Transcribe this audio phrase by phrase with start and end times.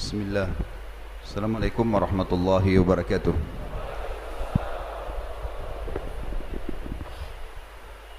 [0.00, 0.48] Bismillah.
[1.20, 3.36] Assalamualaikum warahmatullahi wabarakatuh.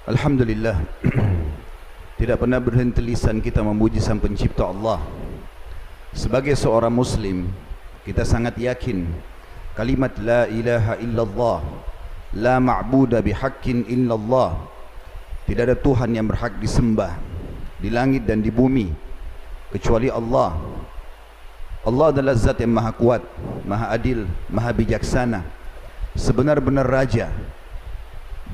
[0.06, 0.78] Alhamdulillah.
[2.22, 5.02] Tidak pernah berhenti lisan kita memuji sang pencipta Allah.
[6.14, 7.50] Sebagai seorang muslim
[8.06, 9.02] Kita sangat yakin
[9.74, 11.66] Kalimat La ilaha illallah
[12.38, 14.54] La ma'buda bihaqqin illallah
[15.50, 17.18] Tidak ada Tuhan yang berhak disembah
[17.82, 18.86] Di langit dan di bumi
[19.74, 20.52] Kecuali Allah
[21.82, 23.22] Allah adalah zat yang maha kuat,
[23.66, 25.42] maha adil, maha bijaksana.
[26.14, 27.26] Sebenar-benar raja.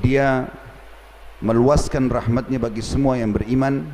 [0.01, 0.49] Dia
[1.37, 3.85] meluaskan rahmatnya bagi semua yang beriman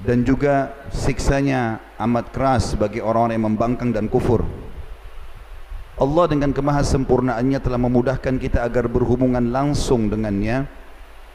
[0.00, 4.48] dan juga siksanya amat keras bagi orang-orang yang membangkang dan kufur.
[6.00, 10.64] Allah dengan kemahasempurnaannya telah memudahkan kita agar berhubungan langsung dengannya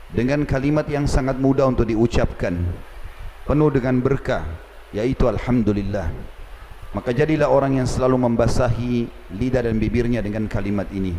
[0.10, 2.66] dengan kalimat yang sangat mudah untuk diucapkan
[3.46, 4.42] penuh dengan berkah
[4.90, 6.10] yaitu Alhamdulillah
[6.96, 11.12] maka jadilah orang yang selalu membasahi lidah dan bibirnya dengan kalimat ini.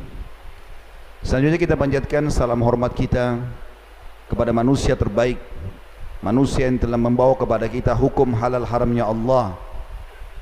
[1.20, 3.36] Selanjutnya kita panjatkan salam hormat kita
[4.32, 5.36] kepada manusia terbaik
[6.24, 9.52] manusia yang telah membawa kepada kita hukum halal haramnya Allah.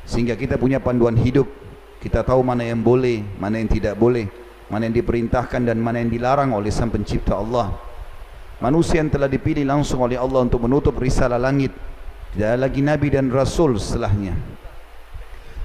[0.06, 1.50] Sehingga kita punya panduan hidup
[1.98, 4.30] kita tahu mana yang boleh mana yang tidak boleh
[4.70, 7.74] mana yang diperintahkan dan mana yang dilarang oleh sang pencipta Allah.
[8.62, 11.74] Manusia yang telah dipilih langsung oleh Allah untuk menutup risalah langit.
[12.38, 14.54] Tidak lagi nabi dan rasul setelahnya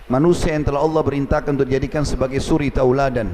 [0.09, 3.29] manusia yang telah Allah perintahkan untuk dijadikan sebagai suri tauladan.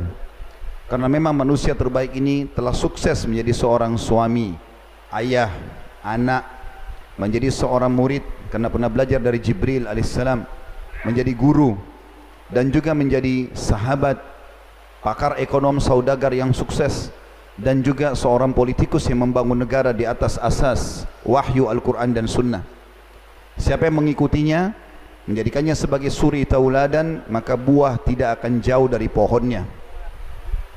[0.85, 4.53] Karena memang manusia terbaik ini telah sukses menjadi seorang suami
[5.17, 5.49] ayah
[6.05, 6.45] anak
[7.17, 8.21] menjadi seorang murid
[8.53, 10.45] karena pernah belajar dari Jibril alaihissalam
[11.07, 11.73] menjadi guru
[12.53, 14.21] dan juga menjadi sahabat
[15.01, 17.09] pakar ekonom saudagar yang sukses
[17.55, 22.61] dan juga seorang politikus yang membangun negara di atas asas wahyu Al-Quran dan Sunnah.
[23.55, 24.84] Siapa yang mengikutinya
[25.25, 29.65] menjadikannya sebagai suri tauladan maka buah tidak akan jauh dari pohonnya.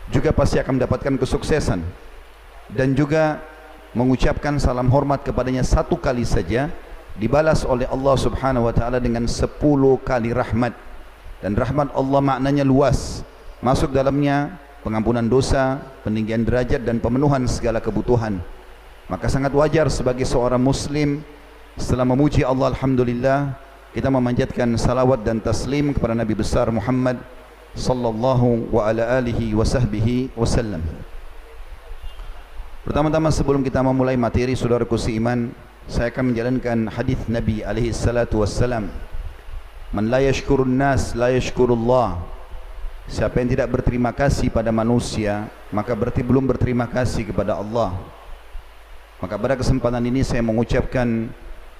[0.08, 1.80] Juga pasti akan mendapatkan kesuksesan.
[2.68, 3.40] Dan juga
[3.96, 6.68] mengucapkan salam hormat kepadanya satu kali saja
[7.16, 10.72] dibalas oleh Allah Subhanahu wa taala dengan sepuluh kali rahmat.
[11.44, 13.24] Dan rahmat Allah maknanya luas.
[13.60, 18.40] Masuk dalamnya pengampunan dosa peninggian derajat dan pemenuhan segala kebutuhan.
[19.08, 21.24] Maka sangat wajar sebagai seorang muslim
[21.76, 27.16] setelah memuji Allah alhamdulillah kita memanjatkan salawat dan taslim kepada Nabi besar Muhammad
[27.72, 30.84] sallallahu wa ala alihi wa sahbihi wasallam.
[32.84, 35.52] Pertama-tama sebelum kita memulai materi saudaraku seiman,
[35.88, 38.92] saya akan menjalankan hadis Nabi alaihi salatu wassalam.
[39.88, 42.20] Man la yashkurun nas la yashkurullah.
[43.08, 47.96] Siapa yang tidak berterima kasih pada manusia, maka berarti belum berterima kasih kepada Allah.
[49.16, 51.32] Maka pada kesempatan ini saya mengucapkan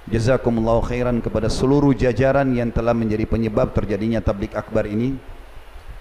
[0.09, 5.21] Jazakumullah khairan kepada seluruh jajaran yang telah menjadi penyebab terjadinya tablik akbar ini.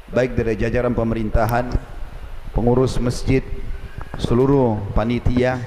[0.07, 1.75] Baik dari jajaran pemerintahan,
[2.56, 3.44] pengurus masjid,
[4.17, 5.62] seluruh panitia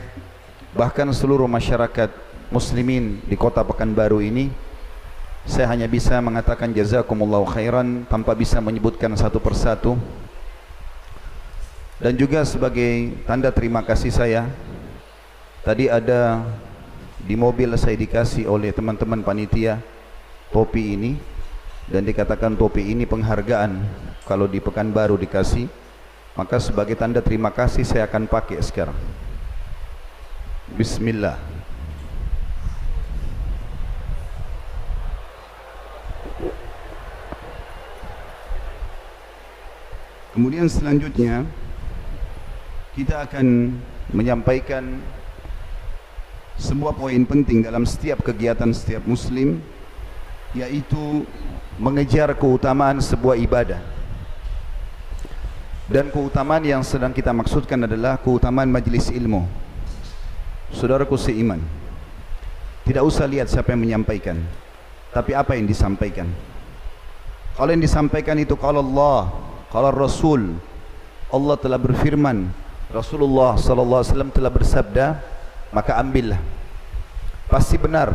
[0.71, 2.11] Bahkan seluruh masyarakat
[2.51, 4.51] muslimin di kota Pekanbaru ini
[5.47, 9.97] Saya hanya bisa mengatakan jazakumullah khairan tanpa bisa menyebutkan satu persatu.
[12.01, 14.49] Dan juga sebagai tanda terima kasih saya
[15.61, 16.45] Tadi ada
[17.25, 19.81] di mobil saya dikasih oleh teman-teman panitia
[20.55, 21.13] topi ini.
[21.91, 23.83] Dan dikatakan topi ini penghargaan
[24.23, 25.67] kalau di Pekanbaru dikasih.
[26.39, 28.95] Maka sebagai tanda terima kasih saya akan pakai sekarang.
[30.79, 31.35] Bismillah.
[40.31, 41.43] Kemudian selanjutnya
[42.95, 43.75] kita akan
[44.15, 45.03] menyampaikan
[46.61, 49.65] semua poin penting dalam setiap kegiatan setiap muslim
[50.53, 51.25] yaitu
[51.81, 53.81] mengejar keutamaan sebuah ibadah.
[55.89, 59.49] Dan keutamaan yang sedang kita maksudkan adalah keutamaan majlis ilmu.
[60.71, 61.65] Saudaraku seiman
[62.85, 64.39] tidak usah lihat siapa yang menyampaikan
[65.17, 66.29] tapi apa yang disampaikan.
[67.57, 69.33] Kalau yang disampaikan itu kalau Allah
[69.73, 70.61] kalau Rasul.
[71.31, 72.51] Allah telah berfirman
[72.91, 75.07] Rasulullah sallallahu alaihi wasallam telah bersabda
[75.71, 76.39] maka ambillah.
[77.51, 78.15] Pasti benar.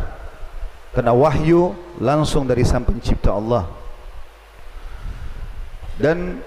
[0.96, 3.68] Kena wahyu langsung dari sang pencipta Allah.
[6.00, 6.40] Dan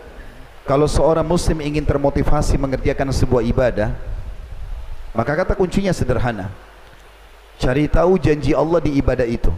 [0.66, 3.94] kalau seorang muslim ingin termotivasi mengerjakan sebuah ibadah
[5.14, 6.54] maka kata kuncinya sederhana.
[7.60, 9.52] Cari tahu janji Allah di ibadah itu.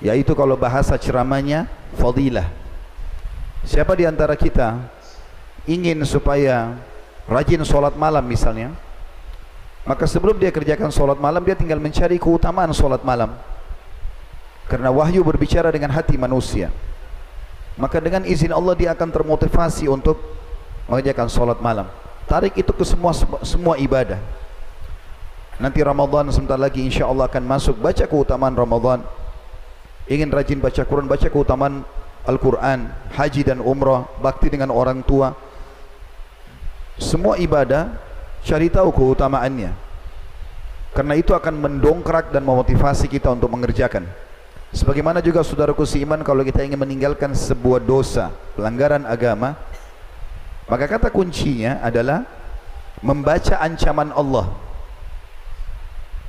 [0.00, 1.66] Yaitu kalau bahasa ceramahnya
[1.96, 2.46] fadilah.
[3.66, 4.80] Siapa di antara kita
[5.68, 6.72] ingin supaya
[7.28, 8.72] rajin solat malam misalnya
[9.90, 13.34] Maka sebelum dia kerjakan solat malam Dia tinggal mencari keutamaan solat malam
[14.70, 16.70] Karena wahyu berbicara dengan hati manusia.
[17.74, 20.14] Maka dengan izin Allah dia akan termotivasi untuk
[20.86, 21.90] mengerjakan solat malam.
[22.30, 23.10] Tarik itu ke semua
[23.42, 24.22] semua ibadah.
[25.58, 27.82] Nanti Ramadan sebentar lagi insya Allah akan masuk.
[27.82, 29.02] Baca keutamaan Ramadan.
[30.06, 31.82] Ingin rajin baca Quran, baca keutamaan
[32.22, 35.34] Al-Quran, haji dan umrah, bakti dengan orang tua.
[37.00, 37.96] Semua ibadah
[38.44, 39.72] cari tahu keutamaannya.
[40.90, 44.10] Karena itu akan mendongkrak dan memotivasi kita untuk mengerjakan.
[44.74, 49.58] Sebagaimana juga saudaraku seiman kalau kita ingin meninggalkan sebuah dosa, pelanggaran agama,
[50.66, 52.26] maka kata kuncinya adalah
[53.02, 54.50] membaca ancaman Allah.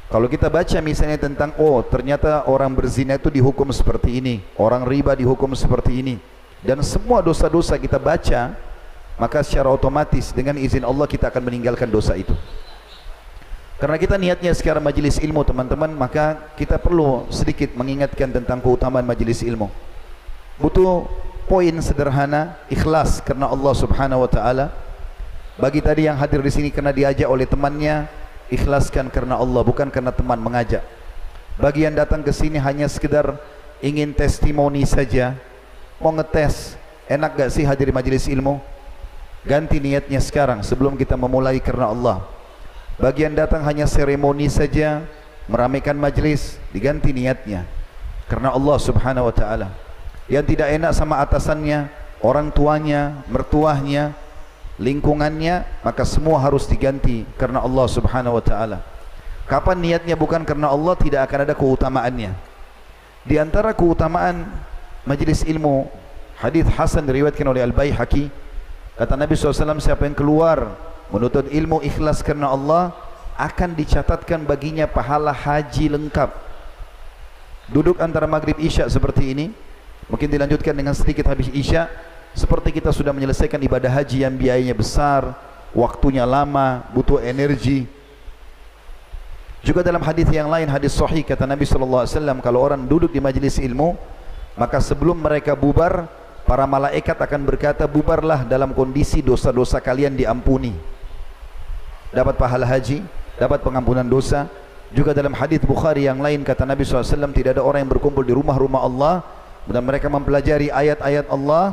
[0.10, 5.16] Kalau kita baca misalnya tentang oh ternyata orang berzina itu dihukum seperti ini, orang riba
[5.16, 6.16] dihukum seperti ini
[6.62, 8.54] dan semua dosa-dosa kita baca,
[9.22, 12.34] maka secara otomatis dengan izin Allah kita akan meninggalkan dosa itu.
[13.78, 19.46] Karena kita niatnya sekarang majlis ilmu teman-teman, maka kita perlu sedikit mengingatkan tentang keutamaan majlis
[19.46, 19.70] ilmu.
[20.58, 21.06] Butuh
[21.46, 24.74] poin sederhana, ikhlas karena Allah Subhanahu wa taala.
[25.62, 28.10] Bagi tadi yang hadir di sini karena diajak oleh temannya,
[28.50, 30.82] ikhlaskan karena Allah bukan karena teman mengajak.
[31.62, 33.38] Bagi yang datang ke sini hanya sekedar
[33.86, 35.38] ingin testimoni saja,
[36.02, 36.74] mau ngetes,
[37.06, 38.81] enak gak sih hadir di majlis ilmu?
[39.42, 42.22] Ganti niatnya sekarang sebelum kita memulai karena Allah.
[43.02, 45.02] Bagian datang hanya seremoni saja
[45.50, 47.66] meramaikan majlis diganti niatnya
[48.30, 49.74] karena Allah Subhanahu wa taala.
[50.30, 51.90] Yang tidak enak sama atasannya,
[52.22, 54.14] orang tuanya, mertuahnya,
[54.78, 58.80] lingkungannya, maka semua harus diganti karena Allah Subhanahu wa taala.
[59.50, 62.32] Kapan niatnya bukan karena Allah tidak akan ada keutamaannya.
[63.28, 64.48] Di antara keutamaan
[65.04, 65.90] majlis ilmu,
[66.40, 68.32] hadis Hasan diriwayatkan oleh Al-Baihaqi,
[68.96, 70.76] kata Nabi SAW siapa yang keluar
[71.12, 72.96] menuntut ilmu ikhlas karena Allah
[73.36, 76.30] akan dicatatkan baginya pahala haji lengkap.
[77.72, 79.46] Duduk antara maghrib isya seperti ini
[80.12, 81.88] mungkin dilanjutkan dengan sedikit habis isya
[82.36, 85.36] seperti kita sudah menyelesaikan ibadah haji yang biayanya besar
[85.76, 87.88] waktunya lama butuh energi.
[89.62, 93.14] Juga dalam hadis yang lain hadis sahih kata Nabi sallallahu alaihi wasallam kalau orang duduk
[93.14, 93.94] di majlis ilmu
[94.58, 96.10] maka sebelum mereka bubar
[96.51, 100.75] para malaikat akan berkata bubarlah dalam kondisi dosa-dosa kalian diampuni
[102.12, 103.07] dapat pahala haji,
[103.39, 104.51] dapat pengampunan dosa.
[104.92, 108.36] Juga dalam hadis Bukhari yang lain kata Nabi SAW tidak ada orang yang berkumpul di
[108.36, 109.24] rumah-rumah Allah
[109.63, 111.72] dan mereka mempelajari ayat-ayat Allah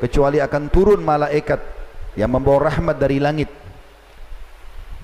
[0.00, 1.60] kecuali akan turun malaikat
[2.16, 3.52] yang membawa rahmat dari langit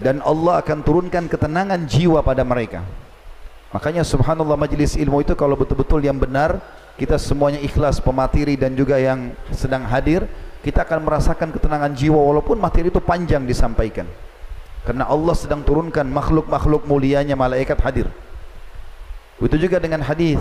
[0.00, 2.80] dan Allah akan turunkan ketenangan jiwa pada mereka.
[3.74, 6.62] Makanya subhanallah majlis ilmu itu kalau betul-betul yang benar
[6.94, 10.30] kita semuanya ikhlas pemateri dan juga yang sedang hadir
[10.62, 14.06] kita akan merasakan ketenangan jiwa walaupun materi itu panjang disampaikan.
[14.86, 18.06] Karena Allah sedang turunkan makhluk-makhluk mulianya malaikat hadir.
[19.42, 20.38] Itu juga dengan hadis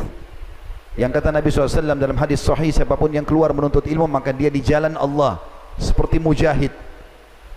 [0.94, 4.62] yang kata Nabi SAW dalam hadis sahih siapapun yang keluar menuntut ilmu maka dia di
[4.62, 5.42] jalan Allah
[5.82, 6.70] seperti mujahid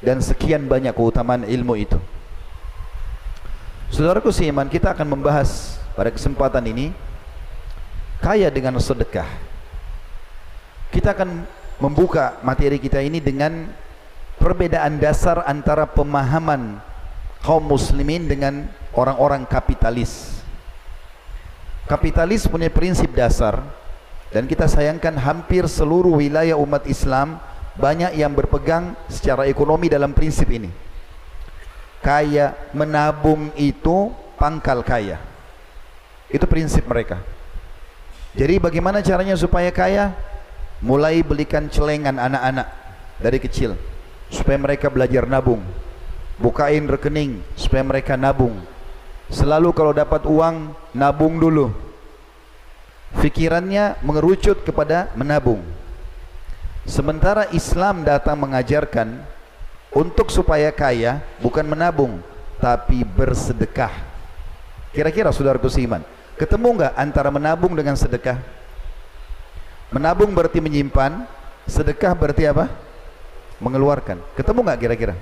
[0.00, 2.00] dan sekian banyak keutamaan ilmu itu.
[3.90, 6.87] Saudaraku seiman kita akan membahas pada kesempatan ini
[8.19, 9.28] kaya dengan sedekah.
[10.90, 11.47] Kita akan
[11.78, 13.69] membuka materi kita ini dengan
[14.40, 16.81] perbedaan dasar antara pemahaman
[17.45, 18.66] kaum muslimin dengan
[18.97, 20.43] orang-orang kapitalis.
[21.87, 23.62] Kapitalis punya prinsip dasar
[24.35, 27.38] dan kita sayangkan hampir seluruh wilayah umat Islam
[27.78, 30.86] banyak yang berpegang secara ekonomi dalam prinsip ini.
[32.06, 35.18] Kaya menabung itu pangkal kaya.
[36.30, 37.18] Itu prinsip mereka.
[38.38, 40.14] Jadi bagaimana caranya supaya kaya?
[40.78, 42.68] Mulai belikan celengan anak-anak
[43.18, 43.75] dari kecil
[44.28, 45.62] supaya mereka belajar nabung
[46.36, 48.60] bukain rekening supaya mereka nabung
[49.32, 51.72] selalu kalau dapat uang nabung dulu
[53.16, 55.62] fikirannya mengerucut kepada menabung
[56.84, 59.25] sementara Islam datang mengajarkan
[59.96, 62.20] untuk supaya kaya bukan menabung
[62.60, 63.92] tapi bersedekah
[64.92, 66.04] kira-kira saudaraku seiman
[66.36, 68.36] ketemu enggak antara menabung dengan sedekah
[69.88, 71.24] menabung berarti menyimpan
[71.64, 72.68] sedekah berarti apa
[73.60, 74.20] mengeluarkan.
[74.36, 75.14] Ketemu nggak kira-kira?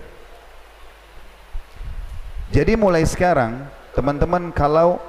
[2.52, 3.66] Jadi mulai sekarang
[3.96, 5.02] teman-teman kalau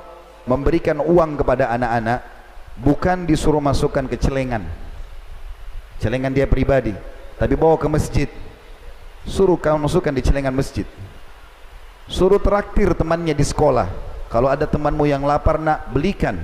[0.49, 2.19] memberikan uang kepada anak-anak
[2.81, 4.65] bukan disuruh masukkan ke celengan.
[6.01, 6.93] Celengan dia pribadi,
[7.37, 8.29] tapi bawa ke masjid.
[9.25, 10.85] Suruh kau masukkan di celengan masjid.
[12.05, 13.89] Suruh traktir temannya di sekolah.
[14.29, 16.37] Kalau ada temanmu yang lapar nak belikan.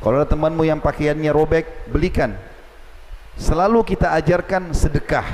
[0.00, 2.34] Kalau ada temanmu yang pakaiannya robek, belikan.
[3.36, 5.24] Selalu kita ajarkan sedekah.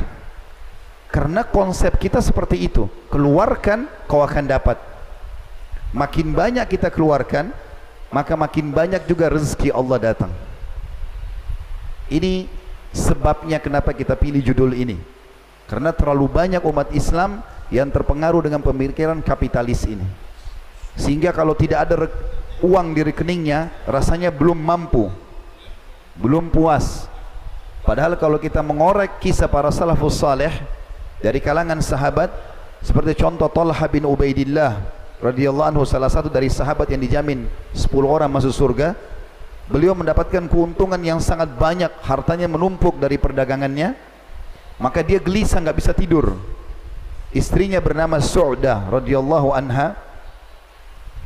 [1.08, 2.90] Karena konsep kita seperti itu.
[3.08, 4.76] Keluarkan, kau akan dapat.
[5.94, 7.48] Makin banyak kita keluarkan,
[8.12, 10.32] maka makin banyak juga rezeki Allah datang.
[12.12, 12.48] Ini
[12.92, 15.17] sebabnya kenapa kita pilih judul ini.
[15.68, 20.04] Karena terlalu banyak umat Islam yang terpengaruh dengan pemikiran kapitalis ini.
[20.96, 22.08] Sehingga kalau tidak ada
[22.64, 25.12] uang di rekeningnya, rasanya belum mampu.
[26.18, 27.06] Belum puas.
[27.87, 30.50] Padahal kalau kita mengorek kisah para salafus salih
[31.22, 32.28] dari kalangan sahabat
[32.82, 34.78] seperti contoh Talha bin Ubaidillah
[35.18, 38.94] radhiyallahu anhu salah satu dari sahabat yang dijamin 10 orang masuk surga
[39.66, 43.98] beliau mendapatkan keuntungan yang sangat banyak hartanya menumpuk dari perdagangannya
[44.78, 46.38] maka dia gelisah enggak bisa tidur
[47.35, 49.99] istrinya bernama Su'dah radhiyallahu anha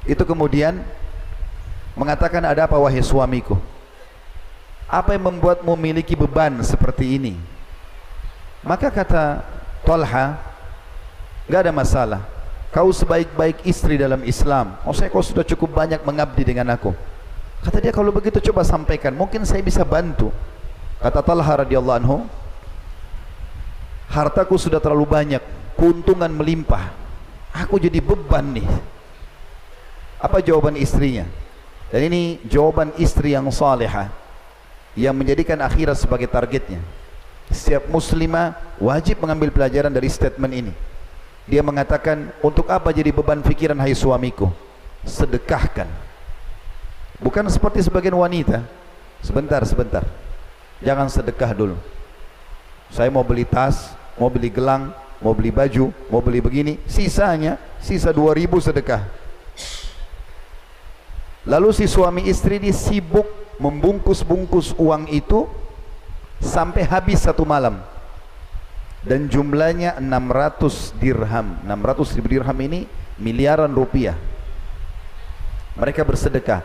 [0.09, 0.82] itu kemudian
[1.94, 3.54] mengatakan ada apa wahai suamiku
[4.90, 7.35] apa yang membuatmu memiliki beban seperti ini
[8.64, 9.44] maka kata
[9.87, 10.40] Talha
[11.47, 12.23] enggak ada masalah
[12.73, 14.80] kau sebaik-baik istri dalam Islam.
[14.88, 16.97] Oh saya kau sudah cukup banyak mengabdi dengan aku.
[17.62, 20.32] Kata dia kalau begitu coba sampaikan, mungkin saya bisa bantu.
[20.99, 22.16] Kata Talha radhiyallahu anhu,
[24.12, 25.42] hartaku sudah terlalu banyak,
[25.81, 26.92] keuntungan melimpah.
[27.57, 28.69] Aku jadi beban nih.
[30.21, 31.25] Apa jawaban istrinya?
[31.88, 34.09] Dan ini jawaban istri yang salihah
[34.92, 36.81] yang menjadikan akhirat sebagai targetnya.
[37.52, 40.73] Setiap muslimah wajib mengambil pelajaran dari statement ini.
[41.45, 44.49] Dia mengatakan, untuk apa jadi beban fikiran hai suamiku?
[45.02, 45.90] Sedekahkan.
[47.19, 48.62] Bukan seperti sebagian wanita.
[49.21, 50.07] Sebentar, sebentar.
[50.81, 51.76] Jangan sedekah dulu.
[52.88, 53.92] Saya mau beli tas,
[54.23, 56.79] mau beli gelang, mau beli baju, mau beli begini.
[56.87, 59.02] Sisanya, sisa 2000 sedekah.
[61.43, 63.26] Lalu si suami istri ini sibuk
[63.59, 65.50] membungkus-bungkus uang itu
[66.38, 67.83] sampai habis satu malam.
[69.02, 71.59] Dan jumlahnya 600 dirham.
[71.67, 72.87] 600 ribu dirham ini
[73.19, 74.14] miliaran rupiah.
[75.75, 76.62] Mereka bersedekah.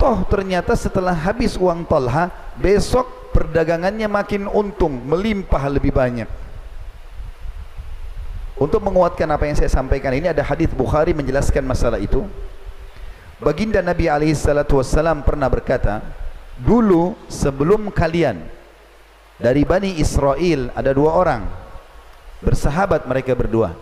[0.00, 6.45] Toh ternyata setelah habis uang tolha besok perdagangannya makin untung melimpah lebih banyak
[8.56, 12.24] untuk menguatkan apa yang saya sampaikan ini ada hadis Bukhari menjelaskan masalah itu.
[13.36, 16.00] Baginda Nabi SAW pernah berkata
[16.56, 18.40] dulu sebelum kalian
[19.36, 21.44] dari Bani Israel ada dua orang
[22.40, 23.76] bersahabat mereka berdua.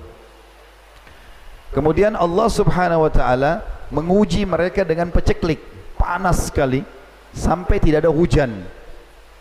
[1.71, 3.53] Kemudian Allah subhanahu wa ta'ala
[3.95, 5.63] menguji mereka dengan peceklik
[5.95, 6.83] panas sekali
[7.31, 8.51] sampai tidak ada hujan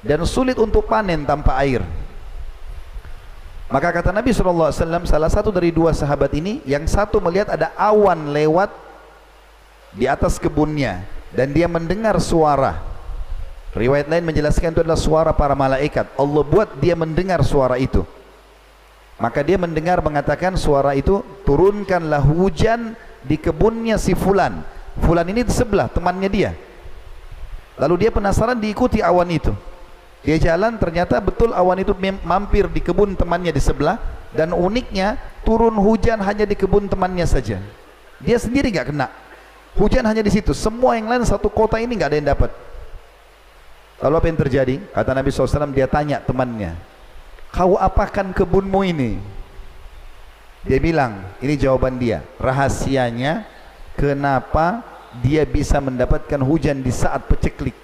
[0.05, 1.81] dan sulit untuk panen tanpa air
[3.74, 4.70] maka kata Nabi SAW
[5.10, 8.70] salah satu dari dua sahabat ini yang satu melihat ada awan lewat
[9.98, 11.01] di atas kebunnya
[11.34, 12.77] dan dia mendengar suara
[13.74, 18.06] riwayat lain menjelaskan itu adalah suara para malaikat Allah buat dia mendengar suara itu
[19.22, 24.65] Maka dia mendengar mengatakan suara itu turunkanlah hujan di kebunnya si fulan.
[25.00, 26.51] Fulan ini di sebelah temannya dia.
[27.77, 29.53] Lalu dia penasaran diikuti awan itu.
[30.24, 31.92] Dia jalan ternyata betul awan itu
[32.24, 34.00] mampir di kebun temannya di sebelah
[34.32, 37.60] dan uniknya turun hujan hanya di kebun temannya saja.
[38.24, 39.12] Dia sendiri enggak kena.
[39.75, 40.56] Hujan hanya di situ.
[40.56, 42.51] Semua yang lain satu kota ini enggak ada yang dapat.
[44.00, 44.75] Lalu apa yang terjadi?
[44.96, 46.94] Kata Nabi SAW dia tanya temannya
[47.53, 49.22] kau apakan kebunmu ini?
[50.65, 52.25] Dia bilang, ini jawaban dia.
[52.42, 53.46] Rahasianya,
[53.94, 54.82] kenapa
[55.22, 57.77] dia bisa mendapatkan hujan di saat peceklik?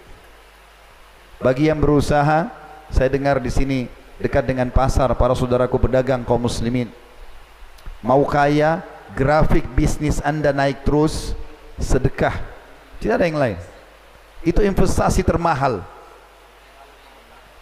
[1.39, 2.51] Bagi yang berusaha,
[2.91, 3.87] saya dengar di sini
[4.19, 6.91] dekat dengan pasar para saudaraku pedagang kaum muslimin.
[8.03, 8.83] Mau kaya,
[9.15, 11.31] grafik bisnis anda naik terus,
[11.79, 12.35] sedekah.
[12.99, 13.57] Tidak ada yang lain.
[14.43, 15.79] Itu investasi termahal.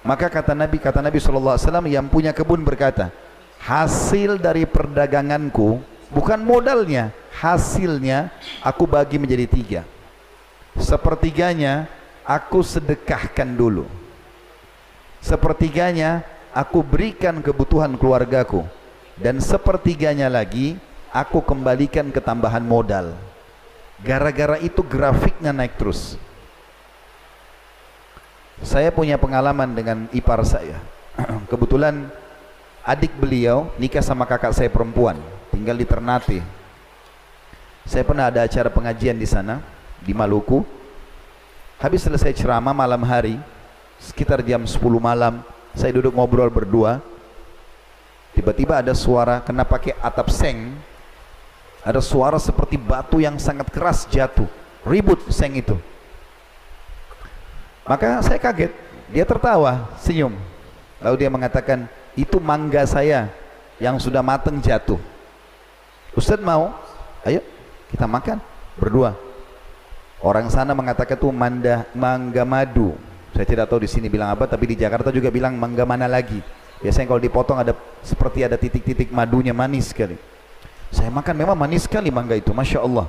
[0.01, 3.13] Maka kata Nabi kata Nabi sallallahu alaihi wasallam yang punya kebun berkata,
[3.61, 8.33] hasil dari perdaganganku bukan modalnya, hasilnya
[8.65, 9.81] aku bagi menjadi tiga.
[10.77, 11.89] Sepertiganya
[12.27, 13.87] aku sedekahkan dulu.
[15.23, 18.67] Sepertiganya aku berikan kebutuhan keluargaku
[19.17, 20.75] dan sepertiganya lagi
[21.09, 23.15] aku kembalikan ke tambahan modal.
[24.03, 26.19] Gara-gara itu grafiknya naik terus.
[28.61, 30.77] Saya punya pengalaman dengan ipar saya.
[31.49, 32.05] Kebetulan
[32.85, 35.17] adik beliau nikah sama kakak saya perempuan,
[35.49, 36.45] tinggal di Ternate.
[37.89, 39.63] Saya pernah ada acara pengajian di sana
[40.03, 40.76] di Maluku.
[41.77, 43.37] Habis selesai ceramah malam hari,
[44.01, 45.45] sekitar jam 10 malam,
[45.77, 46.97] saya duduk ngobrol berdua.
[48.33, 50.73] Tiba-tiba ada suara kena pakai atap seng.
[51.85, 54.49] Ada suara seperti batu yang sangat keras jatuh.
[54.81, 55.77] Ribut seng itu.
[57.85, 58.73] Maka saya kaget,
[59.13, 60.33] dia tertawa, senyum.
[60.97, 61.85] Lalu dia mengatakan,
[62.17, 63.29] itu mangga saya
[63.77, 64.97] yang sudah matang jatuh.
[66.17, 66.73] Ustaz mau?
[67.21, 67.45] Ayo
[67.93, 68.41] kita makan
[68.81, 69.26] berdua.
[70.17, 72.97] Orang sana mengatakan itu manda, mangga madu.
[73.37, 76.41] Saya tidak tahu di sini bilang apa, tapi di Jakarta juga bilang mangga mana lagi.
[76.81, 80.17] Biasanya kalau dipotong ada seperti ada titik-titik madunya manis sekali.
[80.89, 83.05] Saya makan memang manis sekali mangga itu, masya Allah.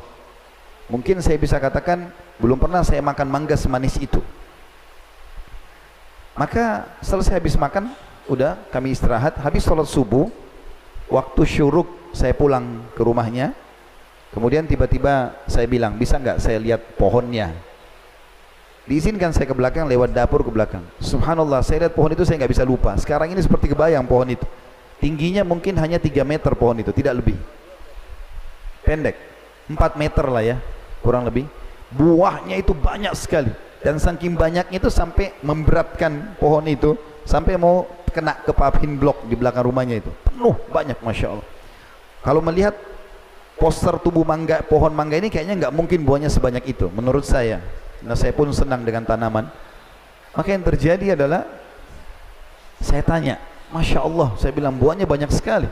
[0.88, 4.20] Mungkin saya bisa katakan belum pernah saya makan mangga semanis itu.
[6.36, 7.92] Maka selesai habis makan,
[8.28, 9.36] udah kami istirahat.
[9.40, 10.28] Habis sholat subuh,
[11.08, 13.56] waktu syuruk saya pulang ke rumahnya.
[14.28, 17.52] Kemudian tiba-tiba saya bilang, bisa nggak saya lihat pohonnya?
[18.88, 20.80] Diizinkan saya ke belakang, lewat dapur ke belakang.
[21.00, 22.96] Subhanallah, saya lihat pohon itu saya nggak bisa lupa.
[22.96, 24.44] Sekarang ini seperti kebayang pohon itu.
[24.98, 27.36] Tingginya mungkin hanya 3 meter pohon itu, tidak lebih.
[28.84, 29.16] Pendek,
[29.68, 30.56] 4 meter lah ya,
[31.04, 31.44] kurang lebih.
[31.92, 33.52] Buahnya itu banyak sekali.
[33.84, 36.96] Dan saking banyaknya itu sampai memberatkan pohon itu.
[37.28, 40.10] Sampai mau kena ke paving blok di belakang rumahnya itu.
[40.24, 41.46] Penuh, banyak Masya Allah.
[42.24, 42.72] Kalau melihat
[43.58, 47.58] poster tubuh mangga pohon mangga ini kayaknya nggak mungkin buahnya sebanyak itu menurut saya.
[48.00, 49.50] Nah saya pun senang dengan tanaman.
[50.32, 51.42] Maka yang terjadi adalah
[52.78, 53.42] saya tanya
[53.74, 55.66] Masya Allah saya bilang buahnya banyak sekali.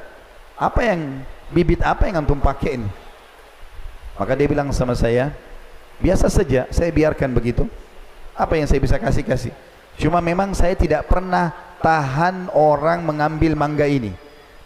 [0.58, 1.22] Apa yang
[1.54, 2.90] bibit apa yang antum pakai ini?
[4.18, 5.30] Maka dia bilang sama saya
[6.02, 7.64] biasa saja saya biarkan begitu.
[8.36, 9.54] Apa yang saya bisa kasih-kasih?
[9.96, 14.12] Cuma memang saya tidak pernah tahan orang mengambil mangga ini.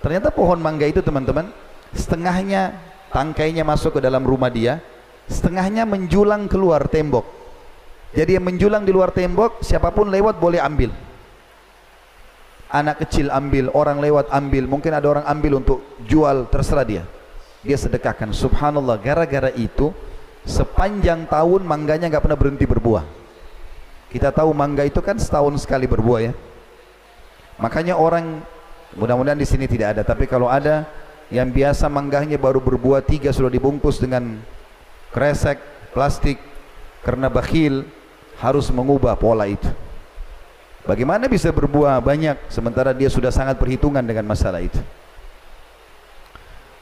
[0.02, 1.52] Ternyata pohon mangga itu teman-teman
[1.94, 4.78] setengahnya tangkainya masuk ke dalam rumah dia
[5.30, 7.22] setengahnya menjulang keluar tembok.
[8.10, 10.90] Jadi yang menjulang di luar tembok siapapun lewat boleh ambil.
[12.70, 14.66] Anak kecil ambil orang lewat ambil.
[14.66, 17.04] Mungkin ada orang ambil untuk jual terserah dia.
[17.62, 18.34] Dia sedekahkan.
[18.34, 19.94] Subhanallah gara-gara itu
[20.42, 23.06] sepanjang tahun mangganya enggak pernah berhenti berbuah.
[24.10, 26.32] Kita tahu mangga itu kan setahun sekali berbuah ya.
[27.62, 28.42] Makanya orang
[28.98, 30.02] mudah-mudahan di sini tidak ada.
[30.02, 30.82] Tapi kalau ada
[31.30, 34.42] yang biasa manggahnya baru berbuah tiga sudah dibungkus dengan
[35.14, 35.62] kresek
[35.94, 36.38] plastik
[37.06, 37.86] karena bakhil
[38.42, 39.70] harus mengubah pola itu.
[40.84, 44.80] Bagaimana bisa berbuah banyak sementara dia sudah sangat perhitungan dengan masalah itu?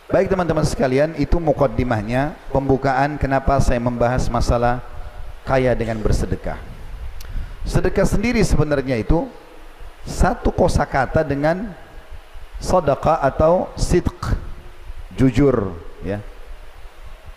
[0.08, 4.80] Baik teman-teman sekalian itu mukaddimahnya pembukaan kenapa saya membahas masalah
[5.44, 6.56] kaya dengan bersedekah.
[7.68, 9.28] Sedekah sendiri sebenarnya itu
[10.08, 11.76] satu kosakata dengan
[12.58, 14.36] sedekah atau sidq.
[15.18, 15.74] Jujur
[16.06, 16.22] ya.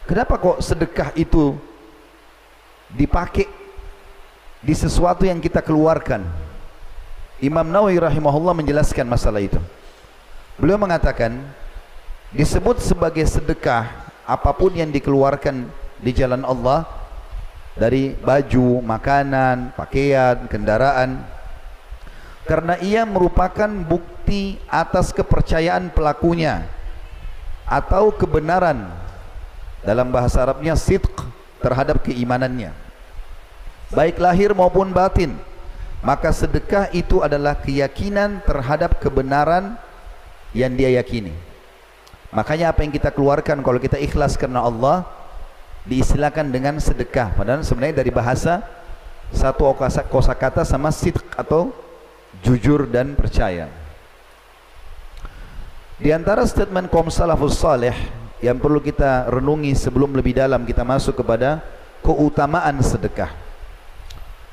[0.05, 1.57] Kenapa kok sedekah itu
[2.93, 3.49] dipakai
[4.61, 6.21] di sesuatu yang kita keluarkan?
[7.41, 9.57] Imam Nawawi rahimahullah menjelaskan masalah itu.
[10.61, 11.41] Beliau mengatakan
[12.29, 13.89] disebut sebagai sedekah
[14.29, 15.65] apapun yang dikeluarkan
[15.97, 16.85] di jalan Allah
[17.73, 21.25] dari baju, makanan, pakaian, kendaraan
[22.51, 26.67] karena ia merupakan bukti atas kepercayaan pelakunya
[27.63, 28.91] atau kebenaran
[29.87, 31.15] dalam bahasa Arabnya sidq
[31.63, 32.75] terhadap keimanannya.
[33.95, 35.31] Baik lahir maupun batin
[36.03, 39.79] maka sedekah itu adalah keyakinan terhadap kebenaran
[40.51, 41.31] yang dia yakini.
[42.35, 45.07] Makanya apa yang kita keluarkan kalau kita ikhlas karena Allah
[45.87, 47.31] diistilahkan dengan sedekah.
[47.31, 48.59] Padahal sebenarnya dari bahasa
[49.31, 49.71] satu
[50.11, 51.71] kosa kata sama sidq atau
[52.39, 53.67] jujur dan percaya.
[56.01, 57.93] Di antara statement kaum salafus salih
[58.41, 61.61] yang perlu kita renungi sebelum lebih dalam kita masuk kepada
[62.01, 63.29] keutamaan sedekah.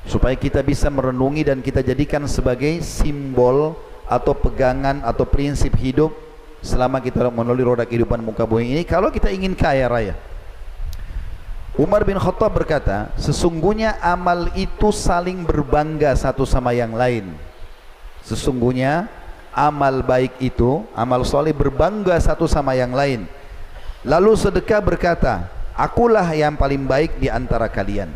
[0.05, 3.73] Supaya kita bisa merenungi dan kita jadikan sebagai simbol
[4.05, 6.13] atau pegangan atau prinsip hidup
[6.61, 10.15] selama kita melalui roda kehidupan muka bumi ini kalau kita ingin kaya raya.
[11.79, 17.31] Umar bin Khattab berkata, sesungguhnya amal itu saling berbangga satu sama yang lain.
[18.23, 19.07] Sesungguhnya
[19.53, 23.25] amal baik itu, amal soleh berbangga satu sama yang lain.
[24.07, 28.11] Lalu sedekah berkata, akulah yang paling baik di antara kalian.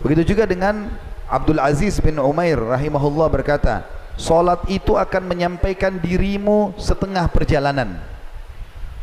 [0.00, 0.90] Begitu juga dengan
[1.30, 3.86] Abdul Aziz bin Umair rahimahullah berkata,
[4.20, 7.96] Salat itu akan menyampaikan dirimu setengah perjalanan.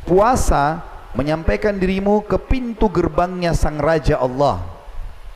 [0.06, 0.86] Puasa
[1.18, 4.62] menyampaikan dirimu ke pintu gerbangnya Sang Raja Allah.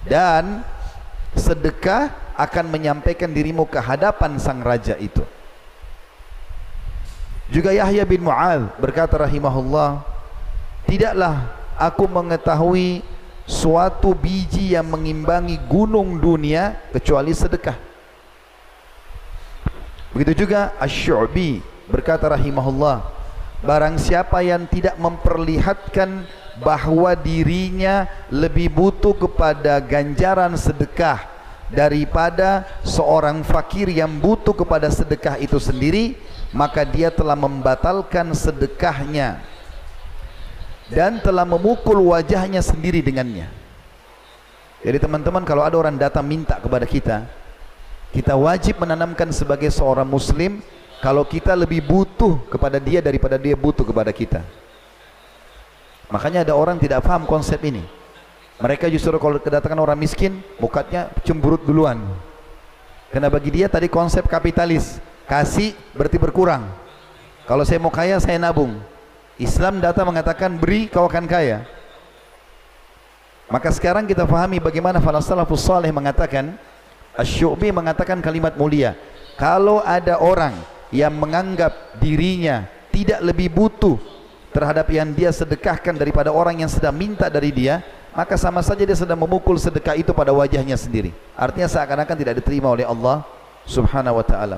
[0.05, 0.61] Dan
[1.33, 5.23] sedekah akan menyampaikan dirimu ke hadapan sang raja itu.
[7.51, 9.99] Juga Yahya bin Mu'ad berkata rahimahullah,
[10.87, 13.03] tidaklah aku mengetahui
[13.43, 17.75] suatu biji yang mengimbangi gunung dunia kecuali sedekah.
[20.15, 23.03] Begitu juga Asy-Syu'bi berkata rahimahullah,
[23.63, 26.23] barang siapa yang tidak memperlihatkan
[26.59, 31.30] bahawa dirinya lebih butuh kepada ganjaran sedekah
[31.71, 36.19] daripada seorang fakir yang butuh kepada sedekah itu sendiri
[36.51, 39.39] maka dia telah membatalkan sedekahnya
[40.91, 43.47] dan telah memukul wajahnya sendiri dengannya.
[44.83, 47.23] Jadi teman-teman kalau ada orang datang minta kepada kita,
[48.11, 50.59] kita wajib menanamkan sebagai seorang muslim
[50.99, 54.43] kalau kita lebih butuh kepada dia daripada dia butuh kepada kita.
[56.11, 57.87] Makanya ada orang tidak faham konsep ini.
[58.61, 61.97] Mereka justru kalau kedatangan orang miskin, mukanya cemburut duluan.
[63.09, 66.69] Karena bagi dia tadi konsep kapitalis, kasih berarti berkurang.
[67.49, 68.77] Kalau saya mau kaya, saya nabung.
[69.41, 71.65] Islam datang mengatakan beri kau akan kaya.
[73.49, 76.55] Maka sekarang kita fahami bagaimana falsalafus salih mengatakan,
[77.17, 78.95] Asyubi mengatakan kalimat mulia.
[79.35, 80.55] Kalau ada orang
[80.93, 83.99] yang menganggap dirinya tidak lebih butuh
[84.55, 88.95] terhadap yang dia sedekahkan daripada orang yang sedang minta dari dia maka sama saja dia
[88.95, 91.15] sedang memukul sedekah itu pada wajahnya sendiri.
[91.35, 93.23] Artinya seakan-akan tidak diterima oleh Allah
[93.63, 94.57] subhanahu wa ta'ala.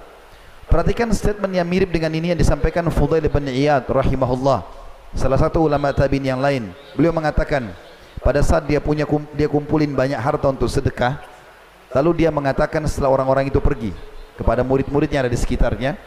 [0.66, 4.66] Perhatikan statement yang mirip dengan ini yang disampaikan Fudail bin Iyad rahimahullah.
[5.14, 6.74] Salah satu ulama tabin yang lain.
[6.98, 7.70] Beliau mengatakan
[8.24, 9.06] pada saat dia punya
[9.38, 11.20] dia kumpulin banyak harta untuk sedekah
[11.92, 13.92] lalu dia mengatakan setelah orang-orang itu pergi
[14.40, 16.00] kepada murid-muridnya ada di sekitarnya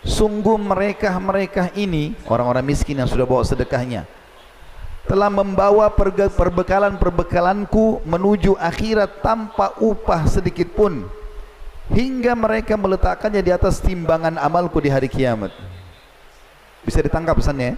[0.00, 4.08] Sungguh mereka-mereka ini Orang-orang miskin yang sudah bawa sedekahnya
[5.10, 11.02] Telah membawa perbekalan-perbekalanku Menuju akhirat tanpa upah sedikit pun
[11.90, 15.50] Hingga mereka meletakkannya di atas timbangan amalku di hari kiamat
[16.86, 17.74] Bisa ditangkap pesannya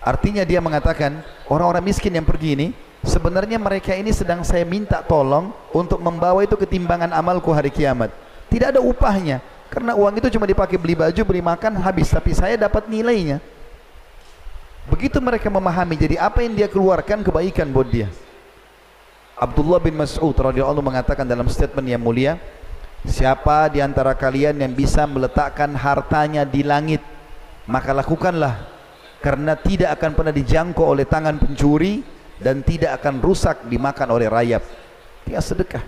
[0.00, 1.20] Artinya dia mengatakan
[1.52, 2.72] Orang-orang miskin yang pergi ini
[3.04, 8.08] Sebenarnya mereka ini sedang saya minta tolong Untuk membawa itu ke timbangan amalku hari kiamat
[8.48, 12.14] Tidak ada upahnya karena uang itu cuma dipakai beli baju, beli makan, habis.
[12.14, 13.42] Tapi saya dapat nilainya.
[14.86, 18.06] Begitu mereka memahami, jadi apa yang dia keluarkan kebaikan buat dia.
[19.36, 22.38] Abdullah bin Mas'ud radhiyallahu mengatakan dalam statement yang mulia,
[23.04, 27.02] siapa di antara kalian yang bisa meletakkan hartanya di langit,
[27.66, 28.62] maka lakukanlah
[29.18, 32.00] karena tidak akan pernah dijangkau oleh tangan pencuri
[32.38, 34.62] dan tidak akan rusak dimakan oleh rayap.
[35.26, 35.82] Dia sedekah.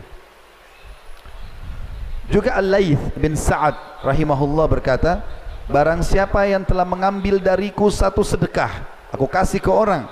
[2.28, 5.24] Juga Al-Layth bin Sa'ad rahimahullah berkata,
[5.68, 10.09] Barang siapa yang telah mengambil dariku satu sedekah, aku kasih ke orang,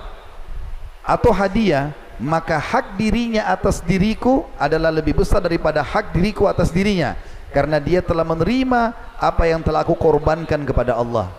[1.01, 7.17] atau hadiah, maka hak dirinya atas diriku adalah lebih besar daripada hak diriku atas dirinya.
[7.49, 11.33] Karena dia telah menerima apa yang telah aku korbankan kepada Allah.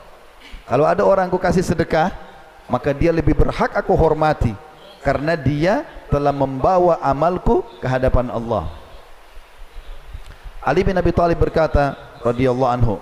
[0.67, 2.11] Kalau ada orang aku kasih sedekah,
[2.67, 4.51] maka dia lebih berhak aku hormati.
[4.99, 8.67] Karena dia telah membawa amalku ke hadapan Allah.
[10.59, 11.95] Ali bin Abi Thalib berkata
[12.27, 12.95] radhiyallahu anhu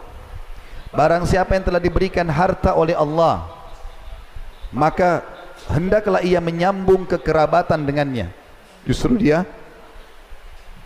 [0.97, 3.45] Barang siapa yang telah diberikan harta oleh Allah
[4.73, 5.23] maka
[5.69, 8.33] hendaklah ia menyambung kekerabatan dengannya.
[8.89, 9.45] Justru dia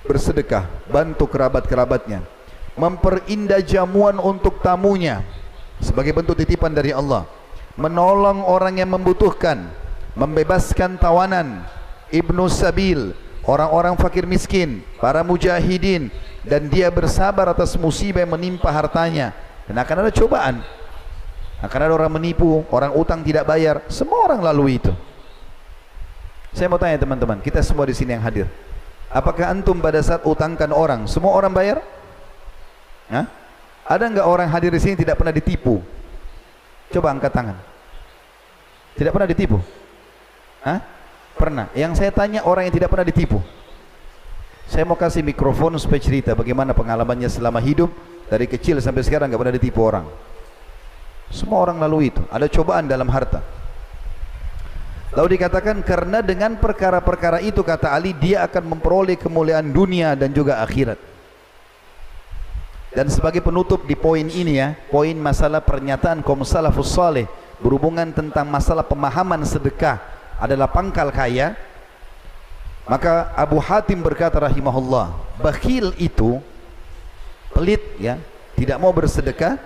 [0.04, 2.24] bersedekah bantu kerabat-kerabatnya
[2.78, 5.20] memperindah jamuan untuk tamunya
[5.80, 7.28] sebagai bentuk titipan dari Allah
[7.76, 9.68] menolong orang yang membutuhkan
[10.16, 11.64] membebaskan tawanan
[12.08, 13.12] ibnu sabil
[13.44, 16.08] orang-orang fakir miskin para mujahidin
[16.42, 19.36] dan dia bersabar atas musibah yang menimpa hartanya
[19.70, 20.66] dan akan ada cobaan.
[21.62, 23.86] Akan ada orang menipu orang utang tidak bayar.
[23.86, 24.90] Semua orang lalui itu.
[26.50, 28.50] Saya mau tanya teman-teman kita semua di sini yang hadir.
[29.14, 31.78] Apakah antum pada saat utangkan orang semua orang bayar?
[33.14, 33.30] Hah?
[33.86, 35.78] ada enggak orang hadir di sini tidak pernah ditipu?
[36.90, 37.58] Coba angkat tangan.
[38.98, 39.62] Tidak pernah ditipu?
[40.66, 40.78] Hah?
[41.38, 41.70] pernah.
[41.78, 43.38] Yang saya tanya orang yang tidak pernah ditipu.
[44.66, 47.90] Saya mau kasih mikrofon supaya cerita bagaimana pengalamannya selama hidup
[48.30, 50.06] dari kecil sampai sekarang enggak pernah ditipu orang.
[51.34, 52.22] Semua orang lalu itu.
[52.30, 53.42] Ada cobaan dalam harta.
[55.10, 60.62] Lalu dikatakan karena dengan perkara-perkara itu kata Ali dia akan memperoleh kemuliaan dunia dan juga
[60.62, 60.98] akhirat.
[62.94, 67.26] Dan sebagai penutup di poin ini ya, poin masalah pernyataan kaum salafus saleh
[67.58, 69.98] berhubungan tentang masalah pemahaman sedekah
[70.38, 71.54] adalah pangkal kaya
[72.90, 76.42] Maka Abu Hatim berkata rahimahullah, bakhil itu
[77.52, 78.16] pelit ya,
[78.56, 79.58] tidak mau bersedekah.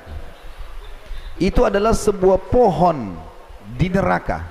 [1.41, 3.19] Itu adalah sebuah pohon
[3.75, 4.47] di neraka.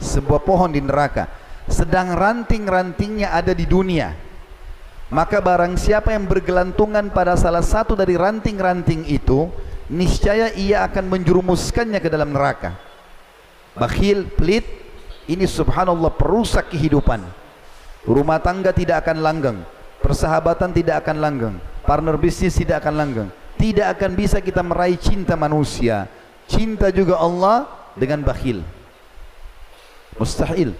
[0.00, 1.28] Sebuah pohon di neraka.
[1.68, 4.16] Sedang ranting-rantingnya ada di dunia.
[5.08, 9.48] Maka barang siapa yang bergelantungan pada salah satu dari ranting-ranting itu,
[9.88, 12.76] niscaya ia akan menjerumuskannya ke dalam neraka.
[13.76, 14.64] Bakhil, pelit,
[15.28, 17.20] ini subhanallah perusak kehidupan.
[18.08, 19.58] Rumah tangga tidak akan langgeng
[19.98, 21.56] Persahabatan tidak akan langgeng
[21.88, 23.30] Partner bisnis tidak akan langgeng.
[23.56, 26.04] Tidak akan bisa kita meraih cinta manusia.
[26.44, 27.64] Cinta juga Allah
[27.96, 28.60] dengan bakhil.
[30.20, 30.76] Mustahil.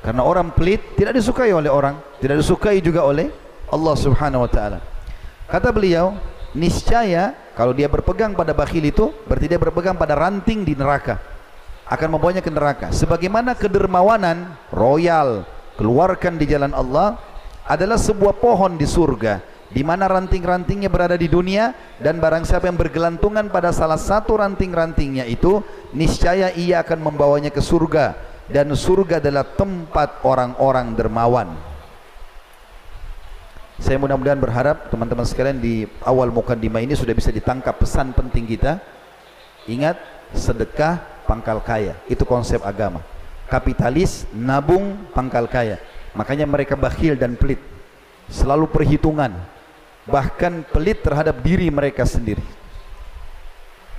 [0.00, 3.28] Karena orang pelit tidak disukai oleh orang Tidak disukai juga oleh
[3.68, 4.80] Allah subhanahu wa ta'ala.
[5.44, 6.16] Kata beliau
[6.56, 11.20] Niscaya kalau dia berpegang pada bakhil itu Berarti dia berpegang pada ranting di neraka.
[11.84, 12.88] Akan membawanya ke neraka.
[12.96, 15.44] Sebagaimana kedermawanan royal
[15.76, 17.20] keluarkan di jalan Allah
[17.68, 21.70] adalah sebuah pohon di surga di mana ranting-rantingnya berada di dunia
[22.02, 25.62] dan barang siapa yang bergelantungan pada salah satu ranting-rantingnya itu
[25.94, 28.18] niscaya ia akan membawanya ke surga
[28.50, 31.54] dan surga adalah tempat orang-orang dermawan.
[33.80, 38.76] Saya mudah-mudahan berharap teman-teman sekalian di awal mukadimah ini sudah bisa ditangkap pesan penting kita.
[39.64, 39.96] Ingat
[40.36, 41.96] sedekah pangkal kaya.
[42.04, 43.00] Itu konsep agama.
[43.48, 45.80] Kapitalis nabung pangkal kaya.
[46.12, 47.62] Makanya mereka bakhil dan pelit.
[48.28, 49.32] Selalu perhitungan
[50.08, 52.42] bahkan pelit terhadap diri mereka sendiri.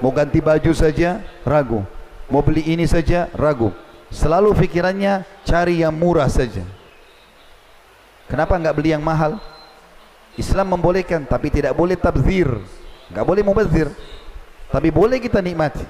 [0.01, 1.85] Mau ganti baju saja ragu.
[2.31, 3.69] Mau beli ini saja ragu.
[4.09, 6.65] Selalu fikirannya cari yang murah saja.
[8.25, 9.37] Kenapa enggak beli yang mahal?
[10.39, 12.49] Islam membolehkan tapi tidak boleh tabzir.
[13.11, 13.87] Enggak boleh mubazir.
[14.71, 15.83] Tapi boleh kita nikmati.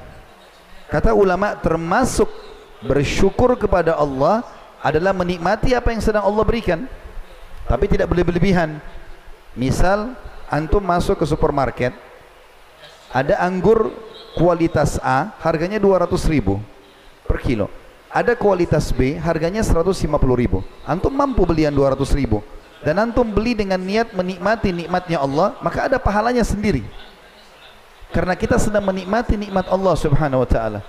[0.90, 2.28] Kata ulama termasuk
[2.84, 4.44] bersyukur kepada Allah
[4.82, 6.90] adalah menikmati apa yang sedang Allah berikan.
[7.70, 8.82] Tapi tidak boleh berlebihan
[9.52, 10.16] Misal
[10.48, 11.92] antum masuk ke supermarket
[13.12, 13.92] ada anggur
[14.40, 16.64] kualitas A harganya 200 ribu
[17.28, 17.68] per kilo.
[18.12, 20.64] Ada kualitas B harganya 150 ribu.
[20.88, 22.44] Antum mampu beli yang 200 ribu
[22.84, 26.84] dan antum beli dengan niat menikmati nikmatnya Allah maka ada pahalanya sendiri.
[28.12, 30.80] Karena kita sedang menikmati nikmat Allah Subhanahu wa taala.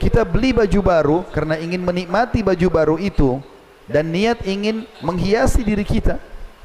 [0.00, 3.40] Kita beli baju baru karena ingin menikmati baju baru itu
[3.88, 6.16] dan niat ingin menghiasi diri kita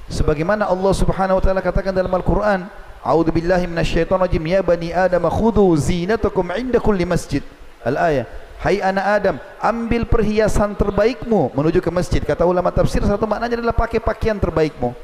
[0.07, 2.67] sebagaimana Allah Subhanahu wa taala katakan dalam Al-Qur'an
[3.07, 7.39] A'udzu billahi minasyaitonir rajim ya bani adam khudhu zinatakum 'inda kulli masjid.
[7.85, 12.17] Al-ayah Hai anak Adam ambil perhiasan terbaikmu menuju ke masjid.
[12.25, 14.97] Kata ulama tafsir satu maknanya adalah pakai pakaian terbaikmu.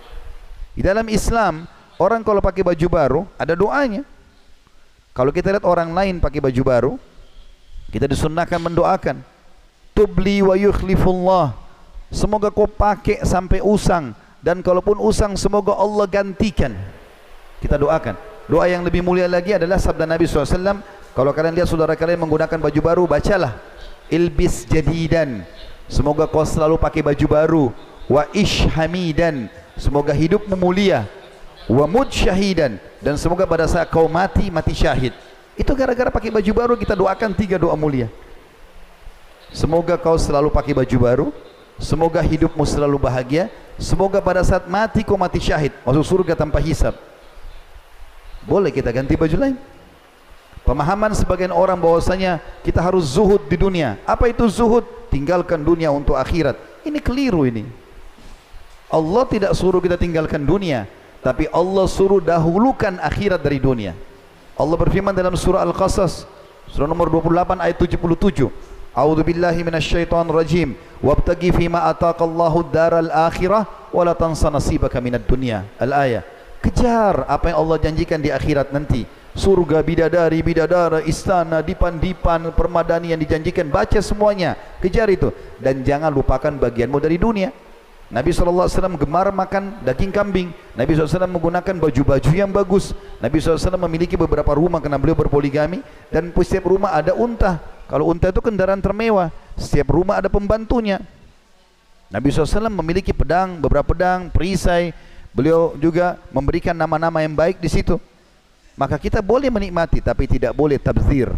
[0.74, 1.70] Di dalam Islam
[2.02, 4.02] orang kalau pakai baju baru ada doanya.
[5.13, 6.94] Kalau kita lihat orang lain pakai baju baru
[7.94, 9.22] kita disunnahkan mendoakan.
[9.94, 11.54] Tubli wa yukhlifullah.
[12.10, 16.75] Semoga kau pakai sampai usang dan kalaupun usang semoga Allah gantikan.
[17.63, 18.19] Kita doakan.
[18.51, 20.84] Doa yang lebih mulia lagi adalah sabda Nabi SAW
[21.15, 23.56] kalau kalian lihat saudara kalian menggunakan baju baru bacalah
[24.12, 25.47] ilbis jadidan
[25.88, 27.65] semoga kau selalu pakai baju baru.
[28.12, 29.47] Wa ish hamidan
[29.79, 31.08] semoga hidupmu mulia.
[31.71, 35.15] Wa mud syahidan dan semoga pada saat kau mati mati syahid.
[35.56, 38.12] Itu gara-gara pakai baju baru kita doakan tiga doa mulia.
[39.56, 41.27] Semoga kau selalu pakai baju baru
[41.82, 43.50] semoga hidupmu selalu bahagia.
[43.82, 45.74] Semoga pada saat mati kau mati syahid.
[45.82, 46.94] Masuk surga tanpa hisab.
[48.44, 49.56] Boleh kita ganti baju lain?
[50.64, 54.00] Pemahaman sebagian orang bahwasanya Kita harus zuhud di dunia.
[54.08, 54.84] Apa itu zuhud?
[55.12, 56.56] Tinggalkan dunia untuk akhirat.
[56.88, 57.68] Ini keliru ini.
[58.94, 60.86] Allah tidak suruh kita tinggalkan dunia
[61.26, 63.98] Tapi Allah suruh dahulukan akhirat dari dunia.
[64.54, 66.30] Allah berfirman dalam surah Al-Qasas
[66.70, 70.69] Surah nomor 28 ayat 77 A'udzu billahi minasyaitonir rajim.
[71.01, 75.65] Wabtaghi fima ataqallahu daral akhirah wa la tansa nasibaka minad dunya.
[75.82, 76.21] Al-ayah.
[76.63, 79.03] Kejar apa yang Allah janjikan di akhirat nanti.
[79.34, 83.65] Surga bidadari, bidadara, istana, dipan-dipan, permadani yang dijanjikan.
[83.67, 84.56] Baca semuanya.
[84.77, 85.34] Kejar itu.
[85.58, 87.49] Dan jangan lupakan bagianmu dari dunia.
[88.13, 90.53] Nabi SAW gemar makan daging kambing.
[90.77, 92.93] Nabi SAW menggunakan baju-baju yang bagus.
[93.17, 95.82] Nabi SAW memiliki beberapa rumah kerana beliau berpoligami.
[96.13, 97.73] Dan setiap rumah ada unta.
[97.88, 99.30] Kalau unta itu kendaraan termewah.
[99.60, 101.04] Setiap rumah ada pembantunya.
[102.13, 104.93] Nabi SAW memiliki pedang, beberapa pedang, perisai.
[105.34, 107.98] Beliau juga memberikan nama-nama yang baik di situ.
[108.78, 111.30] Maka kita boleh menikmati tapi tidak boleh tabzir.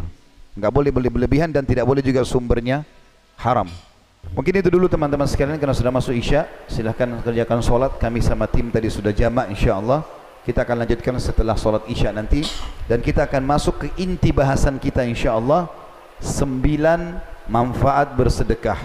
[0.55, 2.88] Enggak boleh berlebihan dan tidak boleh juga sumbernya
[3.39, 3.67] haram.
[4.36, 6.47] Mungkin itu dulu teman-teman sekalian karena sudah masuk Isya.
[6.67, 7.95] Silahkan kerjakan solat.
[7.99, 10.03] Kami sama tim tadi sudah jamak insyaAllah.
[10.43, 12.43] Kita akan lanjutkan setelah solat Isya nanti.
[12.88, 15.85] Dan kita akan masuk ke inti bahasan kita insyaAllah.
[16.21, 18.80] Sembilan manfaat bersedekah.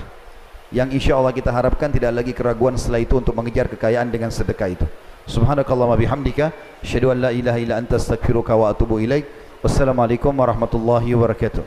[0.71, 4.87] Yang insyaAllah kita harapkan tidak lagi keraguan setelah itu untuk mengejar kekayaan dengan sedekah itu.
[5.27, 6.55] Subhanakallah wa bihamdika.
[6.83, 9.27] Syadu an la ilaha ila anta astagfiruka wa atubu ilaik.
[9.61, 11.62] Wassalamualaikum warahmatullahi wabarakatuh.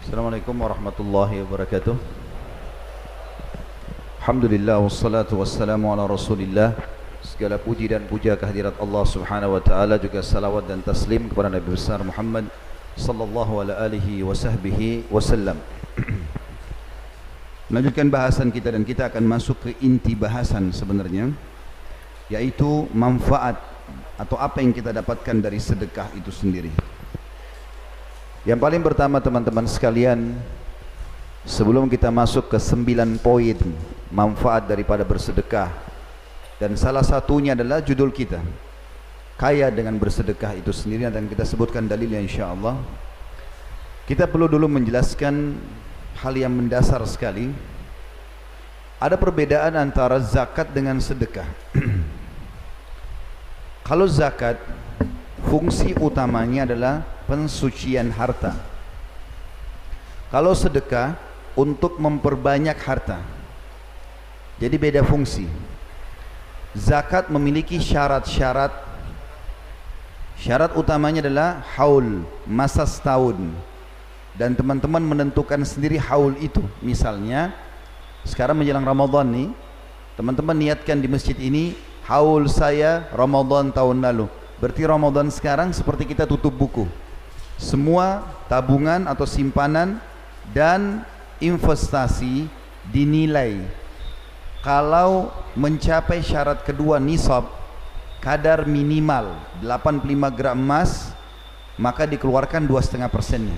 [0.00, 1.92] Assalamualaikum warahmatullahi wabarakatuh
[4.24, 6.74] Alhamdulillah wassalatu wassalamu ala rasulillah
[7.22, 11.68] Segala puji dan puja kehadirat Allah subhanahu wa ta'ala Juga salawat dan taslim kepada Nabi
[11.68, 12.48] besar Muhammad
[13.00, 15.56] Sallallahu ala alihi wa sahbihi wasallam
[17.72, 21.32] Melanjutkan bahasan kita dan kita akan masuk ke inti bahasan sebenarnya
[22.28, 23.56] Yaitu manfaat
[24.20, 26.68] atau apa yang kita dapatkan dari sedekah itu sendiri.
[28.44, 30.36] Yang paling pertama teman-teman sekalian
[31.48, 33.56] Sebelum kita masuk ke sembilan poin
[34.12, 35.72] Manfaat daripada bersedekah
[36.60, 38.40] Dan salah satunya adalah judul kita
[39.40, 42.76] Kaya dengan bersedekah itu sendiri Dan kita sebutkan dalilnya insyaAllah
[44.04, 45.56] Kita perlu dulu menjelaskan
[46.20, 47.48] hal yang mendasar sekali.
[49.00, 51.48] Ada perbedaan antara zakat dengan sedekah.
[53.88, 54.60] Kalau zakat,
[55.48, 58.52] fungsi utamanya adalah pensucian harta.
[60.28, 61.16] Kalau sedekah,
[61.58, 63.18] untuk memperbanyak harta.
[64.62, 65.48] Jadi beda fungsi.
[66.76, 68.89] Zakat memiliki syarat-syarat.
[70.40, 73.36] Syarat utamanya adalah haul, masa setahun.
[74.40, 76.64] Dan teman-teman menentukan sendiri haul itu.
[76.80, 77.52] Misalnya
[78.24, 79.44] sekarang menjelang Ramadan ni
[80.16, 81.76] teman-teman niatkan di masjid ini
[82.08, 84.32] haul saya Ramadan tahun lalu.
[84.64, 86.88] Berarti Ramadan sekarang seperti kita tutup buku.
[87.60, 90.00] Semua tabungan atau simpanan
[90.56, 91.04] dan
[91.36, 92.48] investasi
[92.88, 93.60] dinilai.
[94.64, 97.59] Kalau mencapai syarat kedua nisab
[98.20, 101.12] kadar minimal 85 gram emas
[101.80, 103.56] maka dikeluarkan 2,5 persennya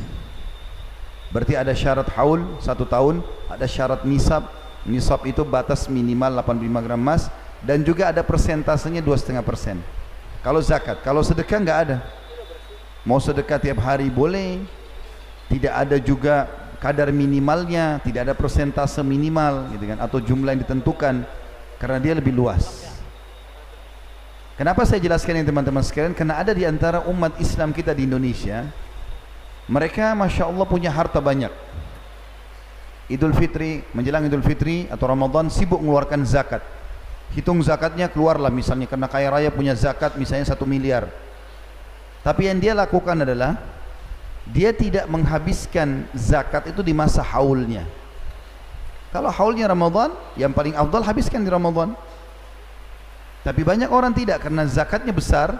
[1.33, 4.45] Berarti ada syarat haul satu tahun, ada syarat nisab.
[4.85, 7.33] Nisab itu batas minimal 85 gram emas
[7.65, 9.81] dan juga ada persentasenya 2,5 persen.
[10.45, 11.99] Kalau zakat, kalau sedekah enggak ada.
[13.09, 14.61] Mau sedekah tiap hari boleh.
[15.49, 16.49] Tidak ada juga
[16.81, 21.25] kadar minimalnya, tidak ada persentase minimal gitu kan atau jumlah yang ditentukan
[21.77, 22.82] karena dia lebih luas.
[24.63, 26.15] Kenapa saya jelaskan ini teman-teman sekalian?
[26.15, 28.63] Karena ada di antara umat Islam kita di Indonesia
[29.67, 31.51] mereka Masya Allah punya harta banyak.
[33.11, 36.63] Idul Fitri Menjelang Idul Fitri atau Ramadan Sibuk mengeluarkan zakat.
[37.35, 38.55] Hitung zakatnya keluarlah.
[38.55, 41.11] Misalnya Karena kaya raya punya zakat misalnya satu miliar.
[42.23, 43.59] Tapi yang dia lakukan adalah
[44.47, 47.83] Dia tidak menghabiskan zakat itu di masa haulnya.
[49.11, 51.99] Kalau haulnya Ramadan Yang paling afdal habiskan di Ramadan
[53.43, 55.59] Tapi banyak orang tidak Karena zakatnya besar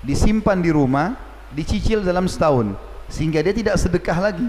[0.00, 1.12] Disimpan di rumah
[1.52, 2.78] Dicicil dalam setahun
[3.10, 4.46] sehingga dia tidak sedekah lagi.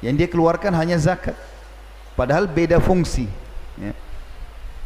[0.00, 1.36] Yang dia keluarkan hanya zakat.
[2.16, 3.28] Padahal beda fungsi
[3.76, 3.92] ya.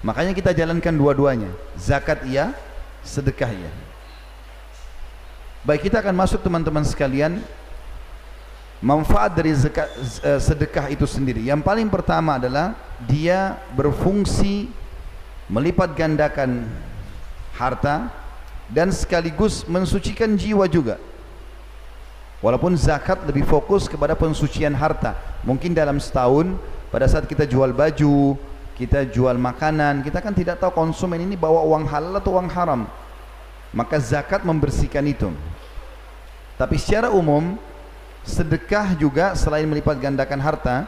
[0.02, 1.50] makanya kita jalankan dua-duanya.
[1.78, 2.50] Zakat iya
[3.06, 3.70] sedekah iya.
[5.62, 7.38] Baik kita akan masuk teman-teman sekalian.
[8.78, 9.90] Manfaat dari zakat,
[10.22, 11.42] eh, sedekah itu sendiri.
[11.42, 12.78] Yang paling pertama adalah
[13.10, 14.70] dia berfungsi
[15.50, 16.62] melipat gandakan
[17.58, 18.08] harta
[18.70, 21.02] dan sekaligus mensucikan jiwa juga
[22.38, 25.18] Walaupun zakat lebih fokus kepada pensucian harta.
[25.42, 26.54] Mungkin dalam setahun
[26.86, 28.38] pada saat kita jual baju,
[28.78, 32.86] kita jual makanan, kita kan tidak tahu konsumen ini bawa uang halal atau uang haram.
[33.74, 35.34] Maka zakat membersihkan itu.
[36.54, 37.58] Tapi secara umum
[38.22, 40.86] sedekah juga selain melipat gandakan harta,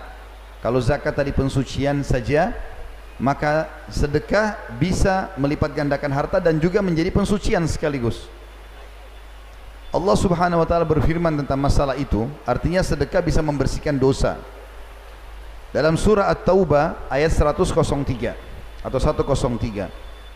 [0.63, 2.55] kalau zakat tadi pensucian saja,
[3.21, 8.27] maka sedekah bisa melipat gandakan harta dan juga menjadi pensucian sekaligus.
[9.93, 14.41] Allah Subhanahu wa taala berfirman tentang masalah itu, artinya sedekah bisa membersihkan dosa.
[15.71, 18.35] Dalam surah At-Taubah ayat 103
[18.83, 19.87] atau 103.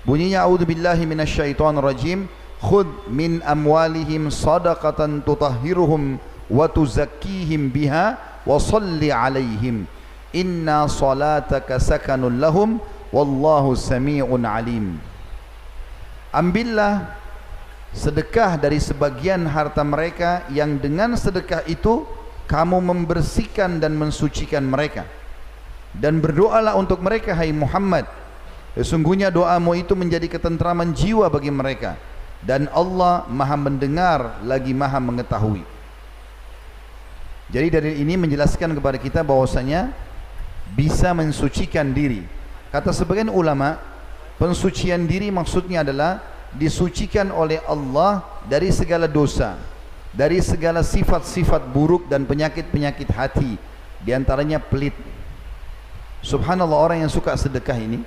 [0.04, 2.28] Bunyinya a'udzubillahi minasyaitonirrajim,
[2.60, 6.20] "Khudh min amwalihim shadaqatan tutahhiruhum
[6.52, 9.88] wa tuzakkihim biha wa shalli 'alaihim.
[10.34, 12.82] Inna salataka sakanun lahum
[13.14, 14.98] wallahu samii'un 'alim."
[16.34, 17.14] Ambillah
[17.94, 22.02] sedekah dari sebagian harta mereka yang dengan sedekah itu
[22.50, 25.06] kamu membersihkan dan mensucikan mereka.
[25.94, 28.04] Dan berdoalah untuk mereka hai Muhammad.
[28.74, 31.94] Sesungguhnya doamu itu menjadi ketentraman jiwa bagi mereka.
[32.42, 35.62] Dan Allah maha mendengar lagi maha mengetahui.
[37.48, 39.94] Jadi dari ini menjelaskan kepada kita bahwasanya
[40.72, 42.24] bisa mensucikan diri.
[42.72, 43.76] Kata sebagian ulama
[44.40, 46.24] pensucian diri maksudnya adalah
[46.56, 49.58] disucikan oleh Allah dari segala dosa
[50.14, 53.58] dari segala sifat-sifat buruk dan penyakit-penyakit hati
[54.00, 54.94] di antaranya pelit.
[56.22, 58.00] Subhanallah orang yang suka sedekah ini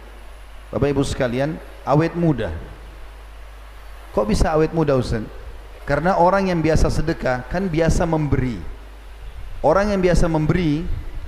[0.71, 2.49] Bapak Ibu sekalian awet muda.
[4.15, 5.21] Kok bisa awet muda Ustaz?
[5.85, 8.57] Karena orang yang biasa sedekah kan biasa memberi.
[9.61, 10.87] Orang yang biasa memberi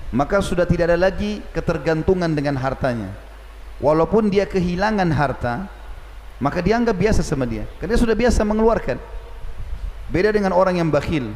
[0.10, 3.14] maka sudah tidak ada lagi ketergantungan dengan hartanya.
[3.80, 5.70] Walaupun dia kehilangan harta
[6.42, 7.68] maka dia anggap biasa sama dia.
[7.78, 8.98] Karena dia sudah biasa mengeluarkan.
[10.10, 11.30] Beda dengan orang yang bakhil.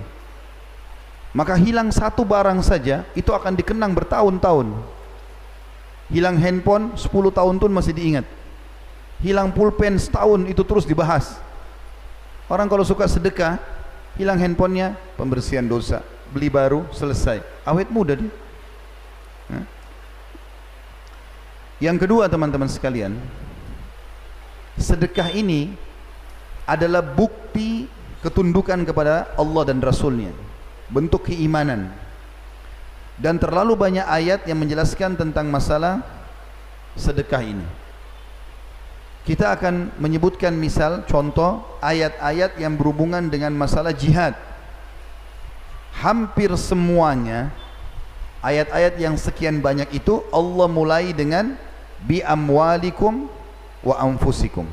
[1.35, 4.73] Maka hilang satu barang saja itu akan dikenang bertahun-tahun.
[6.09, 8.25] Hilang handphone 10 tahun pun masih diingat.
[9.21, 11.37] Hilang pulpen setahun itu terus dibahas.
[12.49, 13.59] Orang kalau suka sedekah
[14.17, 16.01] hilang handphonenya pembersihan dosa.
[16.31, 17.43] Beli baru selesai.
[17.65, 18.42] Awet muda dia
[21.83, 23.19] yang kedua teman-teman sekalian
[24.79, 25.75] sedekah ini
[26.63, 27.91] adalah bukti
[28.23, 30.31] ketundukan kepada Allah dan Rasulnya
[30.87, 31.91] bentuk keimanan
[33.19, 36.01] dan terlalu banyak ayat yang menjelaskan tentang masalah
[36.97, 37.67] sedekah ini.
[39.23, 44.35] Kita akan menyebutkan misal contoh ayat-ayat yang berhubungan dengan masalah jihad.
[46.03, 47.53] Hampir semuanya
[48.43, 51.55] ayat-ayat yang sekian banyak itu Allah mulai dengan
[52.03, 53.27] bi amwalikum
[53.83, 54.67] wa anfusikum.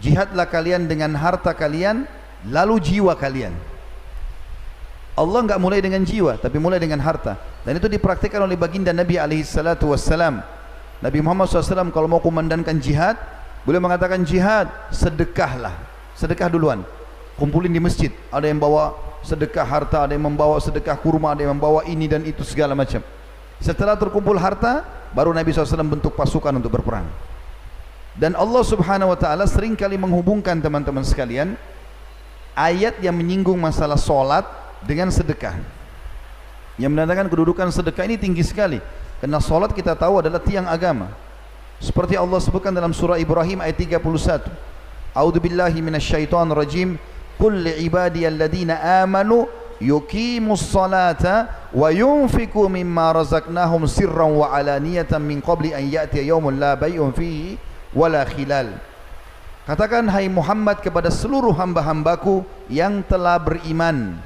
[0.00, 2.08] Jihadlah kalian dengan harta kalian
[2.48, 3.54] lalu jiwa kalian.
[5.12, 7.36] Allah enggak mulai dengan jiwa tapi mulai dengan harta
[7.68, 10.40] dan itu dipraktikkan oleh baginda Nabi alaihi salatu wassalam.
[11.02, 13.18] Nabi Muhammad SAW kalau mau kumandankan jihad
[13.66, 15.74] boleh mengatakan jihad sedekahlah
[16.14, 16.86] sedekah duluan
[17.38, 18.94] kumpulin di masjid ada yang bawa
[19.26, 23.02] sedekah harta ada yang membawa sedekah kurma ada yang membawa ini dan itu segala macam
[23.62, 27.06] setelah terkumpul harta baru Nabi SAW bentuk pasukan untuk berperang
[28.16, 31.56] dan Allah Subhanahu Wa Taala sering kali menghubungkan teman-teman sekalian
[32.52, 34.44] ayat yang menyinggung masalah solat
[34.84, 35.56] dengan sedekah
[36.80, 38.80] yang menandakan kedudukan sedekah ini tinggi sekali
[39.22, 41.06] Karena solat kita tahu adalah tiang agama.
[41.78, 44.02] Seperti Allah sebutkan dalam surah Ibrahim ayat 31.
[45.14, 46.98] A'udzu billahi minasyaitonir rajim.
[47.38, 49.46] Qul li ibadiyalladina amanu
[49.82, 56.78] yuqimus salata wa yunfiqu mimma razaqnahum sirran wa alaniyatan min qabli an ya'tiya yawmun la
[56.78, 57.58] bay'un fihi
[57.90, 58.78] wala khilal.
[59.66, 64.18] Katakan hai Muhammad kepada seluruh hamba-hambaku yang telah beriman.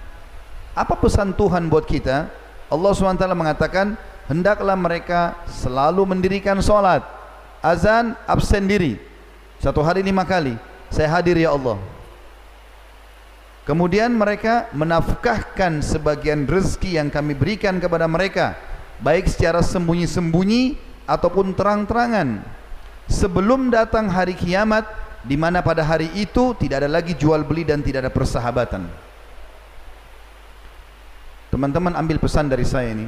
[0.76, 2.28] Apa pesan Tuhan buat kita?
[2.68, 3.96] Allah SWT mengatakan,
[4.26, 7.02] hendaklah mereka selalu mendirikan solat
[7.62, 8.98] azan absen diri
[9.62, 10.58] satu hari lima kali
[10.90, 11.78] saya hadir ya Allah
[13.66, 18.56] kemudian mereka menafkahkan sebagian rezeki yang kami berikan kepada mereka
[19.02, 22.40] baik secara sembunyi-sembunyi ataupun terang-terangan.
[23.06, 24.88] Sebelum datang hari kiamat
[25.22, 28.88] di mana pada hari itu tidak ada lagi jual beli dan tidak ada persahabatan.
[31.52, 33.06] Teman-teman ambil pesan dari saya ini.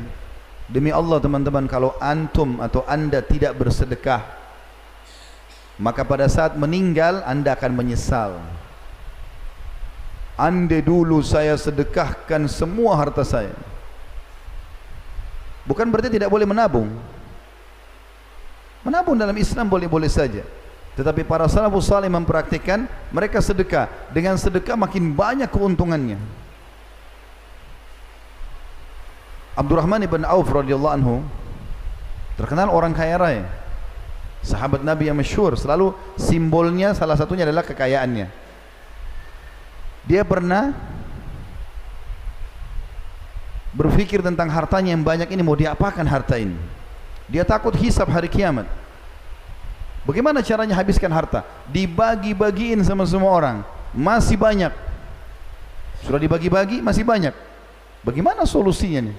[0.68, 4.20] Demi Allah teman-teman kalau antum atau anda tidak bersedekah
[5.78, 8.42] maka pada saat meninggal anda akan menyesal.
[10.38, 13.52] Anda dulu saya sedekahkan semua harta saya.
[15.66, 16.88] Bukan berarti tidak boleh menabung.
[18.86, 20.46] Menabung dalam Islam boleh-boleh saja.
[20.94, 23.90] Tetapi para salafus salih mempraktikkan mereka sedekah.
[24.14, 26.16] Dengan sedekah makin banyak keuntungannya.
[29.58, 31.26] Abdurrahman ibn Auf radhiyallahu anhu
[32.38, 33.44] terkenal orang kaya raya.
[34.38, 38.47] Sahabat Nabi yang masyhur, selalu simbolnya salah satunya adalah kekayaannya.
[40.08, 40.72] Dia pernah
[43.76, 46.56] berfikir tentang hartanya yang banyak ini mau diapakan harta ini.
[47.28, 48.64] Dia takut hisab hari kiamat.
[50.08, 51.44] Bagaimana caranya habiskan harta?
[51.68, 53.60] Dibagi-bagiin sama semua orang.
[53.92, 54.72] Masih banyak.
[56.00, 57.36] Sudah dibagi-bagi, masih banyak.
[58.00, 59.16] Bagaimana solusinya nih?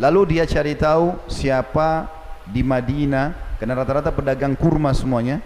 [0.00, 2.08] Lalu dia cari tahu siapa
[2.48, 5.44] di Madinah, karena rata-rata pedagang kurma semuanya,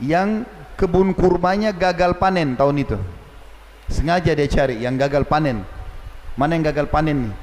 [0.00, 2.98] yang kebun kurmanya gagal panen tahun itu.
[3.90, 5.64] Sengaja dia cari yang gagal panen.
[6.38, 7.34] Mana yang gagal panen nih?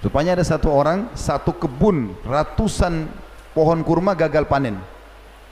[0.00, 3.08] Rupanya ada satu orang, satu kebun, ratusan
[3.52, 4.80] pohon kurma gagal panen.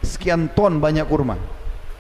[0.01, 1.37] Sekian ton banyak kurma.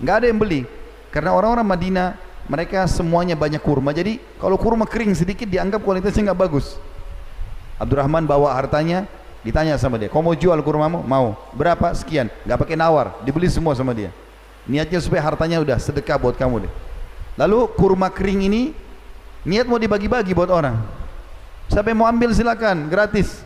[0.01, 0.65] Enggak ada yang beli.
[1.13, 2.09] Karena orang-orang Madinah,
[2.49, 3.93] mereka semuanya banyak kurma.
[3.93, 6.77] Jadi kalau kurma kering sedikit dianggap kualitasnya enggak bagus.
[7.79, 9.07] Abdurrahman bawa hartanya
[9.47, 11.01] ditanya sama dia kau mau jual kurmamu?
[11.07, 11.95] mau berapa?
[11.95, 14.11] sekian gak pakai nawar dibeli semua sama dia
[14.69, 16.73] niatnya supaya hartanya udah sedekah buat kamu deh.
[17.41, 18.63] Lalu kurma kering ini
[19.49, 20.77] niat mau dibagi-bagi buat orang.
[21.73, 23.43] Siapa yang mau ambil silakan gratis.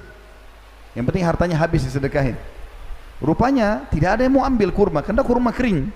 [0.92, 2.36] Yang penting hartanya habis disedekahin.
[3.22, 5.88] Rupanya tidak ada yang mau ambil kurma karena kurma kering.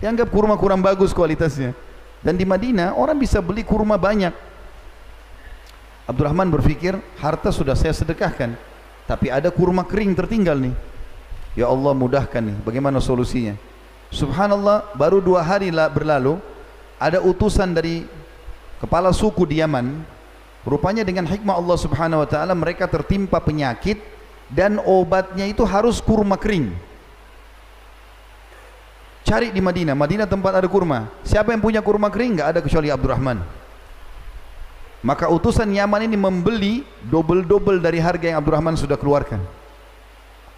[0.00, 1.76] Dianggap kurma kurang bagus kualitasnya.
[2.24, 4.32] Dan di Madinah orang bisa beli kurma banyak.
[6.08, 8.58] Abdurrahman berfikir harta sudah saya sedekahkan
[9.06, 10.74] tapi ada kurma kering tertinggal nih.
[11.52, 13.71] Ya Allah mudahkan nih bagaimana solusinya
[14.12, 16.38] subhanallah baru dua hari berlalu.
[17.02, 18.06] Ada utusan dari
[18.78, 20.04] kepala suku di Yaman.
[20.62, 23.98] Rupanya dengan hikmah Allah subhanahu wa ta'ala mereka tertimpa penyakit
[24.46, 26.70] dan obatnya itu harus kurma kering.
[29.26, 29.98] Cari di Madinah.
[29.98, 31.10] Madinah tempat ada kurma.
[31.26, 32.38] Siapa yang punya kurma kering?
[32.38, 33.42] Enggak ada kecuali Abdurrahman.
[35.02, 39.42] Maka utusan Yaman ini membeli double-double dari harga yang Abdurrahman sudah keluarkan.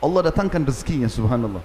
[0.04, 1.64] Allah datangkan rezekinya subhanallah.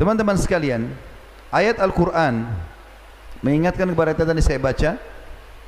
[0.00, 0.88] Teman-teman sekalian,
[1.52, 2.48] ayat Al-Quran
[3.44, 4.96] mengingatkan kepada kita tadi saya baca,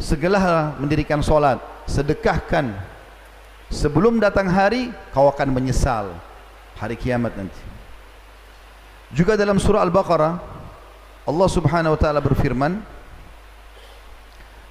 [0.00, 2.72] segala mendirikan solat, sedekahkan,
[3.68, 6.16] sebelum datang hari, kau akan menyesal
[6.80, 7.60] hari kiamat nanti.
[9.12, 10.40] Juga dalam surah Al-Baqarah,
[11.28, 12.80] Allah subhanahu wa ta'ala berfirman,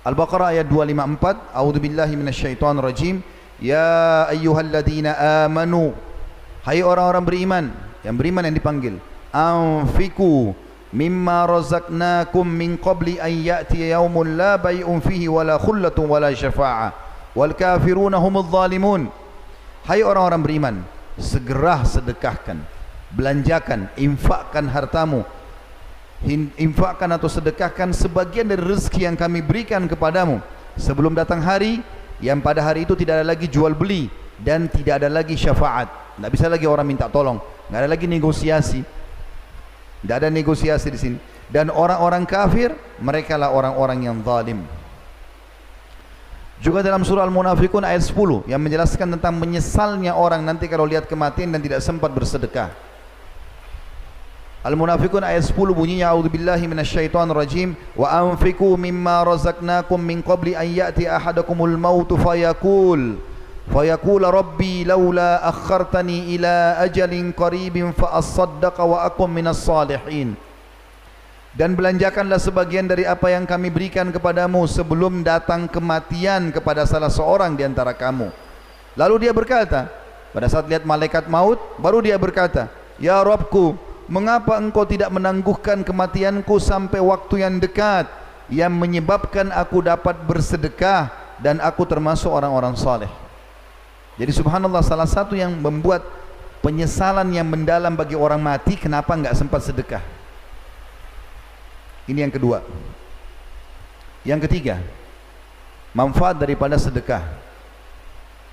[0.01, 3.21] Al-Baqarah ayat 254 A'udzubillahi minasyaitonirrajim
[3.61, 5.93] Ya ayyuhalladzina amanu
[6.65, 7.65] Hai orang-orang beriman
[8.01, 8.97] Yang beriman yang dipanggil
[9.33, 10.53] Anfiku
[10.91, 16.91] Mimma razaqnakum min qabli an ya'ti yawmun la bay'un fihi wala khullatun wala syafa'ah
[17.31, 19.07] wal kafiruna humul zalimun
[19.87, 20.75] Hai orang-orang beriman
[21.15, 22.59] segera sedekahkan
[23.15, 25.25] belanjakan infakkan hartamu.
[26.59, 30.37] Infakkan atau sedekahkan sebagian dari rezeki yang kami berikan kepadamu.
[30.77, 31.81] Sebelum datang hari
[32.21, 34.05] yang pada hari itu tidak ada lagi jual beli
[34.37, 35.89] dan tidak ada lagi syafaat.
[36.19, 37.41] Tidak bisa lagi orang minta tolong.
[37.41, 38.85] Tidak ada lagi negosiasi
[40.01, 41.17] tidak ada negosiasi di sini.
[41.51, 44.65] Dan orang-orang kafir mereka lah orang-orang yang zalim.
[46.61, 51.49] Juga dalam surah Al-Munafikun ayat 10 yang menjelaskan tentang menyesalnya orang nanti kalau lihat kematian
[51.49, 52.69] dan tidak sempat bersedekah.
[54.61, 57.73] Al-Munafiqun ayat 10 bunyinya A'udzubillahi minasyaitonirrajim.
[57.97, 63.30] Wa anfiqu mimma razaqnakum min qabli an ya'ti ahadakumul maut fayaqul
[63.71, 70.35] laula akhartani ila ajalin qaribin fa asaddaqa wa akum minas salihin
[71.55, 77.55] dan belanjakanlah sebagian dari apa yang kami berikan kepadamu sebelum datang kematian kepada salah seorang
[77.55, 78.27] di antara kamu
[78.99, 79.87] lalu dia berkata
[80.31, 82.67] pada saat lihat malaikat maut baru dia berkata
[82.99, 88.11] ya rabbku Mengapa engkau tidak menangguhkan kematianku sampai waktu yang dekat
[88.51, 91.07] yang menyebabkan aku dapat bersedekah
[91.39, 93.07] dan aku termasuk orang-orang saleh.
[94.21, 96.05] Jadi subhanallah salah satu yang membuat
[96.61, 100.05] penyesalan yang mendalam bagi orang mati kenapa enggak sempat sedekah.
[102.05, 102.61] Ini yang kedua.
[104.21, 104.77] Yang ketiga,
[105.97, 107.25] manfaat daripada sedekah.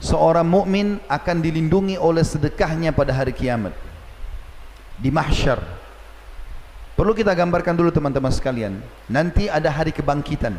[0.01, 3.77] Seorang mukmin akan dilindungi oleh sedekahnya pada hari kiamat
[4.97, 5.61] di mahsyar.
[6.97, 8.81] Perlu kita gambarkan dulu teman-teman sekalian.
[9.05, 10.57] Nanti ada hari kebangkitan.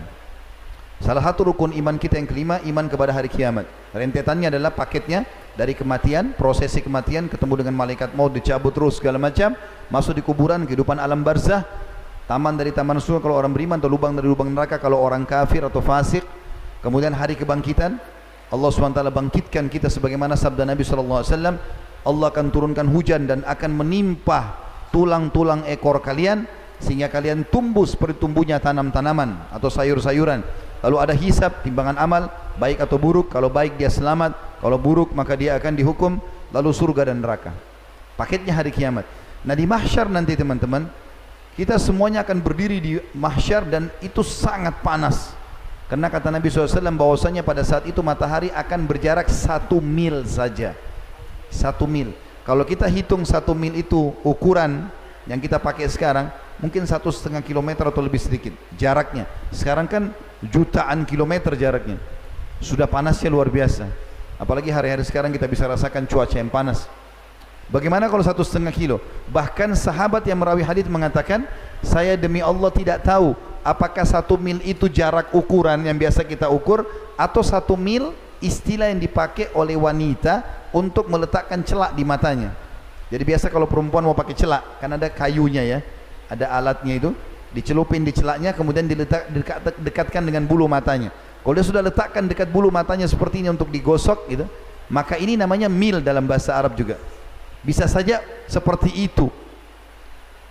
[0.99, 3.63] Salah satu rukun iman kita yang kelima, iman kepada hari kiamat.
[3.95, 5.23] Rentetannya adalah paketnya
[5.55, 9.55] dari kematian, prosesi kematian, ketemu dengan malaikat maut, dicabut terus segala macam,
[9.87, 11.63] masuk di kuburan, kehidupan alam barzah,
[12.27, 15.63] taman dari taman surga kalau orang beriman, atau lubang dari lubang neraka kalau orang kafir
[15.63, 16.27] atau fasik.
[16.83, 17.95] Kemudian hari kebangkitan,
[18.51, 21.23] Allah SWT bangkitkan kita sebagaimana sabda Nabi SAW,
[22.03, 24.55] Allah akan turunkan hujan dan akan menimpa
[24.91, 26.47] tulang-tulang ekor kalian
[26.79, 30.68] sehingga kalian tumbuh seperti tumbuhnya tanam-tanaman atau sayur-sayuran.
[30.79, 33.31] Lalu ada hisab timbangan amal baik atau buruk.
[33.31, 36.19] Kalau baik dia selamat, kalau buruk maka dia akan dihukum
[36.55, 37.51] lalu surga dan neraka.
[38.15, 39.07] Paketnya hari kiamat.
[39.43, 40.87] Nah di mahsyar nanti teman-teman
[41.55, 45.35] kita semuanya akan berdiri di mahsyar dan itu sangat panas.
[45.89, 50.77] Karena kata Nabi SAW bahwasanya pada saat itu matahari akan berjarak satu mil saja
[51.49, 52.13] satu mil.
[52.45, 54.89] Kalau kita hitung satu mil itu ukuran
[55.27, 59.27] yang kita pakai sekarang, mungkin satu setengah kilometer atau lebih sedikit jaraknya.
[59.51, 60.13] Sekarang kan
[60.45, 61.99] jutaan kilometer jaraknya.
[62.63, 63.87] Sudah panasnya luar biasa.
[64.39, 66.87] Apalagi hari-hari sekarang kita bisa rasakan cuaca yang panas.
[67.69, 68.97] Bagaimana kalau satu setengah kilo?
[69.29, 71.45] Bahkan sahabat yang merawi hadis mengatakan,
[71.85, 76.87] saya demi Allah tidak tahu apakah satu mil itu jarak ukuran yang biasa kita ukur
[77.19, 80.41] atau satu mil istilah yang dipakai oleh wanita
[80.71, 82.55] untuk meletakkan celak di matanya.
[83.09, 85.79] Jadi biasa kalau perempuan mau pakai celak, kan ada kayunya ya,
[86.29, 87.09] ada alatnya itu,
[87.49, 91.09] dicelupin di celaknya, kemudian diletak dekat, dekatkan dengan bulu matanya.
[91.41, 94.45] Kalau dia sudah letakkan dekat bulu matanya seperti ini untuk digosok, gitu,
[94.93, 97.01] maka ini namanya mil dalam bahasa Arab juga.
[97.65, 99.25] Bisa saja seperti itu.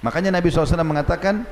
[0.03, 1.47] Makanya Nabi SAW mengatakan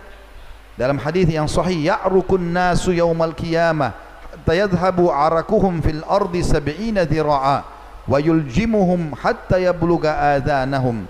[0.74, 3.94] dalam hadis yang sahih, ya'rukun nasu yaumal qiyamah,
[4.42, 7.75] tayadhabu arakuhum fil ardi sab'ina dhira'a
[8.06, 11.04] wa yuljimuhum hatta yabluga adhanahum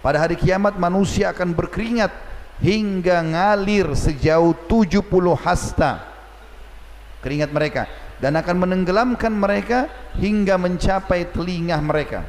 [0.00, 2.08] pada hari kiamat manusia akan berkeringat
[2.64, 5.04] hingga ngalir sejauh 70
[5.36, 6.00] hasta.
[7.20, 7.84] Keringat mereka.
[8.20, 12.24] Dan akan menenggelamkan mereka hingga mencapai telinga mereka.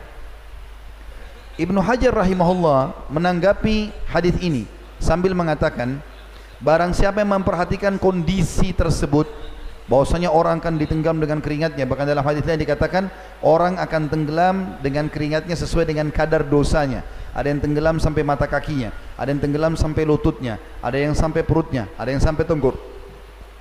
[1.59, 4.63] Ibnu Hajar rahimahullah menanggapi hadis ini
[5.03, 5.99] sambil mengatakan
[6.63, 9.27] barang siapa yang memperhatikan kondisi tersebut
[9.91, 11.83] bahwasanya orang akan ditenggelam dengan keringatnya.
[11.83, 13.11] Bahkan dalam hadis lain dikatakan
[13.43, 17.03] orang akan tenggelam dengan keringatnya sesuai dengan kadar dosanya.
[17.35, 21.87] Ada yang tenggelam sampai mata kakinya ada yang tenggelam sampai lututnya ada yang sampai perutnya
[21.95, 22.75] ada yang sampai tenggor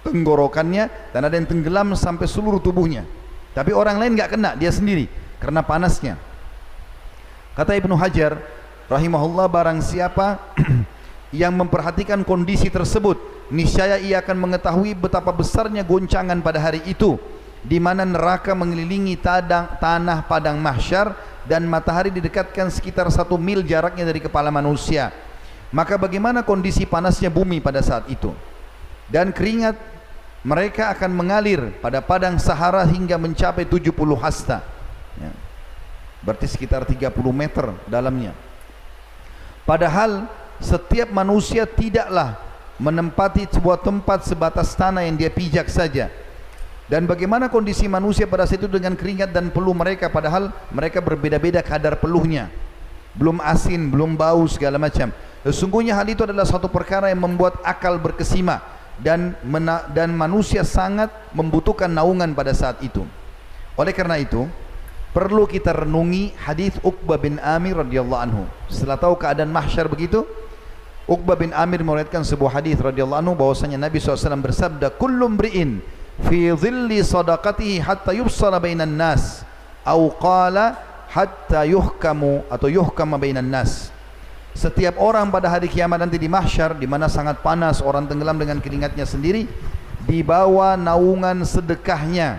[0.01, 3.05] tenggorokannya dan ada yang tenggelam sampai seluruh tubuhnya.
[3.53, 5.07] Tapi orang lain enggak kena dia sendiri
[5.37, 6.17] karena panasnya.
[7.53, 8.41] Kata Ibnu Hajar
[8.89, 10.41] rahimahullah barang siapa
[11.37, 13.21] yang memperhatikan kondisi tersebut
[13.51, 17.19] niscaya ia akan mengetahui betapa besarnya goncangan pada hari itu
[17.61, 21.13] di mana neraka mengelilingi tadang, tanah padang mahsyar
[21.45, 25.13] dan matahari didekatkan sekitar satu mil jaraknya dari kepala manusia.
[25.71, 28.33] Maka bagaimana kondisi panasnya bumi pada saat itu?
[29.07, 29.77] Dan keringat
[30.41, 34.65] mereka akan mengalir pada padang Sahara hingga mencapai 70 hasta.
[35.21, 35.35] Ya.
[36.25, 38.33] berarti sekitar 30 meter dalamnya.
[39.69, 40.29] Padahal
[40.61, 42.50] setiap manusia tidaklah
[42.81, 46.09] menempati sebuah tempat sebatas tanah yang dia pijak saja.
[46.89, 51.63] Dan bagaimana kondisi manusia pada saat itu dengan keringat dan peluh mereka padahal mereka berbeda-beda
[51.63, 52.51] kadar peluhnya.
[53.15, 55.13] Belum asin, belum bau segala macam.
[55.47, 58.59] Sesungguhnya hal itu adalah satu perkara yang membuat akal berkesima
[58.99, 59.39] dan
[59.95, 63.07] dan manusia sangat membutuhkan naungan pada saat itu.
[63.79, 64.51] Oleh karena itu
[65.15, 68.43] perlu kita renungi hadis Uqbah bin Amir radhiyallahu anhu.
[68.67, 70.27] Setelah tahu keadaan mahsyar begitu
[71.11, 75.83] Uqbah bin Amir meriwayatkan sebuah hadis radhiyallahu anhu bahwasanya Nabi SAW bersabda kullu mri'in
[76.31, 79.43] fi dhilli sadaqatihi hatta yubsala bainan nas
[79.83, 80.79] au qala
[81.11, 83.91] hatta yuhkamu atau yuhkama bainan nas.
[84.55, 88.63] Setiap orang pada hari kiamat nanti di mahsyar di mana sangat panas orang tenggelam dengan
[88.63, 89.51] keringatnya sendiri
[90.07, 92.39] dibawa naungan sedekahnya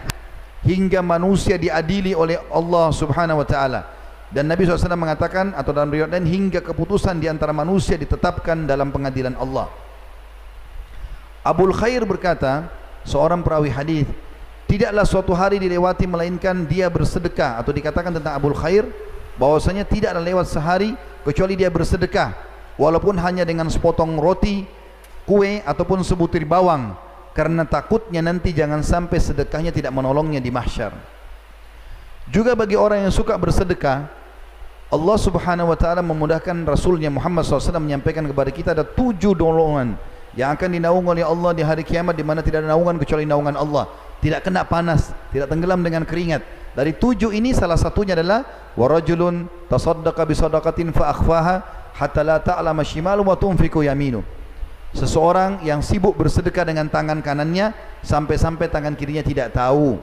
[0.64, 3.82] hingga manusia diadili oleh Allah Subhanahu wa taala
[4.32, 8.88] dan Nabi SAW mengatakan atau dalam riwayat lain hingga keputusan di antara manusia ditetapkan dalam
[8.88, 9.68] pengadilan Allah.
[11.44, 12.72] Abul Khair berkata,
[13.04, 14.08] seorang perawi hadis,
[14.72, 18.88] tidaklah suatu hari dilewati melainkan dia bersedekah atau dikatakan tentang Abul Khair
[19.36, 20.96] bahwasanya tidaklah lewat sehari
[21.28, 22.32] kecuali dia bersedekah
[22.80, 24.64] walaupun hanya dengan sepotong roti,
[25.28, 26.96] kue ataupun sebutir bawang
[27.36, 30.96] karena takutnya nanti jangan sampai sedekahnya tidak menolongnya di mahsyar.
[32.32, 34.21] Juga bagi orang yang suka bersedekah,
[34.92, 39.96] Allah subhanahu wa ta'ala memudahkan Rasulnya Muhammad SAW menyampaikan kepada kita ada tujuh dolongan
[40.36, 43.56] yang akan dinaung oleh Allah di hari kiamat di mana tidak ada naungan kecuali naungan
[43.56, 43.88] Allah.
[44.20, 46.44] Tidak kena panas, tidak tenggelam dengan keringat.
[46.76, 48.44] Dari tujuh ini salah satunya adalah
[48.76, 51.56] warajulun tasaddaqa bisadaqatin fa'akhfaha
[51.96, 54.20] hatta la ta'lama shimalu wa tunfiku yaminu.
[54.92, 57.72] Seseorang yang sibuk bersedekah dengan tangan kanannya
[58.04, 59.96] sampai-sampai tangan kirinya tidak tahu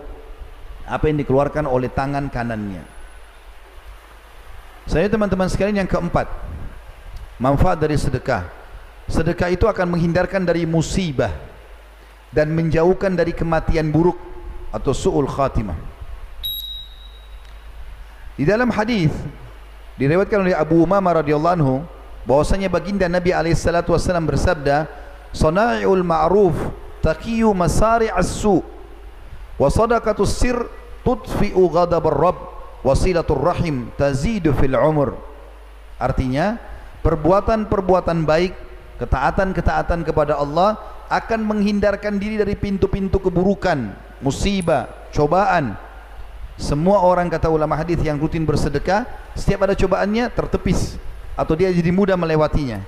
[0.88, 2.97] apa yang dikeluarkan oleh tangan kanannya
[4.88, 6.26] saya teman-teman sekalian yang keempat
[7.38, 8.48] Manfaat dari sedekah.
[9.06, 11.30] Sedekah itu akan menghindarkan dari musibah
[12.32, 14.16] Dan menjauhkan dari kematian buruk
[14.72, 15.76] Atau su'ul khatimah.
[18.34, 19.12] Di dalam hadis
[20.00, 21.76] Direwetkan oleh Abu Umama radhiyallahu anhu
[22.28, 24.84] bahwasanya baginda Nabi wasallam bersabda
[25.32, 26.54] Sana'iul ma'ruf
[27.04, 28.64] taqiyu masari'as su'
[29.58, 30.56] wa sadaqatus sir
[31.02, 35.18] tudfi'u ghadabar rabb wasilatul rahim tazidu fil umur.
[35.98, 36.58] Artinya
[37.02, 38.52] perbuatan-perbuatan baik
[38.98, 45.74] ketaatan-ketaatan kepada Allah akan menghindarkan diri dari pintu-pintu keburukan musibah cobaan.
[46.58, 49.06] Semua orang kata ulama hadis yang rutin bersedekah
[49.38, 50.98] setiap ada cobaannya tertepis
[51.38, 52.82] atau dia jadi mudah melewatinya.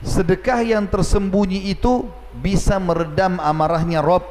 [0.00, 2.08] Sedekah yang tersembunyi itu
[2.40, 4.24] bisa meredam amarahnya Rob.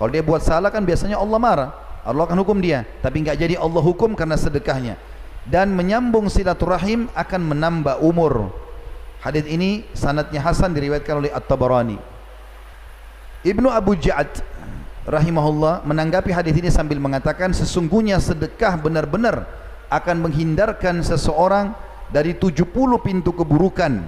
[0.00, 1.70] Kalau dia buat salah kan biasanya Allah marah
[2.02, 2.82] Allah akan hukum dia.
[3.02, 4.98] Tapi enggak jadi Allah hukum karena sedekahnya.
[5.46, 8.50] Dan menyambung silaturahim akan menambah umur.
[9.22, 11.98] Hadis ini sanadnya hasan diriwayatkan oleh At-Tabarani.
[13.42, 14.42] Ibnu Abu Ja'ad
[15.02, 19.46] rahimahullah menanggapi hadis ini sambil mengatakan sesungguhnya sedekah benar-benar
[19.90, 21.74] akan menghindarkan seseorang
[22.10, 22.70] dari 70
[23.02, 24.02] pintu keburukan.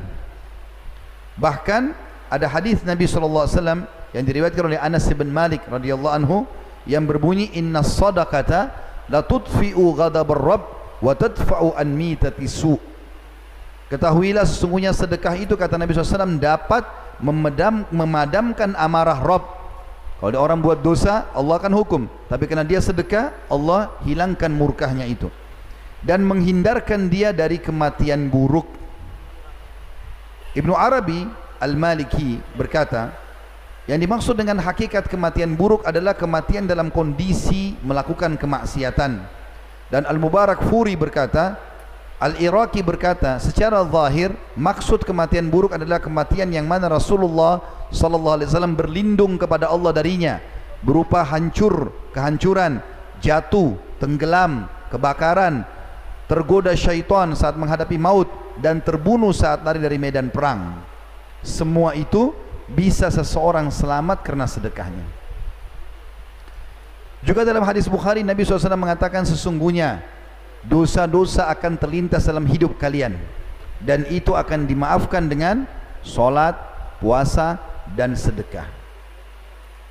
[1.35, 1.83] Bahkan
[2.31, 3.81] ada hadis Nabi sallallahu alaihi wasallam
[4.15, 6.47] yang diriwayatkan oleh Anas bin Malik radhiyallahu anhu
[6.85, 8.73] yang berbunyi inna sadaqata
[9.09, 10.65] la tudfi'u ghadabar rabb
[11.01, 12.77] wa tadfa'u an mitati su.
[13.93, 16.83] Ketahuilah sesungguhnya sedekah itu kata Nabi SAW dapat
[17.21, 19.45] memedam, memadamkan amarah Rabb.
[20.19, 22.03] Kalau ada orang buat dosa Allah akan hukum.
[22.33, 25.29] Tapi kerana dia sedekah Allah hilangkan murkahnya itu.
[26.01, 28.67] Dan menghindarkan dia dari kematian buruk.
[30.57, 31.29] Ibnu Arabi
[31.61, 33.13] Al-Maliki berkata
[33.85, 39.21] yang dimaksud dengan hakikat kematian buruk adalah kematian dalam kondisi melakukan kemaksiatan.
[39.93, 41.61] Dan Al-Mubarak Furi berkata,
[42.17, 47.61] Al-Iraqi berkata, secara zahir maksud kematian buruk adalah kematian yang mana Rasulullah
[47.93, 50.41] sallallahu alaihi wasallam berlindung kepada Allah darinya
[50.81, 52.81] berupa hancur, kehancuran,
[53.21, 55.69] jatuh, tenggelam, kebakaran,
[56.25, 58.29] tergoda syaitan saat menghadapi maut
[58.61, 60.81] dan terbunuh saat lari dari medan perang.
[61.45, 62.33] Semua itu
[62.75, 65.07] bisa seseorang selamat karena sedekahnya.
[67.25, 70.05] Juga dalam hadis Bukhari Nabi SAW mengatakan sesungguhnya
[70.61, 73.17] dosa-dosa akan terlintas dalam hidup kalian
[73.81, 75.65] dan itu akan dimaafkan dengan
[76.05, 76.53] solat,
[77.01, 77.57] puasa
[77.97, 78.69] dan sedekah.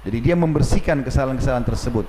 [0.04, 2.06] Jadi dia membersihkan kesalahan-kesalahan tersebut.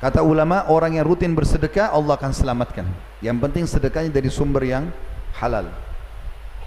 [0.00, 2.88] Kata ulama orang yang rutin bersedekah Allah akan selamatkan.
[3.20, 4.88] Yang penting sedekahnya dari sumber yang
[5.36, 5.68] halal.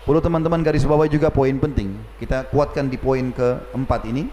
[0.04, 1.95] Perlu teman-teman garis bawah juga poin penting.
[2.20, 4.28] Kita kuatkan di poin keempat ini.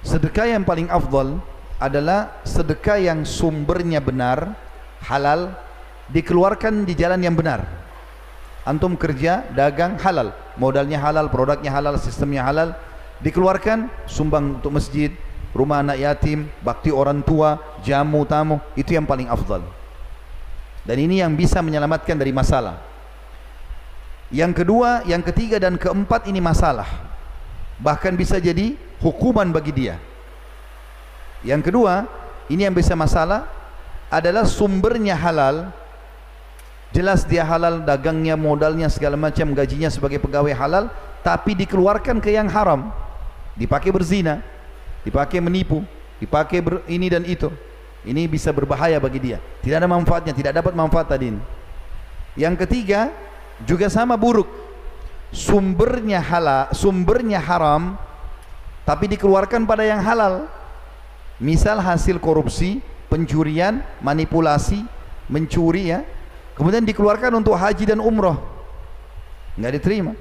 [0.00, 1.36] sedekah yang paling afdal
[1.76, 4.56] adalah sedekah yang sumbernya benar
[5.04, 5.52] halal
[6.08, 7.66] dikeluarkan di jalan yang benar.
[8.62, 10.32] Antum kerja dagang halal.
[10.54, 12.78] Modalnya halal produknya halal sistemnya halal.
[13.20, 15.10] Dikeluarkan sumbang untuk masjid
[15.50, 18.62] rumah anak yatim bakti orang tua jamu tamu.
[18.78, 19.66] Itu yang paling afdal.
[20.86, 22.89] Dan ini yang bisa menyelamatkan dari masalah
[24.30, 26.86] yang kedua yang ketiga dan keempat ini masalah.
[27.82, 29.96] Bahkan bisa jadi hukuman bagi dia.
[31.42, 32.06] Yang kedua
[32.46, 33.50] ini yang bisa masalah
[34.10, 35.74] adalah sumbernya halal.
[36.90, 40.90] Jelas dia halal dagangnya modalnya segala macam gajinya sebagai pegawai halal
[41.22, 42.90] tapi dikeluarkan ke yang haram.
[43.54, 44.42] Dipakai berzina
[45.00, 45.82] dipakai menipu
[46.20, 47.48] dipakai ber, ini dan itu.
[48.00, 49.38] Ini bisa berbahaya bagi dia.
[49.60, 51.40] Tidak ada manfaatnya tidak dapat manfaat tadi ini.
[52.36, 53.12] Yang ketiga
[53.68, 54.48] juga sama buruk
[55.30, 57.94] sumbernya halal sumbernya haram
[58.84, 60.48] tapi dikeluarkan pada yang halal
[61.38, 64.82] misal hasil korupsi pencurian manipulasi
[65.30, 66.02] mencuri ya
[66.60, 68.36] Kemudian dikeluarkan untuk haji dan umrah.
[69.56, 70.12] Enggak diterima.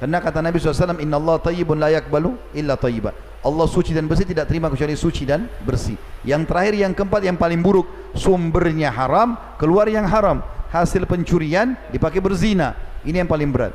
[0.00, 3.12] Karena kata Nabi SAW, Inna Allah tayyibun la yakbalu illa tayyiba.
[3.46, 5.94] Allah suci dan bersih tidak terima kecuali suci dan bersih.
[6.26, 7.86] Yang terakhir, yang keempat, yang paling buruk.
[8.18, 10.42] Sumbernya haram, keluar yang haram.
[10.74, 12.74] Hasil pencurian, dipakai berzina.
[13.06, 13.70] Ini yang paling berat.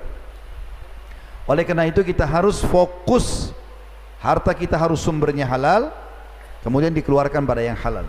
[1.47, 3.55] Oleh karena itu kita harus fokus.
[4.19, 5.87] Harta kita harus sumbernya halal.
[6.67, 8.03] Kemudian dikeluarkan pada yang halal.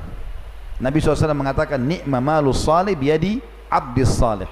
[0.82, 3.38] Nabi SAW mengatakan, Ni'ma malu salih biadi
[3.70, 4.50] abdis salih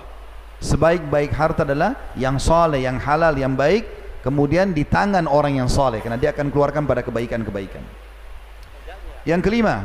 [0.60, 3.88] sebaik-baik harta adalah yang saleh yang halal yang baik
[4.20, 7.82] kemudian di tangan orang yang soleh, karena dia akan keluarkan pada kebaikan-kebaikan.
[9.28, 9.84] Yang kelima,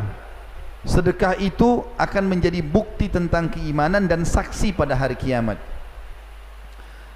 [0.87, 5.59] sedekah itu akan menjadi bukti tentang keimanan dan saksi pada hari kiamat.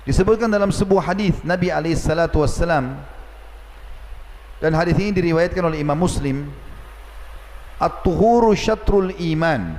[0.04, 2.00] Disebutkan dalam sebuah hadis Nabi alaihi
[4.60, 6.52] dan hadis ini diriwayatkan oleh Imam Muslim
[7.80, 9.72] At-tuhuru syatrul iman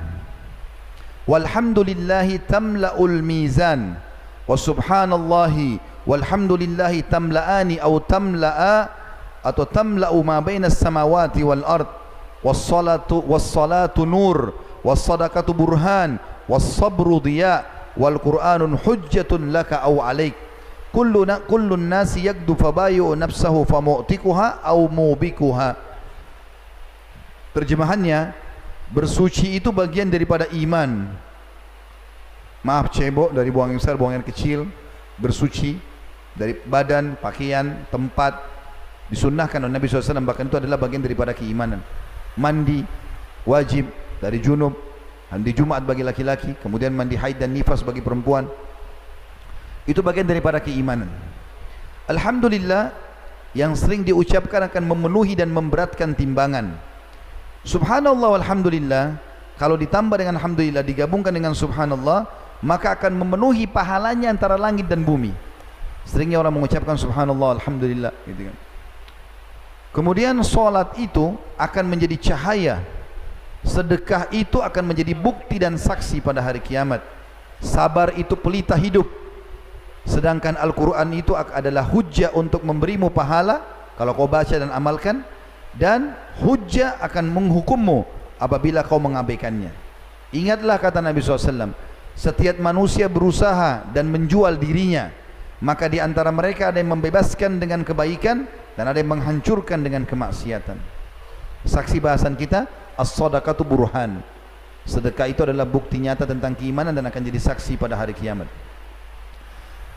[1.29, 4.01] Walhamdulillahi tamla'ul mizan
[4.49, 5.77] Wa subhanallahi
[6.07, 8.89] walhamdulillahi tamla'ani au tamla'a
[9.45, 11.89] atau tamla'u ma bainas samawati wal ard
[12.45, 14.53] wassalatu wassalatu nur
[14.85, 16.17] wassadaqatu burhan
[16.49, 17.65] wassabru diya
[17.97, 20.37] wal qur'anun hujjatun laka au alaik.
[20.91, 25.79] Kullu na kullu an-nas yakdu fabayu nafsahu famu'tikuha au mubikuha.
[27.55, 28.35] Terjemahannya
[28.91, 31.07] bersuci itu bagian daripada iman.
[32.67, 34.67] Maaf cebok dari buang yang besar buang yang kecil.
[35.17, 35.90] Bersuci
[36.35, 38.39] dari badan, pakaian, tempat
[39.11, 41.83] disunnahkan oleh Nabi SAW bahkan itu adalah bagian daripada keimanan.
[42.39, 42.87] Mandi
[43.43, 43.91] wajib
[44.23, 44.77] dari junub
[45.31, 48.47] mandi Jumat bagi laki-laki kemudian mandi haid dan nifas bagi perempuan.
[49.85, 51.11] Itu bagian daripada keimanan.
[52.07, 52.95] Alhamdulillah
[53.51, 56.79] yang sering diucapkan akan memenuhi dan memberatkan timbangan.
[57.61, 59.21] Subhanallah walhamdulillah
[59.61, 62.25] Kalau ditambah dengan Alhamdulillah Digabungkan dengan Subhanallah
[62.65, 65.50] Maka akan memenuhi pahalanya antara langit dan bumi
[66.09, 68.57] Seringnya orang mengucapkan Subhanallah Alhamdulillah gitu kan.
[69.91, 72.79] Kemudian solat itu akan menjadi cahaya
[73.67, 77.03] Sedekah itu akan menjadi bukti dan saksi pada hari kiamat
[77.59, 79.05] Sabar itu pelita hidup
[80.07, 83.67] Sedangkan Al-Quran itu adalah hujah untuk memberimu pahala
[83.99, 85.27] Kalau kau baca dan amalkan
[85.77, 88.03] dan hujah akan menghukummu
[88.41, 89.71] apabila kau mengabaikannya.
[90.35, 91.75] Ingatlah kata Nabi SAW,
[92.15, 95.11] setiap manusia berusaha dan menjual dirinya,
[95.61, 100.81] maka di antara mereka ada yang membebaskan dengan kebaikan dan ada yang menghancurkan dengan kemaksiatan.
[101.69, 102.65] Saksi bahasan kita,
[102.97, 104.25] as-sadaqatu burhan.
[104.89, 108.49] Sedekah itu adalah bukti nyata tentang keimanan dan akan jadi saksi pada hari kiamat.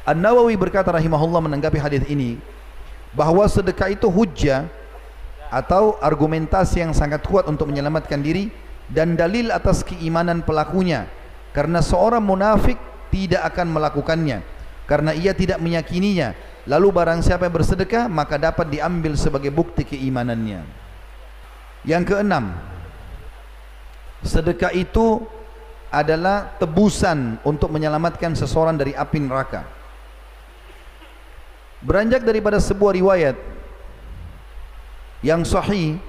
[0.04, 2.36] An-Nawawi berkata rahimahullah menanggapi hadis ini
[3.16, 4.68] bahawa sedekah itu hujjah
[5.48, 8.52] atau argumentasi yang sangat kuat untuk menyelamatkan diri
[8.92, 11.08] dan dalil atas keimanan pelakunya
[11.56, 12.76] karena seorang munafik
[13.16, 14.44] tidak akan melakukannya
[14.90, 16.36] karena ia tidak meyakininya.
[16.64, 20.64] Lalu barang siapa yang bersedekah maka dapat diambil sebagai bukti keimanannya.
[21.84, 22.56] Yang keenam
[24.24, 25.28] sedekah itu
[25.92, 29.68] adalah tebusan untuk menyelamatkan seseorang dari api neraka.
[31.84, 33.36] Beranjak daripada sebuah riwayat
[35.20, 36.00] yang sahih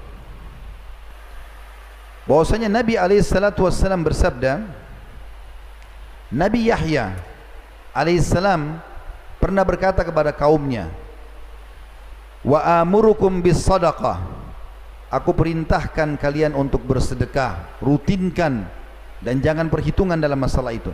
[2.24, 4.64] bahwasanya Nabi alaihi salatu wasallam bersabda
[6.30, 7.33] Nabi Yahya
[7.94, 8.82] alaihi salam
[9.38, 10.90] pernah berkata kepada kaumnya
[12.42, 14.20] wa amurukum bis sadaqah
[15.14, 18.66] aku perintahkan kalian untuk bersedekah rutinkan
[19.22, 20.90] dan jangan perhitungan dalam masalah itu.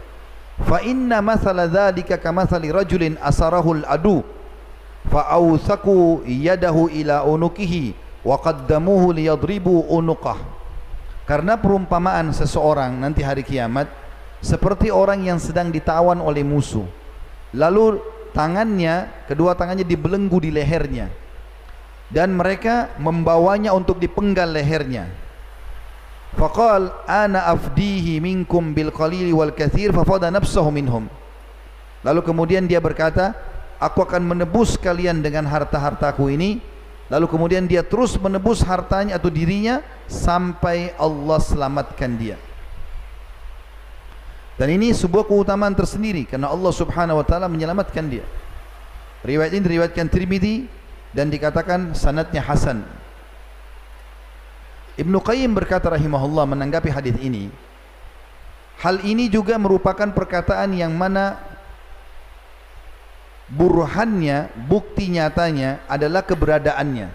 [0.61, 4.21] Fa inna mathala dzalika kamathali rajulin asarahu al adu
[5.09, 10.37] fa awthaku yadahu ila unukihi wa qaddamuhu liyadribu unuqah.
[11.25, 13.89] Karena perumpamaan seseorang nanti hari kiamat
[14.41, 16.85] seperti orang yang sedang ditawan oleh musuh.
[17.53, 18.01] Lalu
[18.33, 21.13] tangannya kedua tangannya dibelenggu di lehernya.
[22.11, 25.07] Dan mereka membawanya untuk dipenggal lehernya.
[26.35, 31.07] Faqal ana afdihi minkum bil qalili wal kathir fafada nafsahu minhum.
[32.03, 33.37] Lalu kemudian dia berkata
[33.79, 36.59] aku akan menebus kalian dengan harta-hartaku ini.
[37.11, 42.39] Lalu kemudian dia terus menebus hartanya atau dirinya sampai Allah selamatkan dia.
[44.61, 48.29] Dan ini sebuah keutamaan tersendiri karena Allah Subhanahu wa taala menyelamatkan dia.
[49.25, 50.69] Riwayat ini diriwayatkan Tirmizi
[51.17, 52.85] dan dikatakan sanadnya hasan.
[55.01, 57.49] Ibnu Qayyim berkata rahimahullah menanggapi hadis ini,
[58.85, 61.41] hal ini juga merupakan perkataan yang mana
[63.49, 67.09] burhannya, bukti nyatanya adalah keberadaannya.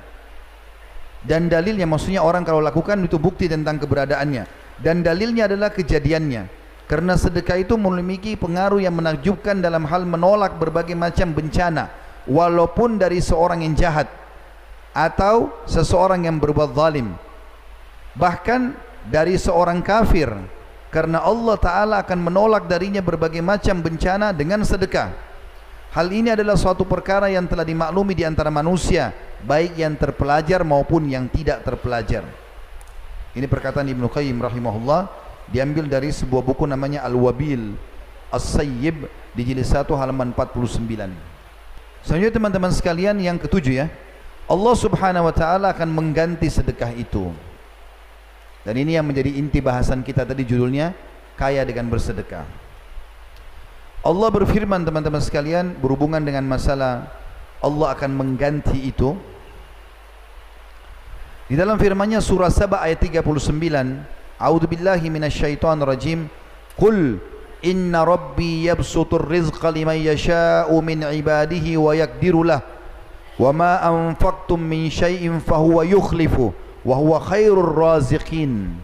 [1.21, 4.49] Dan dalilnya maksudnya orang kalau lakukan itu bukti tentang keberadaannya.
[4.81, 6.54] Dan dalilnya adalah kejadiannya.
[6.86, 11.89] Karena sedekah itu memiliki pengaruh yang menakjubkan dalam hal menolak berbagai macam bencana.
[12.29, 14.05] Walaupun dari seorang yang jahat.
[14.93, 17.17] Atau seseorang yang berbuat zalim.
[18.13, 18.77] Bahkan
[19.09, 20.29] dari seorang kafir.
[20.93, 25.11] Karena Allah Ta'ala akan menolak darinya berbagai macam bencana dengan sedekah.
[25.91, 31.07] Hal ini adalah suatu perkara yang telah dimaklumi di antara manusia, baik yang terpelajar maupun
[31.07, 32.23] yang tidak terpelajar.
[33.31, 37.77] Ini perkataan Ibnu Qayyim rahimahullah diambil dari sebuah buku namanya Al-Wabil
[38.33, 39.05] As-Sayyib
[39.37, 41.11] di jilid 1 halaman 49.
[42.05, 43.87] Selanjutnya teman-teman sekalian yang ketujuh ya.
[44.45, 47.33] Allah Subhanahu wa taala akan mengganti sedekah itu.
[48.65, 50.93] Dan ini yang menjadi inti bahasan kita tadi judulnya
[51.37, 52.45] kaya dengan bersedekah.
[54.05, 57.09] Allah berfirman teman-teman sekalian berhubungan dengan masalah
[57.57, 59.17] Allah akan mengganti itu.
[61.49, 63.25] Di dalam firman-Nya surah Saba ayat 39,
[64.36, 66.27] A'udzu billahi minasyaitonir rajim.
[66.75, 67.23] Qul
[67.63, 72.59] inna rabbi yabsutur rizqa liman yasha'u min ibadihi wa yaqdiru lah.
[73.39, 76.51] Wa ma anfaqtum min syai'in fahuwa yukhlifu
[76.83, 78.75] wa huwa khairur raziqin.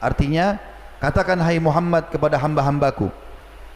[0.00, 0.56] Artinya,
[1.00, 3.12] katakan hai Muhammad kepada hamba-hambaku,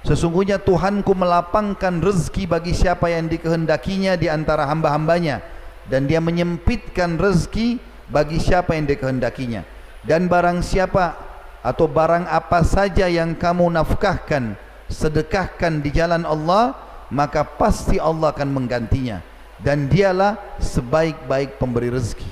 [0.04, 5.40] Sesungguhnya Tuhanku melapangkan rezeki bagi siapa yang dikehendakinya di antara hamba-hambanya
[5.88, 7.80] dan dia menyempitkan rezeki
[8.12, 9.64] bagi siapa yang dikehendakinya
[10.04, 11.16] dan barang siapa
[11.64, 16.76] atau barang apa saja yang kamu nafkahkan sedekahkan di jalan Allah
[17.08, 19.24] maka pasti Allah akan menggantinya
[19.64, 22.28] dan dialah sebaik-baik pemberi rezeki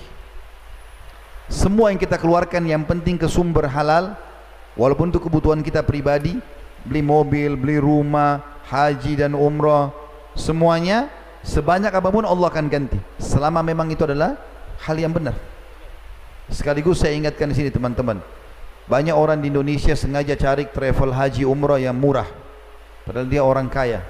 [1.49, 4.17] semua yang kita keluarkan yang penting ke sumber halal
[4.77, 6.37] walaupun untuk kebutuhan kita pribadi
[6.87, 9.95] beli mobil, beli rumah, haji dan umrah,
[10.35, 11.11] semuanya
[11.47, 12.99] sebanyak apapun Allah akan ganti.
[13.19, 14.39] Selama memang itu adalah
[14.83, 15.35] hal yang benar.
[16.51, 18.19] Sekaligus saya ingatkan di sini teman-teman.
[18.91, 22.27] Banyak orang di Indonesia sengaja cari travel haji umrah yang murah.
[23.07, 24.03] Padahal dia orang kaya.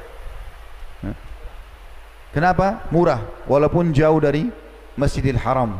[2.32, 2.88] Kenapa?
[2.88, 3.20] Murah.
[3.44, 4.48] Walaupun jauh dari
[4.96, 5.76] Masjidil Haram.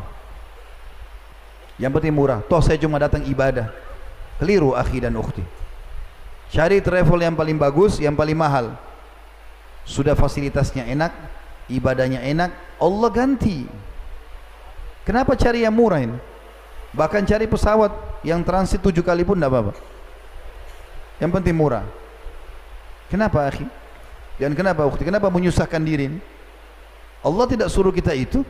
[1.80, 2.44] Yang penting murah.
[2.44, 3.72] Toh saya cuma datang ibadah.
[4.36, 5.40] Keliru akhi dan ukhti.
[6.52, 8.76] Cari travel yang paling bagus, yang paling mahal.
[9.88, 11.10] Sudah fasilitasnya enak,
[11.72, 13.64] ibadahnya enak, Allah ganti.
[15.02, 16.31] Kenapa cari yang murah ini?
[16.92, 19.72] Bahkan cari pesawat yang transit tujuh kali pun tidak apa-apa.
[21.20, 21.84] Yang penting murah.
[23.08, 23.64] Kenapa akhi?
[24.36, 25.04] Dan kenapa ukti?
[25.04, 26.18] Kenapa menyusahkan diri ini?
[27.22, 28.42] Allah tidak suruh kita itu.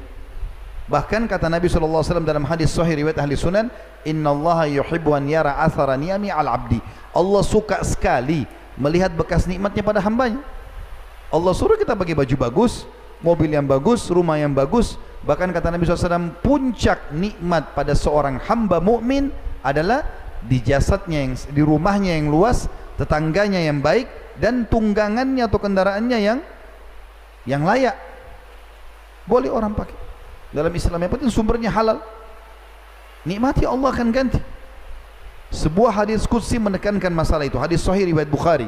[0.91, 3.71] Bahkan kata Nabi SAW dalam hadis sahih riwayat ahli sunan,
[4.03, 6.83] Inna Allah yuhibbu an yara athara niyami al abdi.
[7.15, 10.43] Allah suka sekali melihat bekas nikmatnya pada hambanya.
[11.31, 12.85] Allah suruh kita pakai baju bagus,
[13.23, 14.99] mobil yang bagus, rumah yang bagus.
[15.23, 19.31] Bahkan kata Nabi SAW, puncak nikmat pada seorang hamba mukmin
[19.63, 20.03] adalah
[20.43, 22.67] di jasadnya yang di rumahnya yang luas,
[22.99, 24.11] tetangganya yang baik
[24.43, 26.39] dan tunggangannya atau kendaraannya yang
[27.47, 27.95] yang layak.
[29.27, 29.95] Boleh orang pakai.
[30.51, 32.03] Dalam Islam yang penting sumbernya halal.
[33.23, 34.43] Nikmati Allah akan ganti.
[35.55, 37.55] Sebuah hadis qudsi menekankan masalah itu.
[37.63, 38.67] Hadis sahih riwayat Bukhari.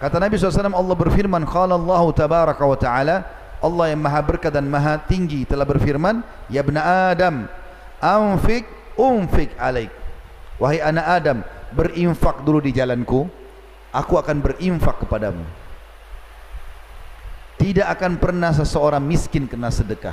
[0.00, 3.16] Kata Nabi SAW Allah berfirman Qala Allah tabaraka wa ta'ala
[3.60, 6.20] Allah yang maha berkah dan maha tinggi telah berfirman
[6.52, 7.48] Ya bna Adam
[8.00, 9.92] Anfik umfik alaik.
[10.60, 11.38] Wahai anak Adam
[11.72, 13.28] Berinfak dulu di jalanku
[13.96, 15.40] Aku akan berinfak kepadamu.
[17.56, 20.12] Tidak akan pernah seseorang miskin kena sedekah.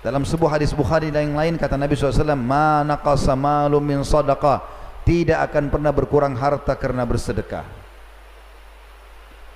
[0.00, 4.64] Dalam sebuah hadis Bukhari dan yang lain kata Nabi SAW Ma naqasa malu min sadaqah.
[5.04, 7.75] Tidak akan pernah berkurang harta karena bersedekah.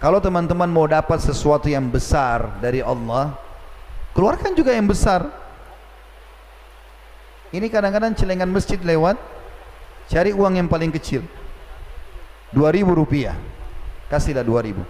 [0.00, 3.36] Kalau teman-teman mau dapat sesuatu yang besar dari Allah,
[4.16, 5.28] keluarkan juga yang besar.
[7.52, 9.20] Ini kadang-kadang celengan masjid lewat
[10.08, 11.20] cari uang yang paling kecil.
[12.56, 13.36] 2000 rupiah.
[14.08, 14.82] Kasihlah 2000.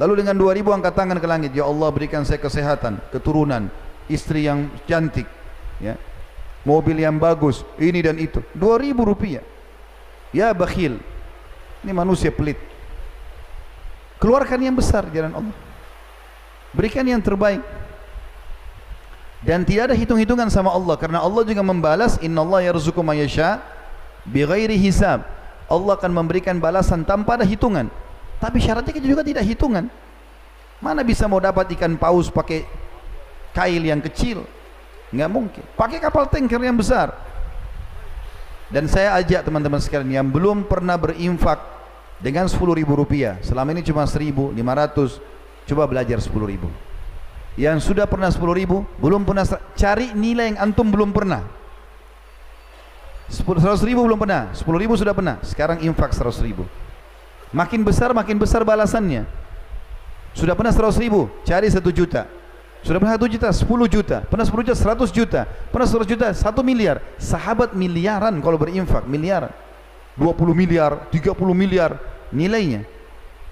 [0.00, 3.68] Lalu dengan 2000 angkat tangan ke langit, ya Allah berikan saya kesehatan, keturunan,
[4.08, 5.28] istri yang cantik,
[5.78, 5.94] ya.
[6.64, 8.40] Mobil yang bagus, ini dan itu.
[8.56, 9.44] 2000 rupiah.
[10.32, 10.96] Ya bakhil.
[11.84, 12.73] Ini manusia pelit.
[14.22, 15.56] Keluarkan yang besar jalan Allah.
[16.74, 17.62] Berikan yang terbaik.
[19.44, 23.60] Dan tidak ada hitung-hitungan sama Allah karena Allah juga membalas innallaha yarzuqu may yasha
[24.24, 25.20] bighairi hisab.
[25.68, 27.92] Allah akan memberikan balasan tanpa ada hitungan.
[28.40, 29.88] Tapi syaratnya kita juga tidak hitungan.
[30.80, 32.64] Mana bisa mau dapat ikan paus pakai
[33.52, 34.44] kail yang kecil?
[35.12, 35.64] Enggak mungkin.
[35.76, 37.12] Pakai kapal tanker yang besar.
[38.72, 41.60] Dan saya ajak teman-teman sekalian yang belum pernah berinfak
[42.22, 43.40] dengan 10 ribu rupiah.
[43.42, 44.54] Selama ini cuma 1.500.
[45.64, 46.68] Coba belajar 10 ribu.
[47.54, 49.46] Yang sudah pernah 10 ribu belum pernah
[49.78, 51.46] cari nilai yang antum belum pernah.
[53.30, 54.52] 100 ribu belum pernah.
[54.52, 55.40] 10 ribu sudah pernah.
[55.40, 56.66] Sekarang infak 100 ribu.
[57.54, 59.24] Makin besar makin besar balasannya.
[60.34, 61.30] Sudah pernah 100 ribu?
[61.46, 62.26] Cari 1 juta.
[62.84, 63.48] Sudah pernah 1 juta?
[63.48, 64.16] 10 juta.
[64.26, 64.76] Pernah 10 juta?
[64.76, 65.40] 100 juta.
[65.70, 66.28] Pernah 100 juta?
[66.34, 67.00] 1 miliar.
[67.16, 69.54] Sahabat miliaran kalau berinfak miliaran
[70.14, 71.98] 20 miliar 30 miliar
[72.30, 72.86] nilainya.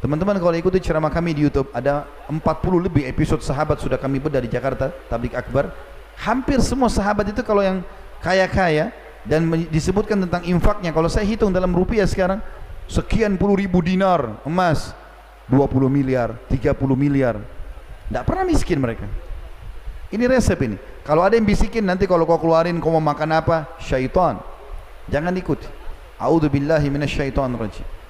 [0.03, 2.43] Teman-teman kalau ikuti ceramah kami di YouTube ada 40
[2.91, 5.71] lebih episode sahabat sudah kami bedah di Jakarta Tablik Akbar.
[6.19, 7.87] Hampir semua sahabat itu kalau yang
[8.19, 8.91] kaya-kaya
[9.23, 12.43] dan disebutkan tentang infaknya kalau saya hitung dalam rupiah sekarang
[12.91, 14.95] sekian puluh ribu dinar emas.
[15.51, 17.37] 20 miliar 30 miliar.
[18.09, 19.05] Tidak pernah miskin mereka.
[20.09, 20.77] Ini resep ini.
[21.05, 23.77] Kalau ada yang bisikin nanti kalau kau keluarin kau mau makan apa?
[23.77, 24.41] Syaitan.
[25.13, 25.61] Jangan ikut
[26.23, 28.03] a'udzubillahi minasyaitonirrajim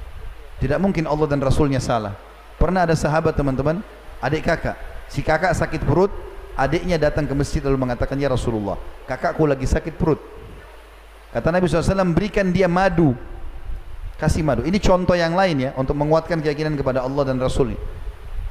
[0.62, 2.14] tidak mungkin Allah dan Rasulnya salah.
[2.54, 3.82] Pernah ada sahabat teman-teman,
[4.22, 4.78] adik kakak.
[5.10, 6.14] Si kakak sakit perut,
[6.54, 8.78] adiknya datang ke masjid lalu mengatakan, Ya Rasulullah,
[9.10, 10.22] kakakku lagi sakit perut.
[11.34, 13.18] Kata Nabi SAW, berikan dia madu.
[14.22, 14.62] Kasih madu.
[14.62, 17.74] Ini contoh yang lain ya, untuk menguatkan keyakinan kepada Allah dan Rasul.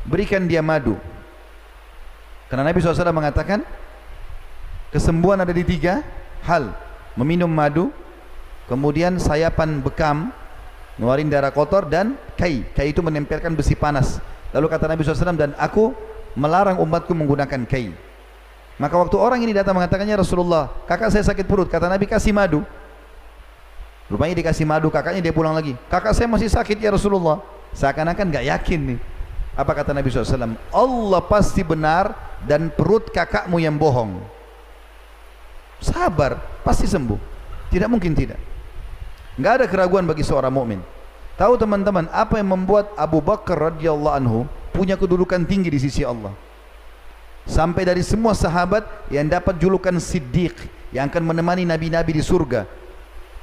[0.04, 1.00] Berikan dia madu.
[2.52, 3.64] Karena Nabi SAW mengatakan,
[4.92, 6.04] kesembuhan ada di tiga
[6.44, 6.76] hal.
[7.16, 7.96] Meminum madu,
[8.72, 10.32] kemudian sayapan bekam,
[10.96, 12.64] ngeluarin darah kotor dan kai.
[12.72, 14.24] Kai itu menempelkan besi panas.
[14.56, 15.92] Lalu kata Nabi SAW dan aku
[16.40, 17.92] melarang umatku menggunakan kai.
[18.80, 21.68] Maka waktu orang ini datang mengatakannya Rasulullah, kakak saya sakit perut.
[21.68, 22.64] Kata Nabi kasih madu.
[24.08, 25.76] Rupanya dikasih madu kakaknya dia pulang lagi.
[25.92, 27.44] Kakak saya masih sakit ya Rasulullah.
[27.76, 29.00] Seakan-akan enggak yakin nih.
[29.56, 30.56] Apa kata Nabi SAW?
[30.72, 32.16] Allah pasti benar
[32.48, 34.20] dan perut kakakmu yang bohong.
[35.80, 37.20] Sabar, pasti sembuh.
[37.72, 38.51] Tidak mungkin tidak.
[39.42, 40.86] Enggak ada keraguan bagi seorang mukmin.
[41.34, 44.40] Tahu teman-teman apa yang membuat Abu Bakar radhiyallahu anhu
[44.70, 46.30] punya kedudukan tinggi di sisi Allah?
[47.50, 50.54] Sampai dari semua sahabat yang dapat julukan Siddiq
[50.94, 52.70] yang akan menemani nabi-nabi di surga.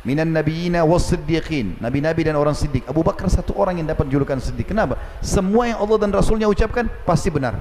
[0.06, 1.74] Minan nabiyina was siddiqin.
[1.82, 2.86] Nabi-nabi dan orang siddiq.
[2.86, 4.70] Abu Bakar satu orang yang dapat julukan siddiq.
[4.70, 4.94] Kenapa?
[5.18, 7.58] Semua yang Allah dan Rasulnya ucapkan pasti benar.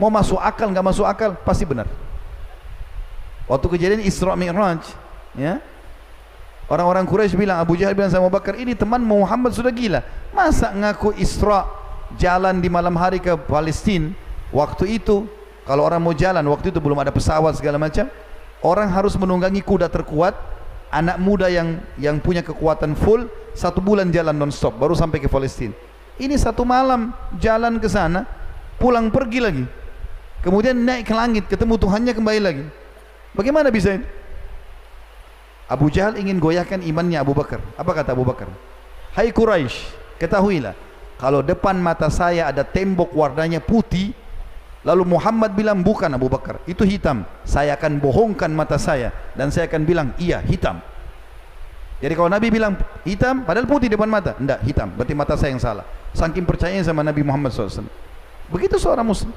[0.00, 1.84] Mau masuk akal enggak masuk akal pasti benar.
[3.44, 4.80] Waktu kejadian Isra Mi'raj,
[5.36, 5.60] ya,
[6.72, 10.00] Orang-orang Quraisy bilang Abu Jahal bilang sama Abu Bakar, ini teman Muhammad sudah gila.
[10.32, 11.68] Masa ngaku Isra
[12.16, 14.08] jalan di malam hari ke Palestina?
[14.48, 15.28] Waktu itu
[15.68, 18.08] kalau orang mau jalan waktu itu belum ada pesawat segala macam,
[18.64, 20.32] orang harus menunggangi kuda terkuat,
[20.88, 25.28] anak muda yang yang punya kekuatan full satu bulan jalan non stop baru sampai ke
[25.28, 25.76] Palestina.
[26.16, 28.24] Ini satu malam jalan ke sana,
[28.80, 29.64] pulang pergi lagi.
[30.40, 32.64] Kemudian naik ke langit ketemu Tuhannya kembali lagi.
[33.36, 34.21] Bagaimana bisa ini?
[35.70, 37.62] Abu Jahal ingin goyahkan imannya Abu Bakar.
[37.78, 38.50] Apa kata Abu Bakar?
[39.12, 40.74] Hai Quraisy, ketahuilah
[41.22, 44.10] kalau depan mata saya ada tembok warnanya putih,
[44.82, 47.22] lalu Muhammad bilang bukan Abu Bakar, itu hitam.
[47.46, 50.82] Saya akan bohongkan mata saya dan saya akan bilang iya hitam.
[52.02, 52.74] Jadi kalau Nabi bilang
[53.06, 54.90] hitam, padahal putih depan mata, enggak hitam.
[54.98, 55.86] Berarti mata saya yang salah.
[56.10, 57.86] Saking percaya sama Nabi Muhammad SAW.
[58.50, 59.30] Begitu seorang Muslim.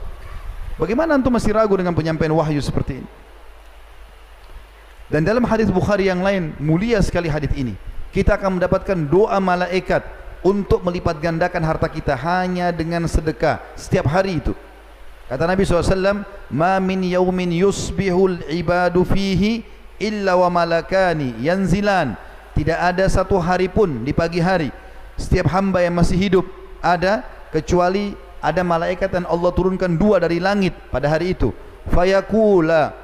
[0.82, 3.10] Bagaimana antum masih ragu dengan penyampaian wahyu seperti ini?
[5.06, 7.78] Dan dalam hadis Bukhari yang lain mulia sekali hadis ini.
[8.10, 10.02] Kita akan mendapatkan doa malaikat
[10.42, 14.56] untuk melipat gandakan harta kita hanya dengan sedekah setiap hari itu.
[15.26, 16.22] Kata Nabi SAW,
[16.54, 19.66] Ma min yawmin yusbihul ibadu fihi
[19.98, 22.14] illa wa malakani yanzilan.
[22.56, 24.72] Tidak ada satu hari pun di pagi hari
[25.20, 26.46] setiap hamba yang masih hidup
[26.80, 31.52] ada kecuali ada malaikat yang Allah turunkan dua dari langit pada hari itu.
[31.92, 32.96] Fayakula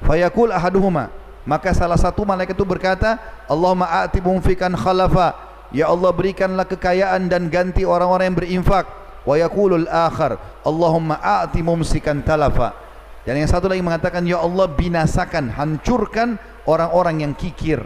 [0.00, 5.38] fayakul ahaduhuma Maka salah satu malaikat itu berkata, Allahumma a'ti mumfikan khalafa.
[5.70, 8.86] Ya Allah berikanlah kekayaan dan ganti orang-orang yang berinfak.
[9.22, 12.74] Wa yakulul akhar, Allahumma a'ti mumsikan talafa.
[13.22, 17.82] Dan yang satu lagi mengatakan, Ya Allah binasakan, hancurkan orang-orang yang kikir.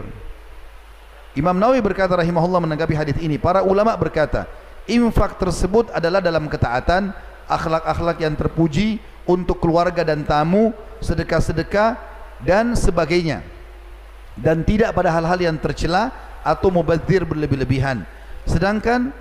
[1.37, 4.49] Imam Nawawi berkata rahimahullah menanggapi hadis ini, para ulama berkata,
[4.89, 7.13] infak tersebut adalah dalam ketaatan,
[7.45, 8.97] akhlak-akhlak yang terpuji
[9.29, 12.10] untuk keluarga dan tamu, sedekah-sedekah
[12.45, 13.43] dan sebagainya.
[14.37, 16.09] Dan tidak pada hal-hal yang tercela
[16.41, 18.01] atau mubazir berlebih-lebihan.
[18.47, 19.13] Sedangkan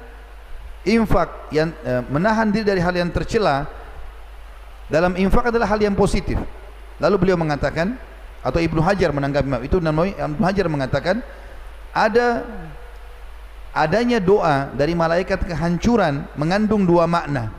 [0.86, 3.68] infak yang eh, menahan diri dari hal yang tercela
[4.88, 6.40] dalam infak adalah hal yang positif.
[7.00, 7.96] Lalu beliau mengatakan
[8.40, 11.16] atau Ibnu Hajar menanggapi itu namanya Ibnu Hajar mengatakan
[11.92, 12.48] ada
[13.76, 17.52] adanya doa dari malaikat kehancuran mengandung dua makna.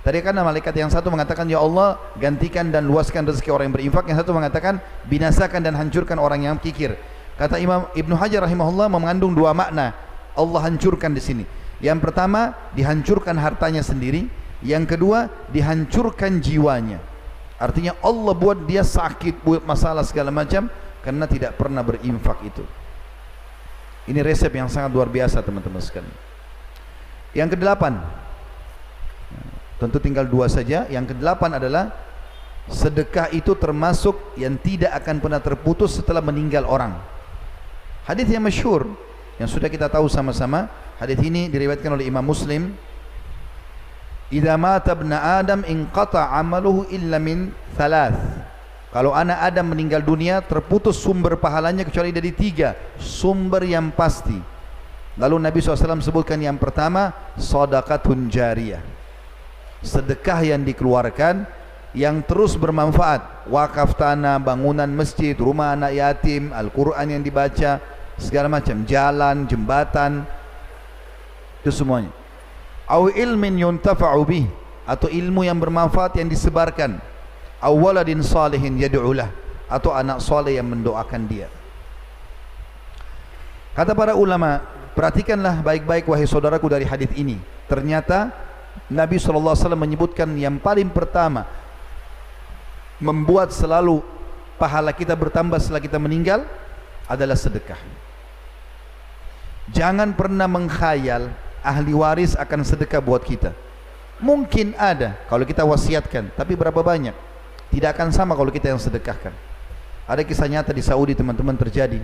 [0.00, 4.04] Tadi kan malaikat yang satu mengatakan ya Allah gantikan dan luaskan rezeki orang yang berinfak,
[4.08, 6.96] yang satu mengatakan binasakan dan hancurkan orang yang kikir.
[7.36, 9.92] Kata Imam Ibnu Hajar rahimahullah mengandung dua makna.
[10.32, 11.44] Allah hancurkan di sini.
[11.84, 14.28] Yang pertama dihancurkan hartanya sendiri,
[14.64, 17.00] yang kedua, dihancurkan jiwanya.
[17.60, 20.68] Artinya Allah buat dia sakit, buat masalah segala macam
[21.04, 22.64] karena tidak pernah berinfak itu.
[24.08, 26.16] Ini resep yang sangat luar biasa teman-teman sekalian.
[27.36, 28.00] Yang kedelapan,
[29.80, 30.84] tentu tinggal dua saja.
[30.92, 31.84] Yang kedelapan adalah
[32.68, 36.94] sedekah itu termasuk yang tidak akan pernah terputus setelah meninggal orang.
[38.04, 38.92] Hadis yang masyhur
[39.40, 40.68] yang sudah kita tahu sama-sama.
[41.00, 42.76] Hadis ini diriwayatkan oleh Imam Muslim
[44.30, 48.14] Idza mata ibn Adam inqata amaluhu illa min thalath.
[48.94, 54.38] Kalau anak Adam meninggal dunia terputus sumber pahalanya kecuali dari tiga sumber yang pasti.
[55.18, 58.82] Lalu Nabi SAW sebutkan yang pertama sadaqatun jariyah.
[59.80, 61.48] Sedekah yang dikeluarkan
[61.96, 63.48] yang terus bermanfaat.
[63.50, 67.82] Wakaf tanah, bangunan masjid, rumah anak yatim, Al-Quran yang dibaca,
[68.20, 70.22] segala macam, jalan, jembatan,
[71.60, 72.12] itu semuanya.
[72.88, 74.46] Au ilmin yuntafa'u bih
[74.88, 76.98] atau ilmu yang bermanfaat yang disebarkan.
[77.60, 79.28] Aw waladin salihin yad'ulah
[79.70, 81.46] atau anak saleh yang mendoakan dia.
[83.76, 84.58] Kata para ulama
[84.98, 87.38] perhatikanlah baik-baik wahai saudaraku dari hadis ini.
[87.70, 88.34] Ternyata
[88.90, 91.46] Nabi wasallam menyebutkan yang paling pertama
[92.98, 94.02] membuat selalu
[94.58, 96.44] pahala kita bertambah setelah kita meninggal
[97.06, 97.78] adalah sedekah
[99.70, 101.30] jangan pernah mengkhayal
[101.62, 103.54] ahli waris akan sedekah buat kita.
[104.20, 107.16] Mungkin ada kalau kita wasiatkan, tapi berapa banyak?
[107.72, 109.32] Tidak akan sama kalau kita yang sedekahkan.
[110.04, 112.02] Ada kisah nyata di Saudi teman-teman terjadi.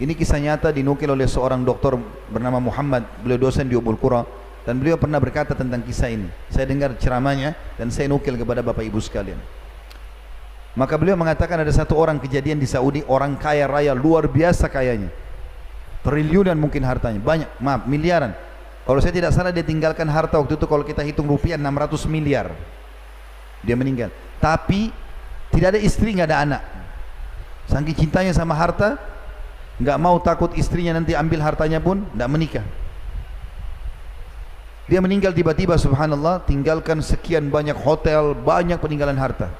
[0.00, 2.00] Ini kisah nyata dinukil oleh seorang doktor
[2.32, 4.24] bernama Muhammad, beliau dosen di Ubul Qura
[4.62, 6.30] dan beliau pernah berkata tentang kisah ini.
[6.46, 9.38] Saya dengar ceramahnya dan saya nukil kepada Bapak Ibu sekalian.
[10.78, 15.10] Maka beliau mengatakan ada satu orang kejadian di Saudi, orang kaya raya luar biasa kayanya.
[16.06, 17.18] Triliunan mungkin hartanya.
[17.18, 18.32] Banyak maaf miliaran.
[18.82, 22.50] Kalau saya tidak salah dia tinggalkan harta waktu itu kalau kita hitung rupiah 600 miliar.
[23.62, 24.10] Dia meninggal.
[24.42, 24.90] Tapi
[25.54, 26.62] tidak ada istri nggak ada anak.
[27.70, 28.98] Saking cintanya sama harta
[29.78, 32.66] nggak mau takut istrinya nanti ambil hartanya pun tidak menikah
[34.90, 39.50] dia meninggal tiba-tiba subhanallah tinggalkan sekian banyak hotel banyak peninggalan harta.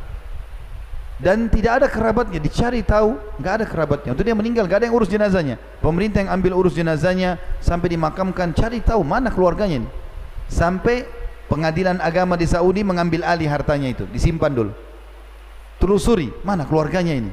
[1.23, 4.11] Dan tidak ada kerabatnya dicari tahu nggak ada kerabatnya.
[4.11, 5.55] Untuk dia meninggal nggak ada yang urus jenazahnya.
[5.79, 9.91] Pemerintah yang ambil urus jenazahnya sampai dimakamkan cari tahu mana keluarganya ini.
[10.51, 11.07] Sampai
[11.47, 14.75] pengadilan agama di Saudi mengambil alih hartanya itu disimpan dulu.
[15.79, 17.31] Telusuri mana keluarganya ini.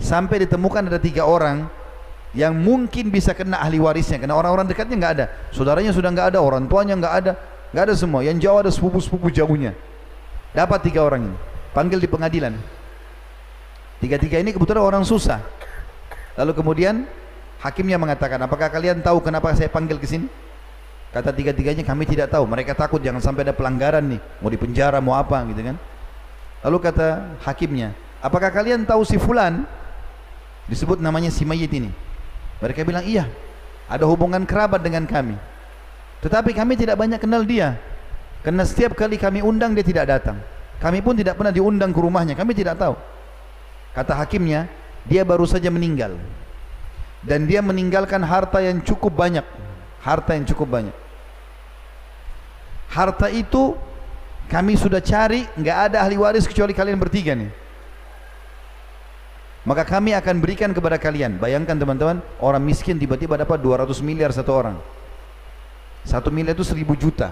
[0.00, 1.68] Sampai ditemukan ada tiga orang
[2.36, 6.38] yang mungkin bisa kena ahli warisnya karena orang-orang dekatnya nggak ada saudaranya sudah nggak ada
[6.38, 7.32] orang tuanya nggak ada
[7.74, 9.74] nggak ada semua yang jauh ada sepupu-sepupu jauhnya
[10.54, 11.36] dapat tiga orang ini
[11.74, 12.54] panggil di pengadilan
[14.00, 15.44] Tiga-tiga ini kebetulan orang susah.
[16.40, 17.04] Lalu kemudian
[17.60, 20.26] hakimnya mengatakan, apakah kalian tahu kenapa saya panggil ke sini?
[21.12, 22.48] Kata tiga-tiganya kami tidak tahu.
[22.48, 25.76] Mereka takut jangan sampai ada pelanggaran nih, mau dipenjara, mau apa gitu kan?
[26.64, 27.92] Lalu kata hakimnya,
[28.24, 29.68] apakah kalian tahu si Fulan?
[30.64, 31.92] Disebut namanya si mayit ini.
[32.60, 33.24] Mereka bilang iya,
[33.88, 35.34] ada hubungan kerabat dengan kami.
[36.20, 37.80] Tetapi kami tidak banyak kenal dia.
[38.44, 40.36] Karena setiap kali kami undang dia tidak datang.
[40.80, 42.96] Kami pun tidak pernah diundang ke rumahnya, kami tidak tahu.
[43.92, 44.68] Kata hakimnya,
[45.04, 46.16] dia baru saja meninggal.
[47.20, 49.44] Dan dia meninggalkan harta yang cukup banyak.
[50.00, 50.96] Harta yang cukup banyak.
[52.88, 53.76] Harta itu
[54.48, 57.52] kami sudah cari, enggak ada ahli waris kecuali kalian bertiga nih.
[59.70, 61.38] Maka kami akan berikan kepada kalian.
[61.38, 64.76] Bayangkan teman-teman, orang miskin tiba-tiba dapat 200 miliar satu orang.
[66.02, 67.30] Satu miliar itu seribu juta.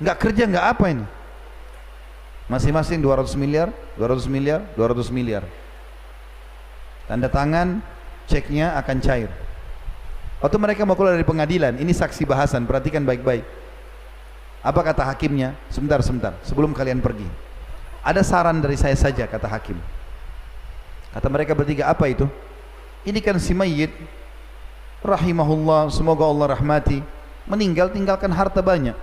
[0.00, 1.04] Enggak kerja, enggak apa ini.
[2.48, 3.68] Masing-masing 200 miliar,
[4.00, 5.44] 200 miliar, 200 miliar
[7.10, 7.82] tanda tangan
[8.30, 9.26] ceknya akan cair
[10.38, 13.42] waktu mereka mau keluar dari pengadilan ini saksi bahasan perhatikan baik-baik
[14.62, 17.26] apa kata hakimnya sebentar sebentar sebelum kalian pergi
[18.00, 19.76] Ada saran dari saya saja kata hakim.
[21.10, 22.26] Kata mereka bertiga apa itu?
[23.02, 23.90] Ini kan si mayit
[25.00, 27.00] rahimahullah semoga Allah rahmati
[27.50, 28.94] meninggal tinggalkan harta banyak.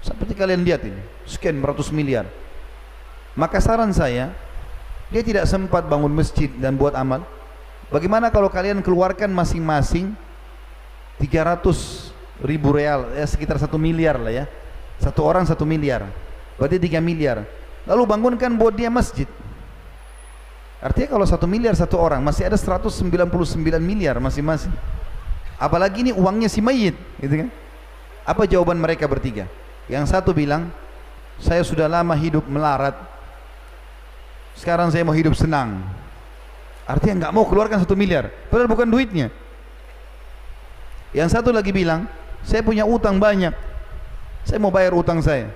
[0.00, 2.24] Seperti kalian lihat ini, sekian beratus miliar.
[3.36, 4.32] Maka saran saya,
[5.12, 7.26] dia tidak sempat bangun masjid dan buat amal.
[7.90, 10.14] Bagaimana kalau kalian keluarkan masing-masing
[11.18, 14.44] 300 ribu real, ya sekitar satu miliar lah ya.
[15.00, 16.08] Satu orang satu miliar,
[16.56, 17.44] berarti tiga miliar.
[17.84, 19.26] Lalu bangunkan buat dia masjid.
[20.80, 23.28] Artinya kalau satu miliar satu orang, masih ada 199
[23.84, 24.72] miliar masing-masing.
[25.60, 27.48] Apalagi ini uangnya si mayit, gitu kan?
[28.24, 29.44] Apa jawaban mereka bertiga?
[29.92, 30.72] Yang satu bilang,
[31.36, 32.96] saya sudah lama hidup melarat.
[34.56, 35.84] Sekarang saya mau hidup senang.
[36.88, 38.32] Artinya enggak mau keluarkan satu miliar.
[38.48, 39.28] Padahal bukan duitnya.
[41.12, 42.08] Yang satu lagi bilang,
[42.40, 43.52] saya punya utang banyak.
[44.48, 45.52] Saya mau bayar utang saya.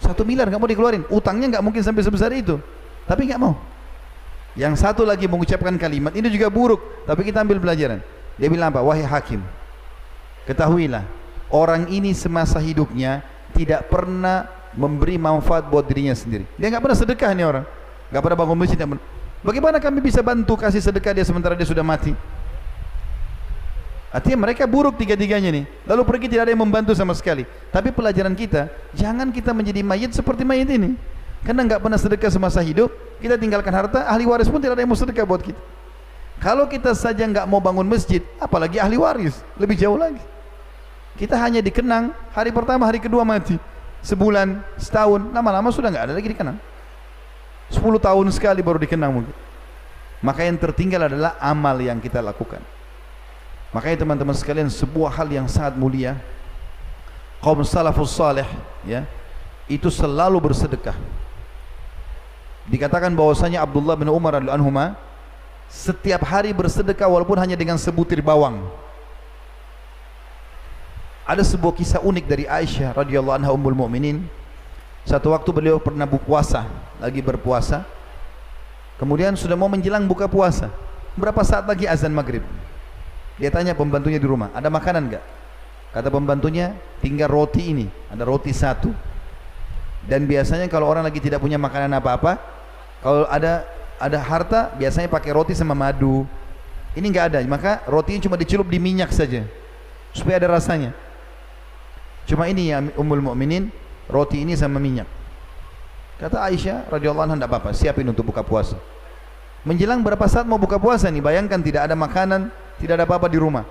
[0.00, 1.04] Satu miliar enggak mau dikeluarin.
[1.12, 2.56] Utangnya enggak mungkin sampai sebesar itu.
[3.04, 3.71] Tapi enggak mau.
[4.52, 7.08] Yang satu lagi mengucapkan kalimat, ini juga buruk.
[7.08, 8.04] Tapi kita ambil pelajaran.
[8.36, 8.84] Dia bilang apa?
[8.84, 9.40] Wahai hakim.
[10.44, 11.04] Ketahuilah.
[11.52, 16.48] Orang ini semasa hidupnya tidak pernah memberi manfaat buat dirinya sendiri.
[16.56, 17.64] Dia enggak pernah sedekah ni orang.
[18.08, 18.78] Enggak pernah bangun masjid.
[19.42, 22.12] Bagaimana kami bisa bantu kasih sedekah dia sementara dia sudah mati?
[24.12, 25.62] Artinya mereka buruk tiga-tiganya ni.
[25.88, 27.48] Lalu pergi tidak ada yang membantu sama sekali.
[27.72, 30.92] Tapi pelajaran kita, jangan kita menjadi mayit seperti mayit ini.
[31.42, 34.90] Karena enggak pernah sedekah semasa hidup, kita tinggalkan harta, ahli waris pun tidak ada yang
[34.94, 35.58] mau sedekah buat kita.
[36.38, 40.22] Kalau kita saja enggak mau bangun masjid, apalagi ahli waris, lebih jauh lagi.
[41.18, 43.58] Kita hanya dikenang hari pertama, hari kedua mati.
[44.02, 46.58] Sebulan, setahun, lama-lama sudah enggak ada lagi dikenang.
[47.70, 49.34] Sepuluh tahun sekali baru dikenang mungkin.
[50.22, 52.62] Maka yang tertinggal adalah amal yang kita lakukan.
[53.74, 56.20] Makanya teman-teman sekalian sebuah hal yang sangat mulia
[57.42, 58.46] kaum salafus salih
[58.86, 59.02] ya
[59.66, 60.94] itu selalu bersedekah.
[62.70, 64.94] Dikatakan bahwasanya Abdullah bin Umar radhiyallahu anhu
[65.72, 68.60] setiap hari bersedekah walaupun hanya dengan sebutir bawang.
[71.24, 74.26] Ada sebuah kisah unik dari Aisyah radhiyallahu anha ummul mukminin.
[75.02, 76.68] Satu waktu beliau pernah berpuasa,
[77.02, 77.82] lagi berpuasa.
[79.00, 80.70] Kemudian sudah mau menjelang buka puasa.
[81.18, 82.46] Berapa saat lagi azan maghrib?
[83.40, 85.24] Dia tanya pembantunya di rumah, ada makanan enggak?
[85.90, 88.94] Kata pembantunya, tinggal roti ini, ada roti satu.
[90.06, 92.38] Dan biasanya kalau orang lagi tidak punya makanan apa-apa,
[93.02, 93.66] kalau ada
[94.02, 96.26] ada harta, biasanya pakai roti sama madu.
[96.92, 99.46] Ini enggak ada, maka roti ini cuma dicelup di minyak saja,
[100.12, 100.92] supaya ada rasanya.
[102.26, 103.70] Cuma ini ya Ummul Mukminin
[104.10, 105.06] roti ini sama minyak.
[106.20, 108.78] Kata Aisyah radhiyallahu anha tidak apa-apa, siapin untuk buka puasa.
[109.62, 111.22] Menjelang berapa saat mau buka puasa nih?
[111.22, 112.50] Bayangkan tidak ada makanan,
[112.82, 113.62] tidak ada apa-apa di rumah.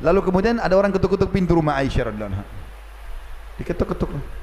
[0.00, 2.44] Lalu kemudian ada orang ketuk-ketuk pintu rumah Aisyah radhiyallahu anha.
[3.60, 4.39] Diketuk-ketuk.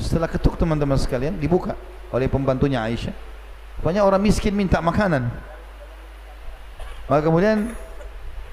[0.00, 1.76] Setelah ketuk teman-teman sekalian dibuka
[2.08, 3.12] oleh pembantunya Aisyah.
[3.84, 5.28] Banyak orang miskin minta makanan.
[7.04, 7.76] Maka kemudian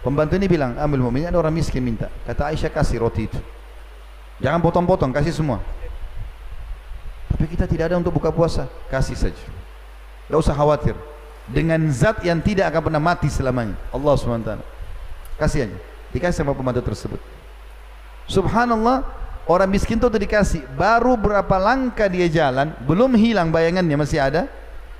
[0.03, 3.40] pembantu ini bilang, "Ambil mu'min, ada orang miskin minta." Kata Aisyah, "Kasih roti itu."
[4.44, 5.64] Jangan potong-potong, kasih semua.
[7.32, 9.45] Tapi kita tidak ada untuk buka puasa, kasih saja.
[10.28, 10.94] Tidak usah khawatir.
[11.48, 13.80] Dengan zat yang tidak akan pernah mati selamanya.
[13.95, 14.60] Allah SWT.
[15.40, 15.78] Kasih aja.
[16.11, 17.22] Dikasih sama pembantu tersebut.
[18.28, 19.07] Subhanallah,
[19.48, 20.64] orang miskin itu dikasih.
[20.76, 24.52] Baru berapa langkah dia jalan, belum hilang bayangannya, masih ada.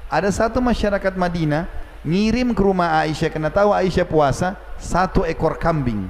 [0.08, 1.68] Ada satu masyarakat Madinah,
[2.08, 6.08] ngirim ke rumah Aisyah, kena tahu Aisyah puasa, satu ekor kambing.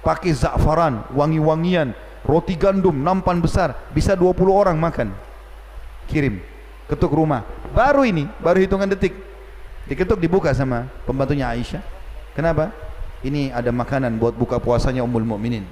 [0.00, 1.92] Pakai za'faran, wangi-wangian,
[2.24, 5.12] roti gandum nampan besar bisa 20 orang makan
[6.10, 6.42] kirim
[6.90, 9.14] ketuk rumah baru ini baru hitungan detik
[9.88, 11.80] diketuk dibuka sama pembantunya Aisyah
[12.36, 12.74] kenapa
[13.24, 15.64] ini ada makanan buat buka puasanya Ummul Mukminin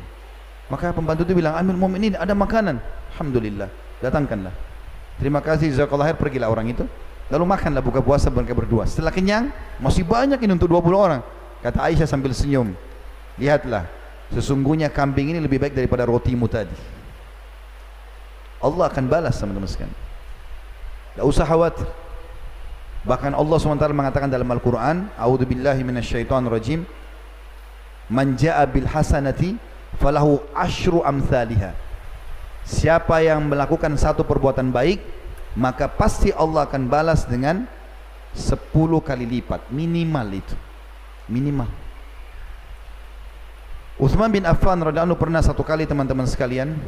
[0.68, 2.80] maka pembantu itu bilang Ummul Mukminin ada makanan
[3.16, 3.68] alhamdulillah
[4.04, 4.52] datangkanlah
[5.16, 6.84] terima kasih jazakallahu khair pergilah orang itu
[7.28, 11.20] lalu makanlah buka puasa mereka berdua setelah kenyang masih banyak ini untuk 20 orang
[11.64, 12.72] kata Aisyah sambil senyum
[13.40, 16.76] lihatlah Sesungguhnya kambing ini lebih baik daripada rotimu tadi.
[18.60, 19.96] Allah akan balas teman-teman sekalian.
[21.16, 21.88] Tak usah khawatir.
[23.08, 26.84] Bahkan Allah SWT mengatakan dalam Al-Quran, A'udhu billahi minasyaitan rajim,
[28.12, 29.56] Man ja'a bil hasanati,
[29.98, 31.74] falahu ashru amthaliha.
[32.64, 35.00] Siapa yang melakukan satu perbuatan baik,
[35.56, 37.64] maka pasti Allah akan balas dengan
[38.36, 39.68] sepuluh kali lipat.
[39.72, 40.56] Minimal itu.
[41.28, 41.68] Minimal.
[43.98, 46.78] Uthman bin Affan radhiyallahu pernah satu kali teman-teman sekalian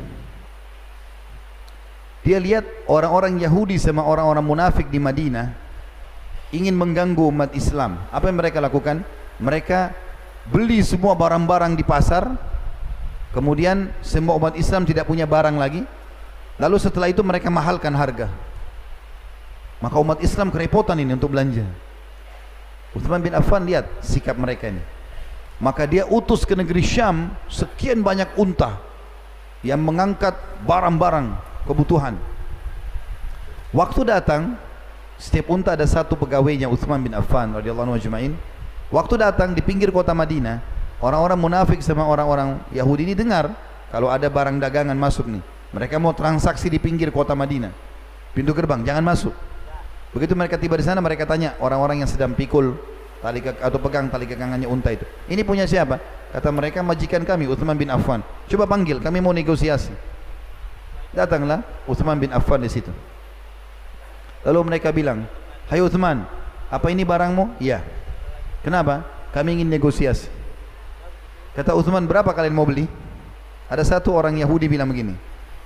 [2.20, 5.50] dia lihat orang-orang Yahudi sama orang-orang munafik di Madinah
[6.52, 7.96] ingin mengganggu umat Islam.
[8.12, 9.02] Apa yang mereka lakukan?
[9.40, 9.90] Mereka
[10.52, 12.28] beli semua barang-barang di pasar.
[13.30, 15.86] Kemudian semua umat Islam tidak punya barang lagi.
[16.58, 18.28] Lalu setelah itu mereka mahalkan harga.
[19.80, 21.64] Maka umat Islam kerepotan ini untuk belanja.
[22.92, 24.82] Uthman bin Affan lihat sikap mereka ini.
[25.62, 28.76] Maka dia utus ke negeri Syam sekian banyak unta
[29.60, 31.36] yang mengangkat barang-barang
[31.68, 32.16] kebutuhan.
[33.70, 34.58] Waktu datang,
[35.20, 38.36] setiap unta ada satu pegawainya Uthman bin Affan radhiyallahu anhu.
[38.90, 40.58] Waktu datang di pinggir kota Madinah,
[41.00, 43.52] orang-orang munafik sama orang-orang Yahudi ini dengar
[43.90, 45.42] kalau ada barang dagangan masuk nih.
[45.70, 47.70] Mereka mau transaksi di pinggir kota Madinah.
[48.34, 49.34] Pintu gerbang, jangan masuk.
[50.10, 52.74] Begitu mereka tiba di sana, mereka tanya orang-orang yang sedang pikul
[53.22, 55.06] tali ke, atau pegang tali kekangannya unta itu.
[55.30, 56.02] Ini punya siapa?
[56.34, 58.22] Kata mereka majikan kami, Uthman bin Affan.
[58.50, 59.94] Coba panggil, kami mau negosiasi.
[61.14, 62.90] Datanglah Uthman bin Affan di situ.
[64.46, 65.26] Lalu mereka bilang,
[65.70, 66.26] Hai Uthman,
[66.70, 67.62] apa ini barangmu?
[67.62, 67.82] Iya.
[68.66, 69.06] Kenapa?
[69.30, 70.39] Kami ingin negosiasi.
[71.60, 72.88] Kata Uthman, berapa kalian mau beli?
[73.68, 75.12] Ada satu orang Yahudi bilang begini,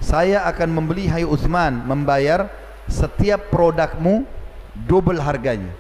[0.03, 2.51] saya akan membeli Hai Uthman membayar
[2.91, 4.27] setiap produkmu
[4.75, 5.71] double harganya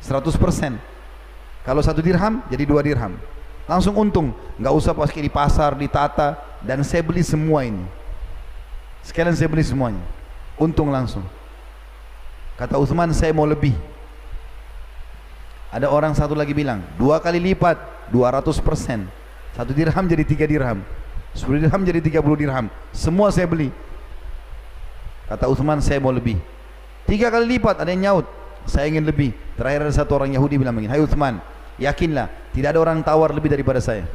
[0.00, 0.40] 100%
[1.60, 3.20] kalau satu dirham jadi dua dirham.
[3.68, 7.84] Langsung untung nggak usah pas di pasar ditata dan saya beli semua ini.
[9.04, 10.00] Sekalian saya beli semuanya.
[10.56, 11.24] Untung langsung.
[12.56, 13.76] Kata Uthman saya mau lebih.
[15.68, 19.23] Ada orang satu lagi bilang dua kali lipat 200%
[19.54, 20.82] satu dirham jadi tiga dirham.
[21.34, 22.66] 10 dirham jadi 30 dirham.
[22.94, 23.70] Semua saya beli.
[25.26, 26.38] Kata Uthman saya mau lebih.
[27.06, 28.26] Tiga kali lipat ada yang nyaut.
[28.66, 29.34] Saya ingin lebih.
[29.58, 31.38] Terakhir ada satu orang Yahudi bilang begini Hai Uthman
[31.76, 34.08] Yakinlah Tidak ada orang tawar lebih daripada saya.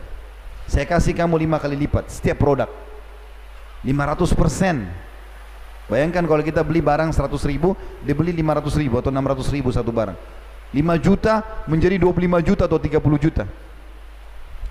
[0.66, 2.68] Saya kasih kamu lima kali lipat Setiap produk.
[3.86, 4.76] 500 persen.
[5.86, 9.92] Bayangkan kalau kita beli barang 100 ribu Dia beli 500 ribu atau 600 ribu satu
[9.94, 10.18] barang.
[10.74, 13.46] 5 juta menjadi 25 juta atau 30 juta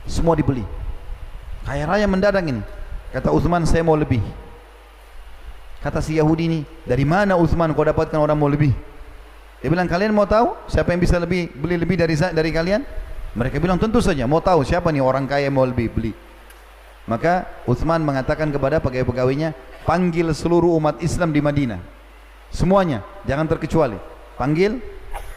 [0.08, 0.64] Semua dibeli
[1.62, 2.64] Kaya raya mendadak ini
[3.12, 4.24] Kata Uthman saya mau lebih
[5.78, 8.74] Kata si Yahudi ini, dari mana Uthman kau dapatkan orang mau lebih?
[9.62, 12.82] Dia bilang, kalian mau tahu siapa yang bisa lebih beli lebih dari dari kalian?
[13.38, 16.12] Mereka bilang, tentu saja, mau tahu siapa nih orang kaya mau lebih beli.
[17.06, 19.54] Maka Uthman mengatakan kepada pegawai-pegawainya,
[19.86, 21.78] panggil seluruh umat Islam di Madinah.
[22.50, 23.96] Semuanya, jangan terkecuali.
[24.34, 24.82] Panggil,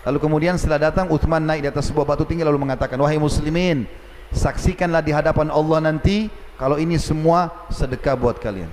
[0.09, 3.85] lalu kemudian setelah datang, Uthman naik di atas sebuah batu tinggi lalu mengatakan, Wahai muslimin,
[4.33, 8.69] saksikanlah di hadapan Allah nanti, kalau ini semua sedekah buat kalian.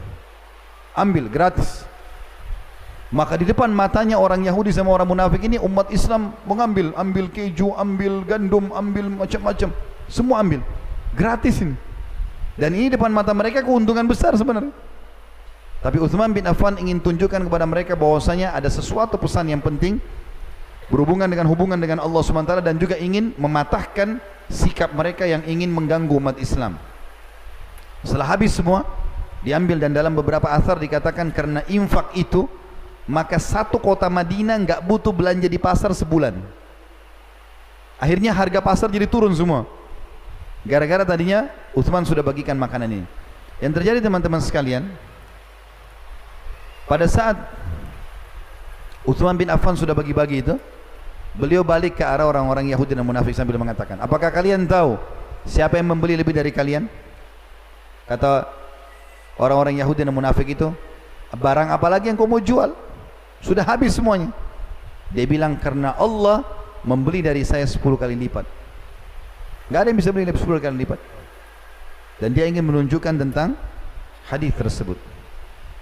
[0.94, 1.86] Ambil gratis.
[3.08, 7.72] Maka di depan matanya orang Yahudi sama orang munafik ini umat Islam mengambil ambil keju,
[7.72, 9.72] ambil gandum, ambil macam-macam.
[10.12, 10.60] Semua ambil.
[11.16, 11.72] Gratis ini.
[12.58, 14.74] Dan ini depan mata mereka keuntungan besar sebenarnya.
[15.78, 20.02] Tapi Uthman bin Affan ingin tunjukkan kepada mereka bahwasanya ada sesuatu pesan yang penting
[20.90, 24.18] berhubungan dengan hubungan dengan Allah SWT dan juga ingin mematahkan
[24.48, 26.80] sikap mereka yang ingin mengganggu umat Islam.
[28.02, 28.84] Setelah habis semua
[29.44, 32.48] diambil dan dalam beberapa asar dikatakan karena infak itu
[33.08, 36.36] maka satu kota Madinah enggak butuh belanja di pasar sebulan.
[37.98, 39.64] Akhirnya harga pasar jadi turun semua.
[40.62, 43.06] Gara-gara tadinya Uthman sudah bagikan makanan ini.
[43.58, 44.86] Yang terjadi teman-teman sekalian
[46.86, 47.36] pada saat
[49.02, 50.54] Uthman bin Affan sudah bagi-bagi itu
[51.38, 54.98] beliau balik ke arah orang-orang Yahudi dan munafik sambil mengatakan apakah kalian tahu
[55.46, 56.90] siapa yang membeli lebih dari kalian?
[58.10, 58.50] Kata
[59.38, 60.74] orang-orang Yahudi dan munafik itu
[61.30, 62.74] barang apa lagi yang kau mau jual?
[63.38, 64.34] Sudah habis semuanya.
[65.14, 66.42] Dia bilang karena Allah
[66.82, 68.44] membeli dari saya 10 kali lipat.
[69.70, 71.00] Enggak ada yang bisa beli 10 kali lipat.
[72.18, 73.54] Dan dia ingin menunjukkan tentang
[74.26, 74.98] hadis tersebut.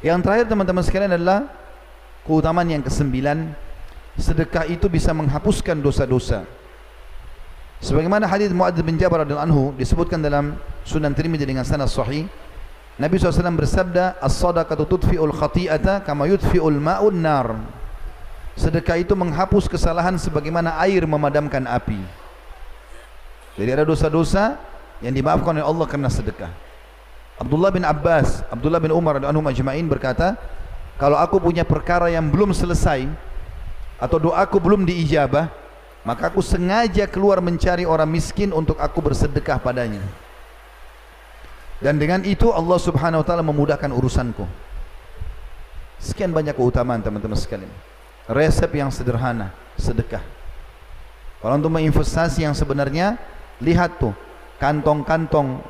[0.04, 1.48] Yang terakhir teman-teman sekalian adalah
[2.28, 3.56] keutamaan yang kesembilan
[4.16, 6.48] sedekah itu bisa menghapuskan dosa-dosa.
[7.80, 10.56] Sebagaimana hadis Muadz bin Jabal radhiyallahu anhu disebutkan dalam
[10.88, 12.24] Sunan Tirmizi dengan sanad sahih
[12.96, 17.60] Nabi SAW bersabda As-sadaqatu tudfi'ul khati'ata Kama yudfi'ul ma'un nar.
[18.56, 22.00] Sedekah itu menghapus kesalahan Sebagaimana air memadamkan api.
[23.60, 24.56] Jadi ada dosa-dosa
[25.04, 26.48] Yang dimaafkan oleh Allah karena sedekah.
[27.36, 30.40] Abdullah bin Abbas Abdullah bin Umar dan Anhum Ajma'in berkata
[30.96, 33.04] Kalau aku punya perkara yang belum selesai
[33.96, 35.48] Atau doaku belum diijabah
[36.06, 40.04] Maka aku sengaja keluar mencari orang miskin Untuk aku bersedekah padanya.
[41.76, 44.48] Dan dengan itu Allah subhanahu wa ta'ala memudahkan urusanku.
[46.00, 47.68] Sekian banyak keutamaan teman-teman sekalian.
[48.32, 50.24] Resep yang sederhana sedekah.
[51.40, 53.20] Kalau untuk menginvestasi yang sebenarnya
[53.60, 54.16] lihat tuh
[54.56, 55.60] kantong-kantong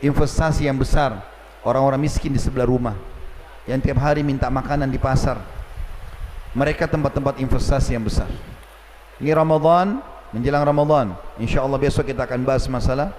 [0.00, 1.20] investasi yang besar
[1.64, 2.96] orang-orang miskin di sebelah rumah
[3.68, 5.40] yang tiap hari minta makanan di pasar
[6.54, 8.30] mereka tempat-tempat investasi yang besar
[9.18, 10.00] ini Ramadan
[10.30, 11.06] menjelang Ramadan
[11.36, 13.12] insyaAllah besok kita akan bahas masalah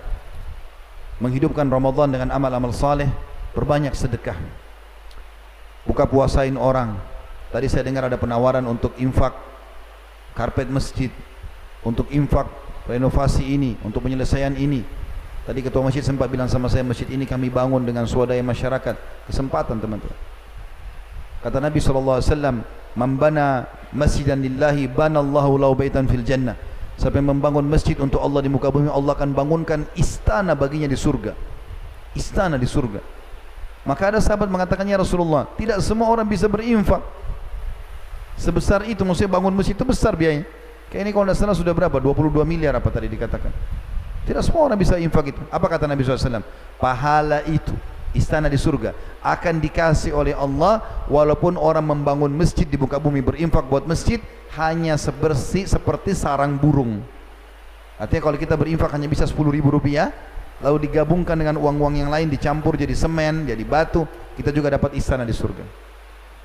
[1.20, 3.08] menghidupkan Ramadan dengan amal-amal saleh,
[3.56, 4.36] berbanyak sedekah.
[5.86, 6.98] Buka puasain orang.
[7.54, 9.32] Tadi saya dengar ada penawaran untuk infak
[10.36, 11.08] karpet masjid,
[11.86, 12.50] untuk infak
[12.90, 14.84] renovasi ini, untuk penyelesaian ini.
[15.46, 18.98] Tadi ketua masjid sempat bilang sama saya, masjid ini kami bangun dengan swadaya masyarakat.
[19.30, 20.18] Kesempatan teman-teman.
[21.46, 21.78] Kata Nabi
[22.96, 26.56] SAW, Membana masjidan lillahi banallahu lau baitan fil jannah.
[26.96, 30.96] Siapa yang membangun masjid untuk Allah di muka bumi, Allah akan bangunkan istana baginya di
[30.96, 31.36] surga.
[32.16, 33.04] Istana di surga.
[33.84, 37.04] Maka ada sahabat mengatakan, Ya Rasulullah, tidak semua orang bisa berinfak.
[38.40, 40.48] Sebesar itu, maksudnya bangun masjid itu besar biayanya.
[40.88, 41.98] Kayak ini kalau tidak salah sudah berapa?
[42.00, 43.52] 22 miliar apa tadi dikatakan.
[44.26, 45.42] Tidak semua orang bisa infak itu.
[45.54, 46.42] Apa kata Nabi SAW?
[46.82, 47.76] Pahala itu
[48.16, 53.68] istana di surga akan dikasih oleh Allah walaupun orang membangun masjid di muka bumi berinfak
[53.68, 54.24] buat masjid
[54.56, 57.04] hanya sebersih seperti sarang burung.
[58.00, 60.16] Artinya kalau kita berinfak hanya bisa 10 ribu rupiah
[60.64, 64.08] lalu digabungkan dengan uang-uang yang lain dicampur jadi semen, jadi batu
[64.40, 65.68] kita juga dapat istana di surga.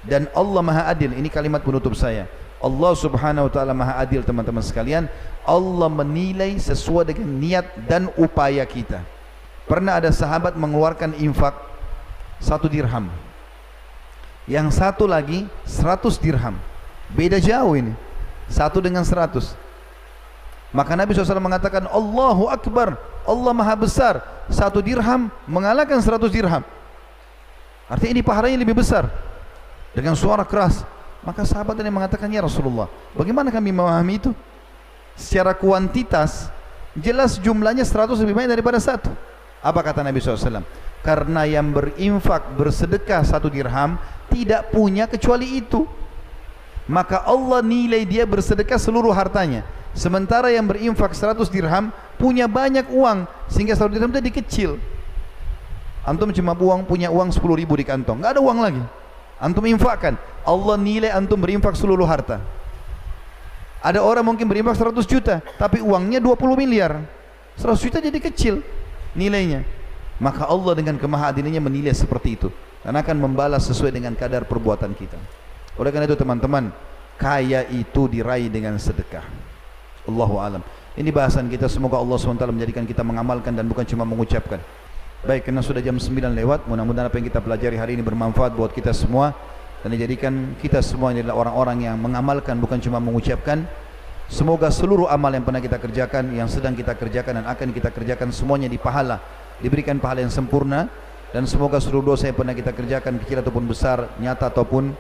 [0.03, 2.27] Dan Allah maha adil ini kalimat penutup saya.
[2.61, 5.09] Allah subhanahu wa ta'ala maha adil teman-teman sekalian.
[5.47, 9.01] Allah menilai sesuai dengan niat dan upaya kita
[9.71, 11.55] Pernah ada sahabat mengeluarkan infak
[12.43, 13.07] satu dirham.
[14.51, 16.59] Yang satu lagi seratus dirham.
[17.15, 17.95] Beda jauh ini.
[18.51, 19.55] Satu dengan seratus.
[20.75, 22.99] Maka Nabi SAW mengatakan Allahu Akbar.
[23.23, 24.19] Allah Maha Besar.
[24.51, 26.67] Satu dirham mengalahkan seratus dirham.
[27.87, 29.07] Artinya ini pahalanya lebih besar.
[29.95, 30.83] Dengan suara keras.
[31.23, 32.91] Maka sahabat ini mengatakan Ya Rasulullah.
[33.15, 34.35] Bagaimana kami memahami itu?
[35.15, 36.51] Secara kuantitas.
[36.99, 39.30] Jelas jumlahnya seratus lebih banyak daripada satu.
[39.61, 40.65] Apa kata Nabi SAW?
[41.01, 43.97] Karena yang berinfak bersedekah satu dirham
[44.29, 45.85] tidak punya kecuali itu.
[46.91, 49.65] Maka Allah nilai dia bersedekah seluruh hartanya.
[49.93, 54.77] Sementara yang berinfak seratus dirham punya banyak uang sehingga satu dirham jadi kecil.
[56.05, 58.83] Antum cuma uang punya uang sepuluh ribu di kantong, nggak ada uang lagi.
[59.41, 62.41] Antum infakkan, Allah nilai antum berinfak seluruh harta.
[63.81, 67.01] Ada orang mungkin berinfak seratus juta, tapi uangnya dua puluh miliar.
[67.57, 68.65] Seratus juta jadi kecil
[69.15, 69.65] nilainya.
[70.21, 72.49] Maka Allah dengan kemahadilannya menilai seperti itu.
[72.81, 75.17] Dan akan membalas sesuai dengan kadar perbuatan kita.
[75.77, 76.73] Oleh karena itu teman-teman
[77.21, 79.25] kaya itu diraih dengan sedekah.
[80.09, 80.63] Allahu alam.
[80.97, 81.69] Ini bahasan kita.
[81.69, 84.61] Semoga Allah SWT menjadikan kita mengamalkan dan bukan cuma mengucapkan.
[85.21, 88.73] Baik karena sudah jam 9 lewat mudah-mudahan apa yang kita pelajari hari ini bermanfaat buat
[88.73, 89.37] kita semua.
[89.85, 93.65] Dan dijadikan kita semua adalah orang-orang yang mengamalkan bukan cuma mengucapkan
[94.31, 98.31] Semoga seluruh amal yang pernah kita kerjakan, yang sedang kita kerjakan dan akan kita kerjakan
[98.31, 99.19] semuanya dipahala,
[99.59, 100.87] diberikan pahala yang sempurna
[101.35, 104.95] dan semoga seluruh dosa yang pernah kita kerjakan kecil ataupun besar, nyata ataupun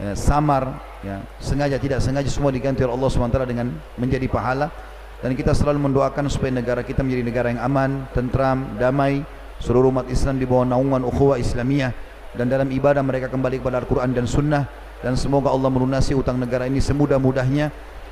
[0.00, 3.68] eh, samar, ya, sengaja tidak sengaja semua diganti oleh Allah SWT dengan
[4.00, 4.72] menjadi pahala.
[5.20, 9.20] Dan kita selalu mendoakan supaya negara kita menjadi negara yang aman, tentram, damai,
[9.60, 11.92] seluruh umat Islam di bawah naungan ukhuwah Islamiyah.
[12.32, 14.64] Dan dalam ibadah mereka kembali kepada Al-Quran dan Sunnah.
[15.04, 17.68] Dan semoga Allah melunasi utang negara ini semudah-mudahnya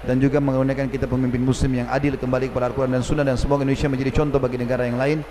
[0.07, 3.27] dan juga menggunakan kita pemimpin muslim yang adil kembali kepada Al-Quran dan Sunnah.
[3.27, 5.23] Dan semoga Indonesia menjadi contoh bagi negara yang lain.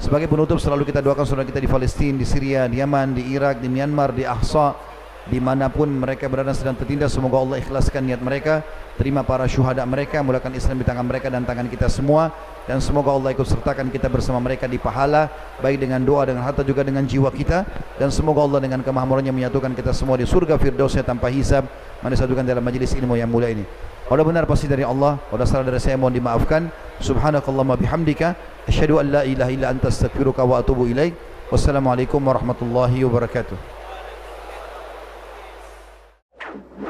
[0.00, 3.60] Sebagai penutup selalu kita doakan saudara kita di Palestin, di Syria, di Yaman, di Irak,
[3.60, 4.89] di Myanmar, di Ahsa
[5.28, 8.64] dimanapun mereka berada sedang tertindas semoga Allah ikhlaskan niat mereka
[8.96, 12.32] terima para syuhada mereka mulakan Islam di tangan mereka dan tangan kita semua
[12.64, 15.28] dan semoga Allah ikut sertakan kita bersama mereka di pahala
[15.60, 17.68] baik dengan doa dengan harta juga dengan jiwa kita
[18.00, 21.68] dan semoga Allah dengan kemahamurannya menyatukan kita semua di surga firdausnya tanpa hisab
[22.00, 23.64] mana satukan dalam majlis ilmu yang mulia ini
[24.10, 26.66] kalau benar pasti dari Allah, kalau salah dari saya mohon dimaafkan.
[26.98, 28.34] Subhanakallahumma bihamdika
[28.66, 31.14] asyhadu an la ilaha illa anta astaghfiruka wa atubu ilaik.
[31.46, 33.79] Wassalamualaikum warahmatullahi wabarakatuh.
[36.52, 36.89] Thank you.